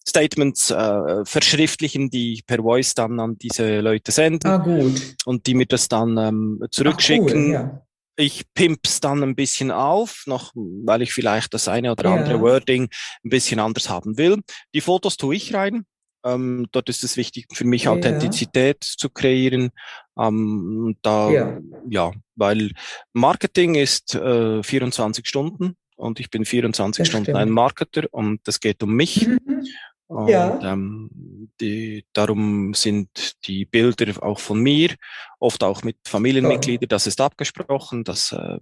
Statements 0.09 0.71
äh, 0.71 1.23
verschriftlichen, 1.27 2.09
die 2.09 2.33
ich 2.33 2.47
per 2.47 2.63
Voice 2.63 2.95
dann 2.95 3.21
an 3.21 3.37
diese 3.37 3.81
Leute 3.81 4.11
senden. 4.11 4.51
Ah, 4.51 4.57
gut. 4.57 5.17
Und 5.27 5.47
die 5.47 5.55
mir 5.55 5.67
das 5.67 5.89
dann 5.89 6.17
ähm, 6.17 6.65
zurückschicken. 6.71 7.29
Ach, 7.29 7.35
cool, 7.35 7.53
ja 7.53 7.83
ich 8.23 8.45
pimp's 8.55 9.01
dann 9.01 9.23
ein 9.23 9.35
bisschen 9.35 9.71
auf, 9.71 10.23
noch, 10.27 10.53
weil 10.55 11.03
ich 11.03 11.13
vielleicht 11.13 11.53
das 11.55 11.69
eine 11.69 11.93
oder 11.93 12.11
andere 12.11 12.35
ja. 12.35 12.41
Wording 12.41 12.89
ein 13.25 13.31
bisschen 13.31 13.61
anders 13.61 13.91
haben 13.91 14.17
will. 14.17 14.39
Die 14.75 14.81
Fotos 14.81 15.17
tue 15.17 15.35
ich 15.35 15.55
rein. 15.55 15.85
Ähm, 16.25 16.67
dort 16.71 16.89
ist 16.89 17.03
es 17.03 17.17
wichtig 17.17 17.47
für 17.53 17.65
mich, 17.65 17.89
Authentizität 17.89 18.85
ja. 18.85 18.95
zu 18.97 19.11
kreieren. 19.11 19.71
Ähm, 20.17 20.97
da, 21.03 21.31
ja. 21.31 21.59
ja. 21.89 22.13
weil 22.37 22.71
Marketing 23.13 23.75
ist 23.75 24.15
äh, 24.15 24.63
24 24.63 25.27
Stunden 25.27 25.77
und 25.97 26.21
ich 26.21 26.31
bin 26.31 26.45
24 26.45 27.03
das 27.03 27.09
Stunden 27.09 27.25
stimmt. 27.25 27.39
ein 27.39 27.51
Marketer 27.51 28.05
und 28.13 28.47
es 28.47 28.61
geht 28.61 28.83
um 28.83 28.95
mich. 28.95 29.27
Mhm. 29.27 29.67
Und, 30.13 30.29
ja. 30.29 30.61
ähm, 30.63 31.49
die, 31.61 32.05
darum 32.13 32.75
sind 32.75 33.09
die 33.47 33.65
Bilder 33.65 34.23
auch 34.23 34.39
von 34.39 34.61
mir, 34.61 34.91
oft 35.39 35.65
auch 35.65 35.83
mit 35.83 35.97
Familienmitgliedern, 36.07 36.89
das 36.89 37.07
ist 37.07 37.21
abgesprochen, 37.21 38.05
das 38.05 38.33
äh, 38.33 38.59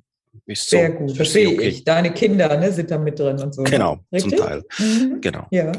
ist 0.46 0.70
Sehr 0.70 0.92
so, 0.92 0.98
gut, 0.98 1.16
verstehe 1.16 1.48
okay. 1.48 1.68
ich. 1.68 1.84
Deine 1.84 2.12
Kinder 2.12 2.56
ne, 2.56 2.72
sind 2.72 2.90
da 2.90 2.98
mit 2.98 3.18
drin 3.18 3.40
und 3.40 3.52
so. 3.52 3.62
Ne? 3.62 3.70
Genau, 3.70 3.98
Richtig? 4.12 4.36
zum 4.36 4.46
Teil. 4.46 4.64
Mhm. 4.78 5.20
Genau. 5.20 5.46
Ja. 5.50 5.72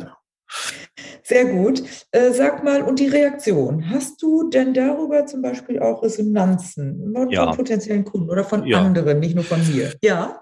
Sehr 1.24 1.46
gut. 1.46 1.82
Äh, 2.12 2.34
sag 2.34 2.66
mal, 2.66 2.82
und 2.82 3.00
die 3.00 3.08
Reaktion, 3.08 3.90
hast 3.90 4.22
du 4.22 4.50
denn 4.50 4.74
darüber 4.74 5.26
zum 5.26 5.42
Beispiel 5.42 5.80
auch 5.80 6.04
Resonanzen 6.04 7.14
von, 7.16 7.30
ja. 7.30 7.56
potenziellen 7.56 8.04
Kunden 8.04 8.30
oder 8.30 8.44
von 8.44 8.66
ja. 8.66 8.82
anderen, 8.82 9.22
nicht 9.22 9.36
nur 9.36 9.46
von 9.46 9.66
mir? 9.74 9.94
Ja. 10.02 10.42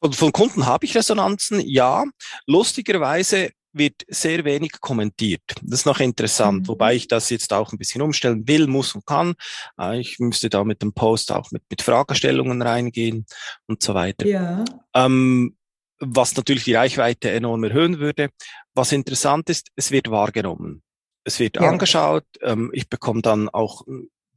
Von, 0.00 0.14
von 0.14 0.32
Kunden 0.32 0.64
habe 0.64 0.86
ich 0.86 0.96
Resonanzen, 0.96 1.60
ja. 1.60 2.04
Lustigerweise 2.46 3.50
wird 3.72 4.02
sehr 4.08 4.44
wenig 4.44 4.72
kommentiert. 4.80 5.42
Das 5.62 5.80
ist 5.80 5.86
noch 5.86 6.00
interessant, 6.00 6.62
mhm. 6.62 6.68
wobei 6.68 6.94
ich 6.94 7.08
das 7.08 7.30
jetzt 7.30 7.52
auch 7.52 7.72
ein 7.72 7.78
bisschen 7.78 8.02
umstellen 8.02 8.46
will, 8.46 8.66
muss 8.66 8.94
und 8.94 9.06
kann. 9.06 9.34
Äh, 9.78 10.00
ich 10.00 10.18
müsste 10.18 10.50
da 10.50 10.64
mit 10.64 10.82
dem 10.82 10.92
Post 10.92 11.32
auch 11.32 11.50
mit, 11.50 11.62
mit 11.70 11.82
Fragestellungen 11.82 12.62
reingehen 12.62 13.26
und 13.66 13.82
so 13.82 13.94
weiter. 13.94 14.26
Ja. 14.26 14.64
Ähm, 14.94 15.56
was 15.98 16.36
natürlich 16.36 16.64
die 16.64 16.74
Reichweite 16.74 17.30
enorm 17.30 17.62
erhöhen 17.64 18.00
würde. 18.00 18.30
Was 18.74 18.92
interessant 18.92 19.48
ist, 19.48 19.68
es 19.76 19.92
wird 19.92 20.10
wahrgenommen. 20.10 20.82
Es 21.24 21.38
wird 21.38 21.56
ja. 21.56 21.62
angeschaut. 21.62 22.24
Ähm, 22.42 22.70
ich 22.72 22.88
bekomme 22.88 23.22
dann 23.22 23.48
auch 23.48 23.82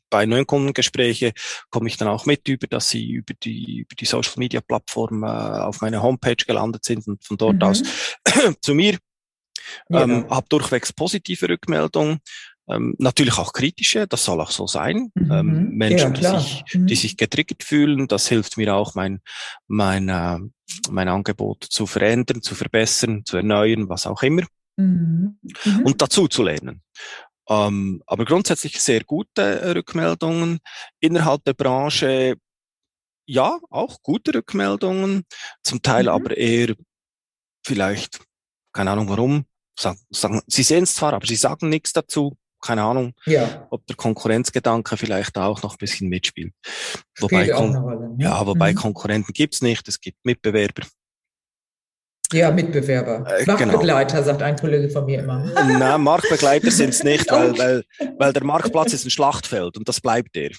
bei 0.09 0.25
neuen 0.25 0.45
Kundengespräche 0.45 1.33
komme 1.69 1.89
ich 1.89 1.97
dann 1.97 2.07
auch 2.07 2.25
mit 2.25 2.47
über, 2.47 2.67
dass 2.67 2.89
sie 2.89 3.11
über 3.11 3.33
die, 3.33 3.79
über 3.79 3.95
die 3.95 4.05
Social 4.05 4.35
Media 4.37 4.61
Plattform 4.61 5.23
äh, 5.23 5.27
auf 5.27 5.81
meine 5.81 6.01
Homepage 6.01 6.35
gelandet 6.35 6.85
sind 6.85 7.07
und 7.07 7.23
von 7.23 7.37
dort 7.37 7.55
mhm. 7.55 7.63
aus 7.63 7.83
zu 8.61 8.75
mir 8.75 8.97
ja. 9.89 10.03
Ähm, 10.03 10.29
habe 10.29 10.47
durchwegs 10.49 10.93
positive 10.93 11.49
Rückmeldungen. 11.49 12.19
Ähm, 12.67 12.95
natürlich 12.97 13.37
auch 13.37 13.53
kritische, 13.53 14.07
das 14.07 14.25
soll 14.25 14.41
auch 14.41 14.49
so 14.49 14.65
sein. 14.65 15.11
Mhm. 15.13 15.31
Ähm, 15.31 15.69
Menschen, 15.69 16.15
ja, 16.15 16.37
die, 16.37 16.43
sich, 16.43 16.63
mhm. 16.73 16.87
die 16.87 16.95
sich 16.95 17.17
getriggert 17.17 17.63
fühlen, 17.63 18.07
das 18.07 18.27
hilft 18.27 18.57
mir 18.57 18.73
auch, 18.73 18.95
mein, 18.95 19.21
mein, 19.67 20.09
äh, 20.09 20.39
mein 20.89 21.07
Angebot 21.07 21.63
zu 21.63 21.85
verändern, 21.85 22.41
zu 22.41 22.55
verbessern, 22.55 23.23
zu 23.23 23.37
erneuern, 23.37 23.87
was 23.87 24.07
auch 24.07 24.23
immer. 24.23 24.43
Mhm. 24.77 25.37
mhm. 25.63 25.81
Und 25.83 26.01
dazu 26.01 26.27
zu 26.27 26.43
lernen. 26.43 26.81
Ähm, 27.47 28.01
aber 28.07 28.25
grundsätzlich 28.25 28.81
sehr 28.81 29.03
gute 29.03 29.75
Rückmeldungen. 29.75 30.59
Innerhalb 30.99 31.43
der 31.43 31.53
Branche, 31.53 32.35
ja, 33.27 33.59
auch 33.69 34.01
gute 34.01 34.33
Rückmeldungen. 34.33 35.23
Zum 35.63 35.81
Teil 35.83 36.03
mhm. 36.03 36.09
aber 36.09 36.35
eher 36.35 36.75
vielleicht, 37.63 38.19
keine 38.73 38.91
Ahnung 38.91 39.09
warum, 39.09 39.45
sagen, 39.77 39.99
sagen, 40.09 40.41
sie 40.47 40.63
sehen 40.63 40.83
es 40.83 40.95
zwar, 40.95 41.13
aber 41.13 41.25
sie 41.25 41.35
sagen 41.35 41.69
nichts 41.69 41.93
dazu. 41.93 42.35
Keine 42.61 42.81
Ahnung, 42.81 43.13
ja. 43.27 43.67
ob 43.69 43.85
der 43.85 43.95
Konkurrenzgedanke 43.95 44.97
vielleicht 44.97 45.37
auch 45.37 45.61
noch 45.61 45.73
ein 45.73 45.77
bisschen 45.77 46.09
mitspielt. 46.09 46.51
Wobei, 47.19 47.53
Rolle, 47.53 48.15
ne? 48.15 48.15
ja, 48.17 48.43
wobei 48.47 48.71
mhm. 48.71 48.77
Konkurrenten 48.77 49.33
gibt's 49.33 49.61
nicht, 49.61 49.87
es 49.87 49.99
gibt 49.99 50.17
Mitbewerber. 50.23 50.83
Ja, 52.33 52.51
Mitbewerber. 52.51 53.23
Äh, 53.27 53.45
Marktbegleiter, 53.45 54.15
genau. 54.15 54.25
sagt 54.25 54.41
ein 54.41 54.55
Kollege 54.55 54.89
von 54.89 55.05
mir 55.05 55.19
immer. 55.19 55.45
Nein, 55.53 56.01
Marktbegleiter 56.01 56.71
sind 56.71 56.89
es 56.89 57.03
nicht, 57.03 57.29
weil, 57.31 57.57
weil, 57.57 57.83
weil 58.17 58.33
der 58.33 58.43
Marktplatz 58.43 58.93
ist 58.93 59.05
ein 59.05 59.11
Schlachtfeld 59.11 59.77
und 59.77 59.87
das 59.87 60.01
bleibt 60.01 60.35
der. 60.35 60.51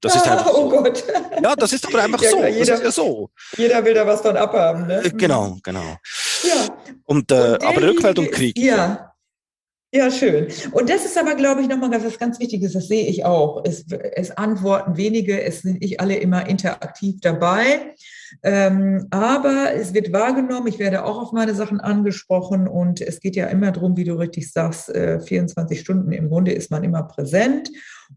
Das 0.00 0.16
ist 0.16 0.26
einfach 0.26 0.46
oh 0.50 0.52
so. 0.52 0.62
Oh 0.62 0.82
Gott. 0.82 1.04
Ja, 1.42 1.54
das 1.54 1.72
ist 1.72 1.86
aber 1.86 2.02
einfach 2.02 2.22
ja, 2.22 2.30
so. 2.30 2.44
Jeder, 2.44 2.58
das 2.58 2.80
ist 2.80 2.84
ja 2.84 2.90
so. 2.92 3.30
Jeder 3.56 3.84
will 3.84 3.94
da 3.94 4.06
was 4.06 4.20
von 4.20 4.36
abhaben. 4.36 4.86
Ne? 4.86 5.04
Äh, 5.04 5.10
genau, 5.10 5.58
genau. 5.62 5.96
Ja. 6.42 6.76
Und, 7.04 7.30
äh, 7.30 7.52
und 7.52 7.64
aber 7.64 7.82
Rückmeldung 7.82 8.30
kriegen. 8.30 8.60
Ja. 8.60 9.10
Ja, 9.92 10.08
schön. 10.08 10.46
Und 10.70 10.88
das 10.88 11.04
ist 11.04 11.18
aber, 11.18 11.34
glaube 11.34 11.62
ich, 11.62 11.68
nochmal 11.68 11.90
was 11.90 12.16
ganz 12.16 12.38
Wichtiges, 12.38 12.74
das 12.74 12.86
sehe 12.86 13.08
ich 13.08 13.24
auch. 13.24 13.64
Es, 13.64 13.86
es 13.90 14.30
antworten 14.30 14.96
wenige, 14.96 15.42
es 15.42 15.62
sind 15.62 15.80
nicht 15.80 15.98
alle 15.98 16.14
immer 16.14 16.48
interaktiv 16.48 17.16
dabei. 17.20 17.96
Ähm, 18.44 19.08
aber 19.10 19.74
es 19.74 19.92
wird 19.92 20.12
wahrgenommen, 20.12 20.68
ich 20.68 20.78
werde 20.78 21.04
auch 21.04 21.20
auf 21.20 21.32
meine 21.32 21.56
Sachen 21.56 21.80
angesprochen 21.80 22.68
und 22.68 23.00
es 23.00 23.18
geht 23.18 23.34
ja 23.34 23.48
immer 23.48 23.72
darum, 23.72 23.96
wie 23.96 24.04
du 24.04 24.14
richtig 24.14 24.52
sagst, 24.52 24.90
äh, 24.90 25.18
24 25.18 25.80
Stunden 25.80 26.12
im 26.12 26.28
Grunde 26.28 26.52
ist 26.52 26.70
man 26.70 26.84
immer 26.84 27.02
präsent. 27.02 27.68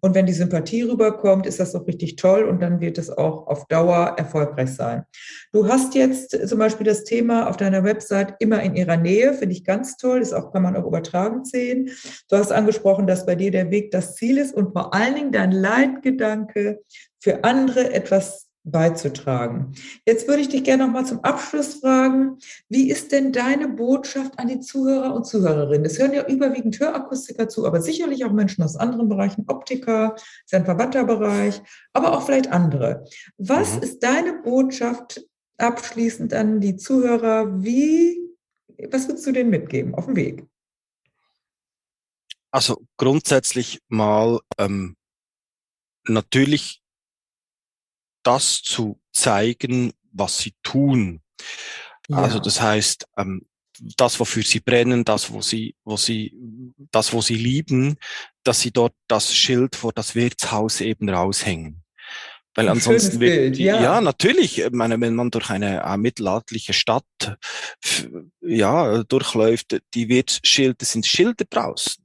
Und 0.01 0.15
wenn 0.15 0.25
die 0.25 0.33
Sympathie 0.33 0.83
rüberkommt, 0.83 1.45
ist 1.45 1.59
das 1.59 1.71
doch 1.71 1.87
richtig 1.87 2.15
toll 2.15 2.43
und 2.43 2.61
dann 2.61 2.81
wird 2.81 2.97
es 2.97 3.09
auch 3.09 3.47
auf 3.47 3.65
Dauer 3.67 4.15
erfolgreich 4.17 4.73
sein. 4.73 5.03
Du 5.51 5.67
hast 5.67 5.95
jetzt 5.95 6.47
zum 6.47 6.59
Beispiel 6.59 6.85
das 6.85 7.03
Thema 7.03 7.49
auf 7.49 7.57
deiner 7.57 7.83
Website 7.83 8.35
immer 8.39 8.61
in 8.61 8.75
ihrer 8.75 8.97
Nähe, 8.97 9.33
finde 9.33 9.55
ich 9.55 9.63
ganz 9.63 9.97
toll, 9.97 10.19
das 10.19 10.33
auch, 10.33 10.51
kann 10.51 10.63
man 10.63 10.75
auch 10.75 10.85
übertragen 10.85 11.45
sehen. 11.45 11.89
Du 12.29 12.37
hast 12.37 12.51
angesprochen, 12.51 13.07
dass 13.07 13.25
bei 13.25 13.35
dir 13.35 13.51
der 13.51 13.71
Weg 13.71 13.91
das 13.91 14.15
Ziel 14.15 14.37
ist 14.37 14.53
und 14.53 14.73
vor 14.73 14.93
allen 14.93 15.15
Dingen 15.15 15.31
dein 15.31 15.51
Leitgedanke 15.51 16.81
für 17.19 17.43
andere 17.43 17.93
etwas 17.93 18.49
beizutragen. 18.63 19.73
Jetzt 20.05 20.27
würde 20.27 20.41
ich 20.41 20.49
dich 20.49 20.63
gerne 20.63 20.85
noch 20.85 20.93
mal 20.93 21.05
zum 21.05 21.19
Abschluss 21.23 21.75
fragen, 21.75 22.37
wie 22.69 22.89
ist 22.89 23.11
denn 23.11 23.33
deine 23.33 23.67
Botschaft 23.67 24.39
an 24.39 24.47
die 24.47 24.61
Zuhörer 24.61 25.13
und 25.13 25.25
Zuhörerinnen? 25.25 25.85
Es 25.85 25.99
hören 25.99 26.13
ja 26.13 26.25
überwiegend 26.27 26.79
Hörakustiker 26.79 27.49
zu, 27.49 27.67
aber 27.67 27.81
sicherlich 27.81 28.23
auch 28.23 28.31
Menschen 28.31 28.63
aus 28.63 28.77
anderen 28.77 29.09
Bereichen, 29.09 29.45
Optiker, 29.47 30.15
sein 30.45 30.63
verwandter 30.63 31.03
Bereich, 31.03 31.61
aber 31.91 32.17
auch 32.17 32.25
vielleicht 32.25 32.51
andere. 32.51 33.05
Was 33.37 33.75
mhm. 33.75 33.83
ist 33.83 34.03
deine 34.03 34.41
Botschaft 34.41 35.25
abschließend 35.57 36.33
an 36.33 36.61
die 36.61 36.77
Zuhörer? 36.77 37.61
Wie, 37.61 38.17
was 38.89 39.07
würdest 39.07 39.27
du 39.27 39.33
denen 39.33 39.49
mitgeben 39.49 39.93
auf 39.93 40.05
dem 40.05 40.15
Weg? 40.15 40.45
Also 42.51 42.85
grundsätzlich 42.97 43.81
mal 43.89 44.39
ähm, 44.59 44.95
natürlich 46.07 46.82
das 48.23 48.61
zu 48.61 48.99
zeigen, 49.11 49.93
was 50.11 50.39
sie 50.39 50.53
tun. 50.63 51.21
Ja. 52.07 52.17
Also 52.17 52.39
das 52.39 52.61
heißt, 52.61 53.07
ähm, 53.17 53.45
das, 53.97 54.19
wofür 54.19 54.43
sie 54.43 54.59
brennen, 54.59 55.03
das, 55.03 55.31
wo 55.31 55.41
sie, 55.41 55.75
wo 55.83 55.97
sie, 55.97 56.37
das, 56.91 57.13
wo 57.13 57.21
sie 57.21 57.35
lieben, 57.35 57.97
dass 58.43 58.61
sie 58.61 58.71
dort 58.71 58.93
das 59.07 59.35
Schild 59.35 59.75
vor 59.75 59.91
das 59.93 60.15
Wirtshaus 60.15 60.81
eben 60.81 61.09
raushängen. 61.09 61.83
Weil 62.55 62.67
Ein 62.67 62.73
ansonsten 62.73 63.19
wird, 63.19 63.57
ja. 63.57 63.81
ja, 63.81 64.01
natürlich, 64.01 64.59
ich 64.59 64.71
meine, 64.71 65.01
wenn 65.01 65.15
man 65.15 65.31
durch 65.31 65.49
eine 65.49 65.83
mittelalterliche 65.97 66.73
Stadt 66.73 67.03
ja, 68.41 69.03
durchläuft, 69.03 69.81
die 69.95 70.07
wird 70.07 70.39
Schilder, 70.43 70.85
sind 70.85 71.07
Schilder 71.07 71.45
draußen. 71.49 72.03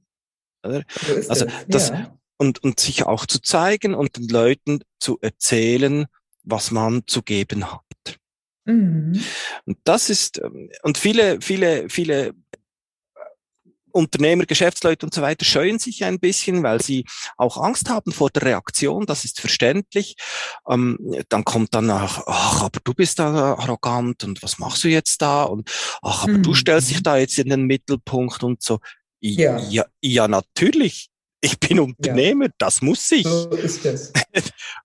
Oder? 0.63 0.83
So 1.01 1.29
also 1.29 1.45
das, 1.67 1.89
ja. 1.89 2.18
Und, 2.39 2.63
und 2.63 2.79
sich 2.79 3.03
auch 3.03 3.25
zu 3.25 3.41
zeigen 3.41 3.93
und 3.93 4.17
den 4.17 4.27
Leuten 4.27 4.79
zu 4.99 5.19
erzählen, 5.21 6.07
was 6.43 6.71
man 6.71 7.03
zu 7.05 7.21
geben 7.21 7.71
hat. 7.71 7.83
Mhm. 8.65 9.21
Und 9.65 9.77
das 9.83 10.09
ist, 10.09 10.39
ähm, 10.41 10.69
und 10.83 10.97
viele, 10.97 11.41
viele, 11.41 11.89
viele 11.89 12.33
Unternehmer, 13.91 14.45
Geschäftsleute 14.45 15.05
und 15.05 15.13
so 15.13 15.21
weiter 15.21 15.45
scheuen 15.45 15.79
sich 15.79 16.03
ein 16.03 16.19
bisschen, 16.19 16.63
weil 16.63 16.81
sie 16.81 17.05
auch 17.37 17.57
Angst 17.57 17.89
haben 17.89 18.11
vor 18.11 18.29
der 18.29 18.43
Reaktion. 18.43 19.05
Das 19.05 19.25
ist 19.25 19.41
verständlich. 19.41 20.15
Ähm, 20.67 20.97
dann 21.29 21.43
kommt 21.43 21.73
dann 21.73 21.87
nach, 21.87 22.23
ach, 22.25 22.63
aber 22.63 22.79
du 22.83 22.93
bist 22.93 23.19
da 23.19 23.55
arrogant 23.55 24.23
und 24.23 24.41
was 24.43 24.59
machst 24.59 24.83
du 24.83 24.87
jetzt 24.87 25.21
da? 25.21 25.43
Und 25.43 25.69
ach, 26.01 26.23
aber 26.23 26.33
mhm. 26.33 26.43
du 26.43 26.53
stellst 26.53 26.89
dich 26.89 27.03
da 27.03 27.17
jetzt 27.17 27.37
in 27.39 27.49
den 27.49 27.63
Mittelpunkt 27.63 28.43
und 28.43 28.61
so. 28.61 28.79
Ja, 29.19 29.59
ja, 29.59 29.85
ja 30.01 30.27
natürlich. 30.27 31.09
Ich 31.41 31.57
bin 31.57 31.79
Unternehmer, 31.79 32.45
ja. 32.45 32.51
das 32.57 32.81
muss 32.81 33.09
ich. 33.11 33.25
So 33.25 33.49
ist 33.51 33.85
es. 33.85 34.11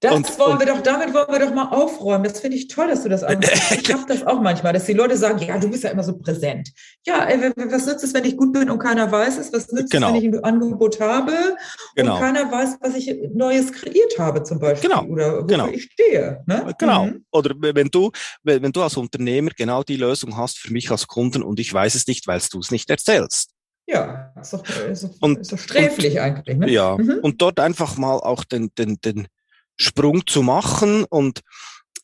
Das 0.00 0.14
und, 0.14 0.38
wollen 0.38 0.58
wir 0.58 0.66
doch, 0.66 0.82
damit 0.82 1.14
wollen 1.14 1.30
wir 1.30 1.38
doch 1.38 1.54
mal 1.54 1.68
aufräumen. 1.68 2.24
Das 2.24 2.40
finde 2.40 2.56
ich 2.56 2.68
toll, 2.68 2.88
dass 2.88 3.02
du 3.02 3.08
das 3.08 3.22
ansprichst. 3.22 3.72
Ich 3.72 3.92
habe 3.92 4.04
das 4.06 4.26
auch 4.26 4.40
manchmal, 4.40 4.72
dass 4.72 4.84
die 4.84 4.92
Leute 4.92 5.16
sagen, 5.16 5.40
ja, 5.42 5.58
du 5.58 5.70
bist 5.70 5.84
ja 5.84 5.90
immer 5.90 6.02
so 6.02 6.18
präsent. 6.18 6.70
Ja, 7.06 7.24
ey, 7.24 7.52
was 7.56 7.86
nützt 7.86 8.04
es, 8.04 8.14
wenn 8.14 8.24
ich 8.24 8.36
gut 8.36 8.52
bin 8.52 8.70
und 8.70 8.78
keiner 8.78 9.10
weiß 9.10 9.38
es? 9.38 9.52
Was 9.52 9.70
nützt 9.72 9.92
genau. 9.92 10.08
es, 10.08 10.14
wenn 10.14 10.22
ich 10.22 10.28
ein 10.28 10.44
Angebot 10.44 11.00
habe 11.00 11.56
genau. 11.94 12.14
und 12.14 12.20
keiner 12.20 12.50
weiß, 12.50 12.78
was 12.80 12.94
ich 12.96 13.14
Neues 13.34 13.72
kreiert 13.72 14.18
habe 14.18 14.42
zum 14.42 14.58
Beispiel 14.58 14.90
genau. 14.90 15.04
oder 15.04 15.32
wofür 15.34 15.46
genau. 15.46 15.68
ich 15.68 15.84
stehe? 15.84 16.42
Ne? 16.46 16.74
Genau. 16.78 17.06
Mhm. 17.06 17.24
Oder 17.30 17.54
wenn 17.58 17.88
du, 17.88 18.10
wenn 18.42 18.72
du 18.72 18.82
als 18.82 18.96
Unternehmer 18.96 19.50
genau 19.56 19.82
die 19.82 19.96
Lösung 19.96 20.36
hast 20.36 20.58
für 20.58 20.72
mich 20.72 20.90
als 20.90 21.06
Kunden 21.06 21.42
und 21.42 21.60
ich 21.60 21.72
weiß 21.72 21.94
es 21.94 22.06
nicht, 22.06 22.26
weil 22.26 22.40
du 22.50 22.58
es 22.58 22.70
nicht 22.70 22.90
erzählst. 22.90 23.53
Ja, 23.86 24.32
ist 24.40 24.52
doch, 24.52 24.66
ist 24.66 25.04
doch, 25.04 25.10
und, 25.20 25.38
ist 25.38 25.52
doch 25.52 25.58
sträflich 25.58 26.14
und, 26.14 26.20
eigentlich. 26.20 26.56
Ne? 26.56 26.70
Ja, 26.70 26.96
mhm. 26.96 27.18
und 27.22 27.42
dort 27.42 27.60
einfach 27.60 27.96
mal 27.96 28.16
auch 28.16 28.44
den, 28.44 28.70
den, 28.78 28.98
den 29.04 29.28
Sprung 29.76 30.26
zu 30.26 30.42
machen 30.42 31.04
und 31.04 31.40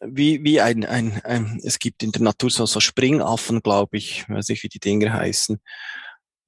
wie, 0.01 0.43
wie 0.45 0.61
ein, 0.61 0.85
ein, 0.85 1.21
ein, 1.25 1.61
es 1.63 1.79
gibt 1.79 2.03
in 2.03 2.13
der 2.13 2.23
Natur 2.23 2.51
so, 2.51 2.67
so 2.67 2.81
Springaffen, 2.81 3.61
glaube 3.61 3.97
ich, 3.99 4.29
weiß 4.29 4.49
nicht, 4.49 4.63
wie 4.63 4.69
die 4.69 4.81
Dinger 4.81 5.13
heißen. 5.13 5.61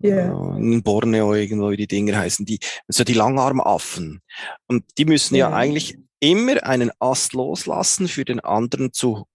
Yeah. 0.02 0.56
Äh, 0.56 0.58
in 0.58 0.82
Borneo 0.82 1.34
irgendwo, 1.34 1.70
wie 1.70 1.76
die 1.76 1.86
Dinger 1.86 2.18
heißen, 2.18 2.44
die, 2.44 2.58
so 2.88 3.04
die 3.04 3.12
Langarmaffen. 3.12 4.20
Und 4.66 4.84
die 4.98 5.04
müssen 5.04 5.36
yeah. 5.36 5.50
ja 5.50 5.56
eigentlich 5.56 5.96
immer 6.18 6.62
einen 6.64 6.90
Ast 6.98 7.34
loslassen 7.34 8.08
für 8.08 8.24
den 8.24 8.40
anderen 8.40 8.92
zu 8.92 9.26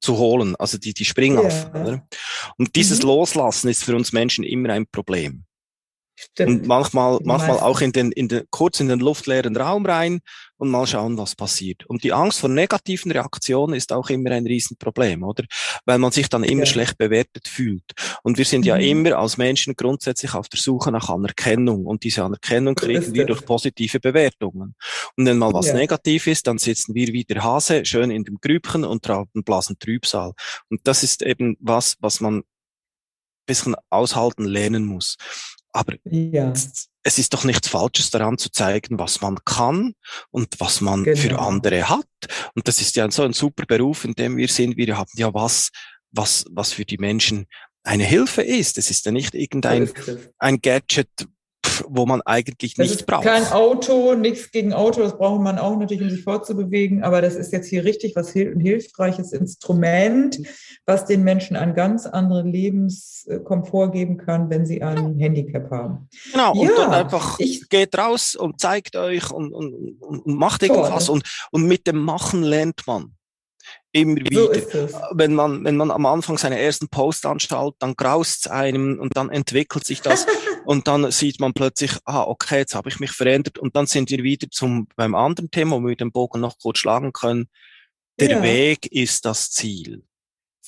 zu 0.00 0.16
holen, 0.18 0.56
also 0.56 0.78
die, 0.78 0.94
die 0.94 1.04
Springaffen. 1.04 1.86
Ja. 1.86 2.06
Und 2.56 2.74
dieses 2.76 3.00
mhm. 3.02 3.08
Loslassen 3.08 3.68
ist 3.68 3.84
für 3.84 3.94
uns 3.94 4.12
Menschen 4.12 4.44
immer 4.44 4.70
ein 4.70 4.86
Problem. 4.86 5.44
Stimmt. 6.20 6.62
Und 6.62 6.66
manchmal, 6.66 7.18
manchmal 7.24 7.60
auch 7.60 7.80
in 7.80 7.92
den, 7.92 8.12
in 8.12 8.28
den, 8.28 8.42
kurz 8.50 8.80
in 8.80 8.88
den 8.88 9.00
luftleeren 9.00 9.56
Raum 9.56 9.86
rein 9.86 10.20
und 10.58 10.70
mal 10.70 10.86
schauen, 10.86 11.16
was 11.16 11.34
passiert. 11.34 11.86
Und 11.86 12.04
die 12.04 12.12
Angst 12.12 12.40
vor 12.40 12.50
negativen 12.50 13.10
Reaktionen 13.10 13.74
ist 13.74 13.92
auch 13.92 14.10
immer 14.10 14.30
ein 14.30 14.46
Riesenproblem, 14.46 15.22
oder? 15.22 15.44
Weil 15.86 15.98
man 15.98 16.12
sich 16.12 16.28
dann 16.28 16.44
immer 16.44 16.64
ja. 16.64 16.66
schlecht 16.66 16.98
bewertet 16.98 17.48
fühlt. 17.48 17.92
Und 18.22 18.36
wir 18.36 18.44
sind 18.44 18.60
mhm. 18.60 18.66
ja 18.66 18.76
immer 18.76 19.16
als 19.16 19.38
Menschen 19.38 19.74
grundsätzlich 19.74 20.34
auf 20.34 20.48
der 20.48 20.60
Suche 20.60 20.92
nach 20.92 21.08
Anerkennung. 21.08 21.86
Und 21.86 22.04
diese 22.04 22.22
Anerkennung 22.22 22.74
kriegen 22.74 23.14
wir 23.14 23.24
durch 23.24 23.44
positive 23.46 24.00
Bewertungen. 24.00 24.74
Und 25.16 25.26
wenn 25.26 25.38
mal 25.38 25.54
was 25.54 25.68
ja. 25.68 25.74
negativ 25.74 26.26
ist, 26.26 26.46
dann 26.46 26.58
sitzen 26.58 26.94
wir 26.94 27.08
wie 27.08 27.24
der 27.24 27.42
Hase 27.42 27.84
schön 27.86 28.10
in 28.10 28.24
dem 28.24 28.36
Grübchen 28.40 28.84
und 28.84 29.02
tragen 29.02 29.42
blasen 29.42 29.78
Trübsal. 29.78 30.32
Und 30.68 30.80
das 30.84 31.02
ist 31.02 31.22
eben 31.22 31.56
was, 31.60 31.96
was 32.00 32.20
man 32.20 32.42
bisschen 33.46 33.74
aushalten 33.90 34.44
lernen 34.44 34.84
muss. 34.84 35.16
Aber 35.72 35.94
ja. 36.04 36.52
es 37.02 37.18
ist 37.18 37.32
doch 37.32 37.44
nichts 37.44 37.68
Falsches 37.68 38.10
daran 38.10 38.38
zu 38.38 38.50
zeigen, 38.50 38.98
was 38.98 39.20
man 39.20 39.38
kann 39.44 39.94
und 40.30 40.58
was 40.58 40.80
man 40.80 41.04
genau. 41.04 41.16
für 41.16 41.38
andere 41.38 41.88
hat. 41.88 42.06
Und 42.54 42.66
das 42.66 42.80
ist 42.80 42.96
ja 42.96 43.10
so 43.10 43.22
ein 43.22 43.32
super 43.32 43.64
Beruf, 43.66 44.04
in 44.04 44.14
dem 44.14 44.36
wir 44.36 44.48
sind. 44.48 44.76
Wir 44.76 44.96
haben 44.96 45.10
ja 45.14 45.32
was, 45.32 45.70
was, 46.10 46.44
was 46.50 46.72
für 46.72 46.84
die 46.84 46.98
Menschen 46.98 47.46
eine 47.82 48.04
Hilfe 48.04 48.42
ist. 48.42 48.78
Es 48.78 48.90
ist 48.90 49.06
ja 49.06 49.12
nicht 49.12 49.34
irgendein 49.34 49.90
ein 50.38 50.60
Gadget, 50.60 51.08
wo 51.88 52.06
man 52.06 52.22
eigentlich 52.22 52.74
das 52.74 52.88
nicht 52.88 53.06
braucht. 53.06 53.24
Kein 53.24 53.46
Auto, 53.52 54.14
nichts 54.14 54.50
gegen 54.50 54.72
Auto, 54.72 55.00
das 55.00 55.16
braucht 55.16 55.40
man 55.40 55.58
auch 55.58 55.76
natürlich, 55.78 56.02
um 56.02 56.10
sich 56.10 56.22
fortzubewegen, 56.22 57.02
aber 57.02 57.22
das 57.22 57.36
ist 57.36 57.52
jetzt 57.52 57.68
hier 57.68 57.84
richtig 57.84 58.14
was 58.16 58.34
ein 58.34 58.60
hilfreiches 58.60 59.32
Instrument, 59.32 60.38
was 60.86 61.04
den 61.04 61.22
Menschen 61.22 61.56
einen 61.56 61.74
ganz 61.74 62.06
anderen 62.06 62.48
Lebenskomfort 62.48 63.90
geben 63.92 64.16
kann, 64.16 64.50
wenn 64.50 64.66
sie 64.66 64.82
ein 64.82 65.18
Handicap 65.18 65.70
haben. 65.70 66.08
Genau, 66.32 66.54
ja, 66.54 66.60
und 66.60 66.78
dann 66.78 66.92
einfach 66.92 67.38
ich, 67.38 67.68
geht 67.68 67.96
raus 67.96 68.34
und 68.34 68.60
zeigt 68.60 68.96
euch 68.96 69.30
und, 69.30 69.52
und, 69.52 70.00
und 70.00 70.26
macht 70.26 70.62
irgendwas 70.62 71.08
und, 71.08 71.24
und 71.50 71.66
mit 71.66 71.86
dem 71.86 71.98
Machen 71.98 72.42
lernt 72.42 72.86
man 72.86 73.14
immer 73.92 74.16
wieder. 74.16 74.54
So 74.54 74.98
wenn 75.12 75.34
man, 75.34 75.64
wenn 75.64 75.76
man 75.76 75.90
am 75.90 76.06
Anfang 76.06 76.38
seine 76.38 76.58
ersten 76.58 76.88
Post 76.88 77.26
anschaut, 77.26 77.76
dann 77.78 77.94
graust 77.94 78.46
es 78.46 78.50
einem 78.50 78.98
und 78.98 79.16
dann 79.16 79.30
entwickelt 79.30 79.84
sich 79.84 80.00
das 80.00 80.26
und 80.64 80.88
dann 80.88 81.10
sieht 81.10 81.40
man 81.40 81.52
plötzlich, 81.52 81.92
ah, 82.04 82.22
okay, 82.22 82.58
jetzt 82.58 82.74
habe 82.74 82.88
ich 82.88 83.00
mich 83.00 83.12
verändert 83.12 83.58
und 83.58 83.76
dann 83.76 83.86
sind 83.86 84.10
wir 84.10 84.22
wieder 84.22 84.48
zum, 84.50 84.88
beim 84.96 85.14
anderen 85.14 85.50
Thema, 85.50 85.76
wo 85.76 85.86
wir 85.86 85.96
den 85.96 86.12
Bogen 86.12 86.40
noch 86.40 86.58
kurz 86.58 86.78
schlagen 86.78 87.12
können. 87.12 87.48
Der 88.18 88.30
ja. 88.30 88.42
Weg 88.42 88.86
ist 88.92 89.24
das 89.24 89.50
Ziel. 89.50 90.02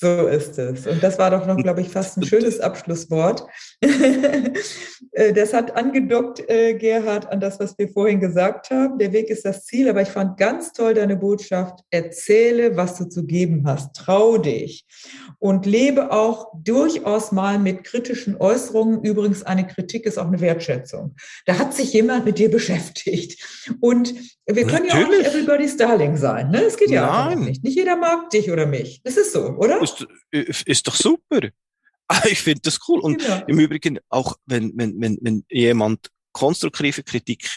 So 0.03 0.27
ist 0.27 0.59
es. 0.59 0.85
Und 0.89 1.01
das 1.01 1.17
war 1.21 1.31
doch 1.31 1.47
noch, 1.47 1.57
glaube 1.57 1.81
ich, 1.81 1.89
fast 1.89 2.19
ein 2.19 2.25
schönes 2.25 2.59
Abschlusswort. 2.59 3.47
Äh, 5.15 5.35
das 5.35 5.53
hat 5.53 5.77
angedockt, 5.77 6.49
äh, 6.49 6.73
Gerhard, 6.73 7.31
an 7.31 7.39
das, 7.39 7.61
was 7.61 7.77
wir 7.77 7.89
vorhin 7.89 8.19
gesagt 8.19 8.71
haben. 8.71 8.99
Der 8.99 9.13
Weg 9.13 9.29
ist 9.29 9.45
das 9.45 9.67
Ziel, 9.67 9.91
aber 9.91 10.01
ich 10.01 10.09
fand 10.09 10.39
ganz 10.39 10.73
toll 10.73 10.95
deine 10.95 11.17
Botschaft. 11.17 11.81
Erzähle, 11.91 12.79
was 12.79 12.97
du 12.97 13.05
zu 13.05 13.27
geben 13.27 13.65
hast. 13.67 13.95
Trau 13.95 14.39
dich. 14.39 14.87
Und 15.39 15.67
lebe 15.67 16.13
auch 16.13 16.53
durchaus 16.55 17.31
mal 17.31 17.59
mit 17.59 17.85
kritischen 17.85 18.37
Äußerungen. 18.37 19.03
Übrigens, 19.03 19.43
eine 19.43 19.67
Kritik 19.67 20.07
ist 20.07 20.19
auch 20.19 20.29
eine 20.29 20.41
Wertschätzung. 20.41 21.15
Da 21.45 21.59
hat 21.59 21.75
sich 21.75 21.93
jemand 21.93 22.25
mit 22.25 22.39
dir 22.39 22.51
beschäftigt. 22.51 23.43
Und 23.81 24.15
wir 24.47 24.67
können 24.67 24.87
Natürlich. 24.87 24.89
ja 24.89 25.05
auch 25.05 25.09
nicht 25.09 25.27
everybody's 25.27 25.77
darling 25.77 26.17
sein. 26.17 26.51
Ne? 26.51 26.63
Es 26.63 26.77
geht 26.77 26.91
ja 26.91 27.29
auch 27.29 27.35
nicht. 27.35 27.63
Nicht 27.63 27.77
jeder 27.77 27.97
mag 27.97 28.31
dich 28.31 28.51
oder 28.51 28.67
mich. 28.67 29.03
Das 29.05 29.17
ist 29.17 29.33
so, 29.33 29.51
oder? 29.57 29.81
Ist, 30.31 30.67
ist 30.67 30.87
doch 30.87 30.95
super. 30.95 31.41
Ich 32.31 32.43
finde 32.43 32.61
das 32.63 32.79
cool. 32.89 33.01
Und 33.01 33.23
genau. 33.23 33.43
im 33.47 33.59
Übrigen, 33.59 33.99
auch 34.11 34.37
wenn, 34.45 34.73
wenn, 34.77 35.01
wenn, 35.01 35.19
wenn 35.23 35.45
jemand 35.49 36.11
konstruktive 36.33 37.03
Kritik 37.03 37.49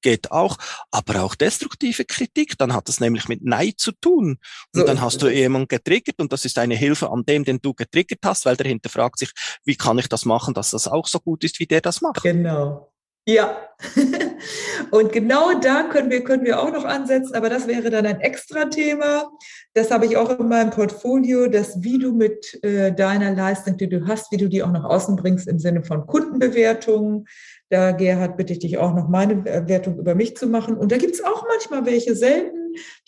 geht 0.00 0.30
auch, 0.30 0.56
aber 0.92 1.24
auch 1.24 1.34
destruktive 1.34 2.04
Kritik, 2.04 2.56
dann 2.58 2.72
hat 2.72 2.88
das 2.88 3.00
nämlich 3.00 3.26
mit 3.26 3.42
Neid 3.44 3.80
zu 3.80 3.90
tun. 3.92 4.38
Und 4.72 4.80
so 4.80 4.84
dann 4.84 5.00
hast 5.00 5.22
du 5.22 5.28
jemanden 5.28 5.66
getriggert 5.66 6.20
und 6.20 6.32
das 6.32 6.44
ist 6.44 6.58
eine 6.58 6.76
Hilfe 6.76 7.10
an 7.10 7.24
dem, 7.24 7.44
den 7.44 7.58
du 7.60 7.74
getriggert 7.74 8.20
hast, 8.24 8.44
weil 8.44 8.56
der 8.56 8.68
hinterfragt 8.68 9.18
sich, 9.18 9.32
wie 9.64 9.74
kann 9.74 9.98
ich 9.98 10.08
das 10.08 10.24
machen, 10.24 10.54
dass 10.54 10.70
das 10.70 10.86
auch 10.86 11.08
so 11.08 11.18
gut 11.18 11.42
ist, 11.42 11.58
wie 11.58 11.66
der 11.66 11.80
das 11.80 12.02
macht. 12.02 12.22
Genau. 12.22 12.92
Ja, 13.28 13.56
und 14.92 15.12
genau 15.12 15.58
da 15.58 15.82
können 15.88 16.10
wir, 16.10 16.22
können 16.22 16.44
wir 16.44 16.60
auch 16.60 16.72
noch 16.72 16.84
ansetzen, 16.84 17.34
aber 17.34 17.48
das 17.48 17.66
wäre 17.66 17.90
dann 17.90 18.06
ein 18.06 18.20
extra 18.20 18.66
Thema. 18.66 19.28
Das 19.74 19.90
habe 19.90 20.06
ich 20.06 20.16
auch 20.16 20.38
in 20.38 20.48
meinem 20.48 20.70
Portfolio, 20.70 21.48
das 21.48 21.82
wie 21.82 21.98
du 21.98 22.12
mit 22.12 22.62
äh, 22.62 22.92
deiner 22.92 23.34
Leistung, 23.34 23.76
die 23.78 23.88
du 23.88 24.06
hast, 24.06 24.30
wie 24.30 24.36
du 24.36 24.48
die 24.48 24.62
auch 24.62 24.70
nach 24.70 24.84
außen 24.84 25.16
bringst 25.16 25.48
im 25.48 25.58
Sinne 25.58 25.82
von 25.82 26.06
Kundenbewertungen, 26.06 27.26
da, 27.68 27.90
Gerhard, 27.90 28.36
bitte 28.36 28.52
ich 28.52 28.60
dich 28.60 28.78
auch 28.78 28.94
noch 28.94 29.08
meine 29.08 29.44
Wertung 29.44 29.98
über 29.98 30.14
mich 30.14 30.36
zu 30.36 30.46
machen. 30.46 30.76
Und 30.76 30.92
da 30.92 30.96
gibt 30.96 31.14
es 31.14 31.24
auch 31.24 31.44
manchmal 31.48 31.84
welche, 31.84 32.14
selten, 32.14 32.55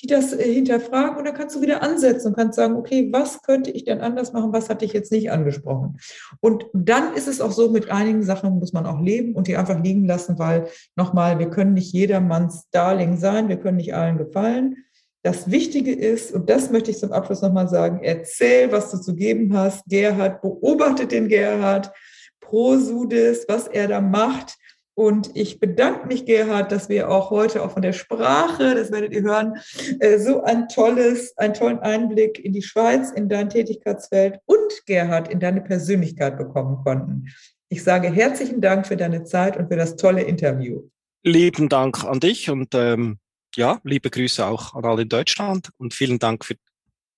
die 0.03 0.07
das 0.07 0.33
äh, 0.33 0.53
hinterfragen. 0.53 1.17
Und 1.17 1.25
da 1.25 1.33
kannst 1.33 1.57
du 1.57 1.61
wieder 1.61 1.83
ansetzen 1.83 2.29
und 2.29 2.37
kannst 2.37 2.57
sagen, 2.57 2.77
okay, 2.77 3.09
was 3.13 3.43
könnte 3.43 3.71
ich 3.71 3.85
denn 3.85 4.01
anders 4.01 4.33
machen? 4.33 4.53
Was 4.53 4.69
hatte 4.69 4.85
ich 4.85 4.93
jetzt 4.93 5.13
nicht 5.13 5.31
angesprochen? 5.31 5.99
Und 6.41 6.67
dann 6.73 7.15
ist 7.15 7.29
es 7.29 7.41
auch 7.41 7.53
so, 7.53 7.71
mit 7.71 7.91
einigen 7.91 8.23
Sachen 8.23 8.59
muss 8.59 8.73
man 8.73 8.87
auch 8.87 9.01
leben 9.01 9.35
und 9.35 9.47
die 9.47 9.57
einfach 9.57 9.83
liegen 9.83 10.07
lassen, 10.07 10.39
weil 10.39 10.69
nochmal, 10.97 11.39
wir 11.39 11.51
können 11.51 11.75
nicht 11.75 11.93
jedermanns 11.93 12.69
Darling 12.71 13.17
sein, 13.17 13.49
wir 13.49 13.57
können 13.57 13.77
nicht 13.79 13.95
allen 13.95 14.19
gefallen. 14.19 14.85
Das 15.23 15.51
Wichtige 15.51 15.93
ist, 15.93 16.33
und 16.33 16.49
das 16.49 16.71
möchte 16.71 16.91
ich 16.91 16.99
zum 16.99 17.13
Abschluss 17.13 17.43
nochmal 17.43 17.69
sagen, 17.69 18.01
erzähl, 18.03 18.71
was 18.71 18.91
du 18.91 18.99
zu 18.99 19.15
geben 19.15 19.53
hast. 19.57 19.85
Gerhard, 19.87 20.43
beobachtet 20.43 21.11
den 21.11 21.29
Gerhard 21.29 21.93
Prosudis, 22.41 23.45
was 23.49 23.67
er 23.67 23.89
da 23.89 24.01
macht. 24.01 24.57
Und 24.99 25.31
ich 25.37 25.61
bedanke 25.61 26.09
mich, 26.09 26.27
Gerhard, 26.27 26.73
dass 26.73 26.89
wir 26.89 27.09
auch 27.09 27.31
heute 27.31 27.63
auch 27.63 27.71
von 27.71 27.83
der 27.83 27.93
Sprache, 27.93 28.75
das 28.75 28.91
werdet 28.91 29.13
ihr 29.13 29.23
hören, 29.23 29.55
äh, 30.01 30.19
so 30.19 30.43
ein 30.43 30.67
tolles, 30.67 31.39
einen 31.39 31.55
tollen 31.55 31.79
Einblick 31.79 32.45
in 32.45 32.53
die 32.53 32.63
Schweiz, 32.63 33.13
in 33.13 33.29
dein 33.29 33.49
Tätigkeitsfeld 33.49 34.41
und 34.47 34.87
Gerhard 34.87 35.29
in 35.29 35.39
deine 35.39 35.61
Persönlichkeit 35.61 36.37
bekommen 36.37 36.83
konnten. 36.83 37.29
Ich 37.69 37.85
sage 37.85 38.11
herzlichen 38.11 38.61
Dank 38.61 38.89
für 38.89 38.97
deine 38.97 39.23
Zeit 39.23 39.57
und 39.57 39.69
für 39.69 39.77
das 39.77 39.95
tolle 39.95 40.23
Interview. 40.23 40.83
Lieben 41.23 41.69
Dank 41.69 42.03
an 42.03 42.19
dich 42.19 42.51
und 42.51 42.75
ähm, 42.75 43.19
ja, 43.55 43.79
liebe 43.85 44.11
Grüße 44.11 44.45
auch 44.45 44.75
an 44.75 44.85
alle 44.85 45.03
in 45.03 45.09
Deutschland 45.09 45.71
und 45.77 45.95
vielen 45.95 46.19
Dank, 46.19 46.45
für, 46.45 46.57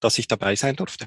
dass 0.01 0.19
ich 0.19 0.29
dabei 0.29 0.55
sein 0.55 0.77
durfte. 0.77 1.07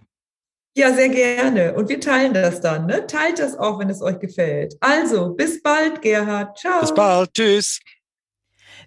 Ja, 0.76 0.92
sehr 0.94 1.10
gerne. 1.10 1.76
Und 1.76 1.90
wir 1.90 2.00
teilen 2.00 2.34
das 2.34 2.60
dann. 2.60 2.88
Ne? 2.88 3.06
Teilt 3.06 3.38
das 3.38 3.56
auch, 3.56 3.80
wenn 3.80 3.90
es 3.90 4.02
euch 4.02 4.20
gefällt. 4.20 4.76
Also, 4.80 5.30
bis 5.36 5.62
bald, 5.62 6.02
Gerhard. 6.02 6.58
Ciao. 6.58 6.82
Bis 6.82 6.94
bald. 6.94 7.34
Tschüss. 7.34 7.80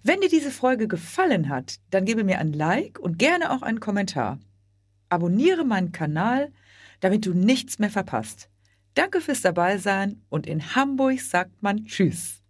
Wenn 0.03 0.20
dir 0.20 0.28
diese 0.28 0.51
Folge 0.51 0.89
gefallen 0.89 1.49
hat, 1.49 1.76
dann 1.91 2.05
gebe 2.05 2.24
mir 2.24 2.39
ein 2.39 2.53
Like 2.53 2.99
und 2.99 3.18
gerne 3.18 3.53
auch 3.53 3.62
einen 3.62 3.80
Kommentar. 3.80 4.39
Abonniere 5.09 5.64
meinen 5.64 5.93
Kanal, 5.93 6.53
damit 7.01 7.24
du 7.24 7.34
nichts 7.34 7.78
mehr 7.78 7.91
verpasst. 7.91 8.49
Danke 8.95 9.20
fürs 9.20 9.43
Dabeisein 9.43 10.22
und 10.28 10.47
in 10.47 10.74
Hamburg 10.74 11.20
sagt 11.20 11.62
man 11.62 11.84
Tschüss. 11.84 12.43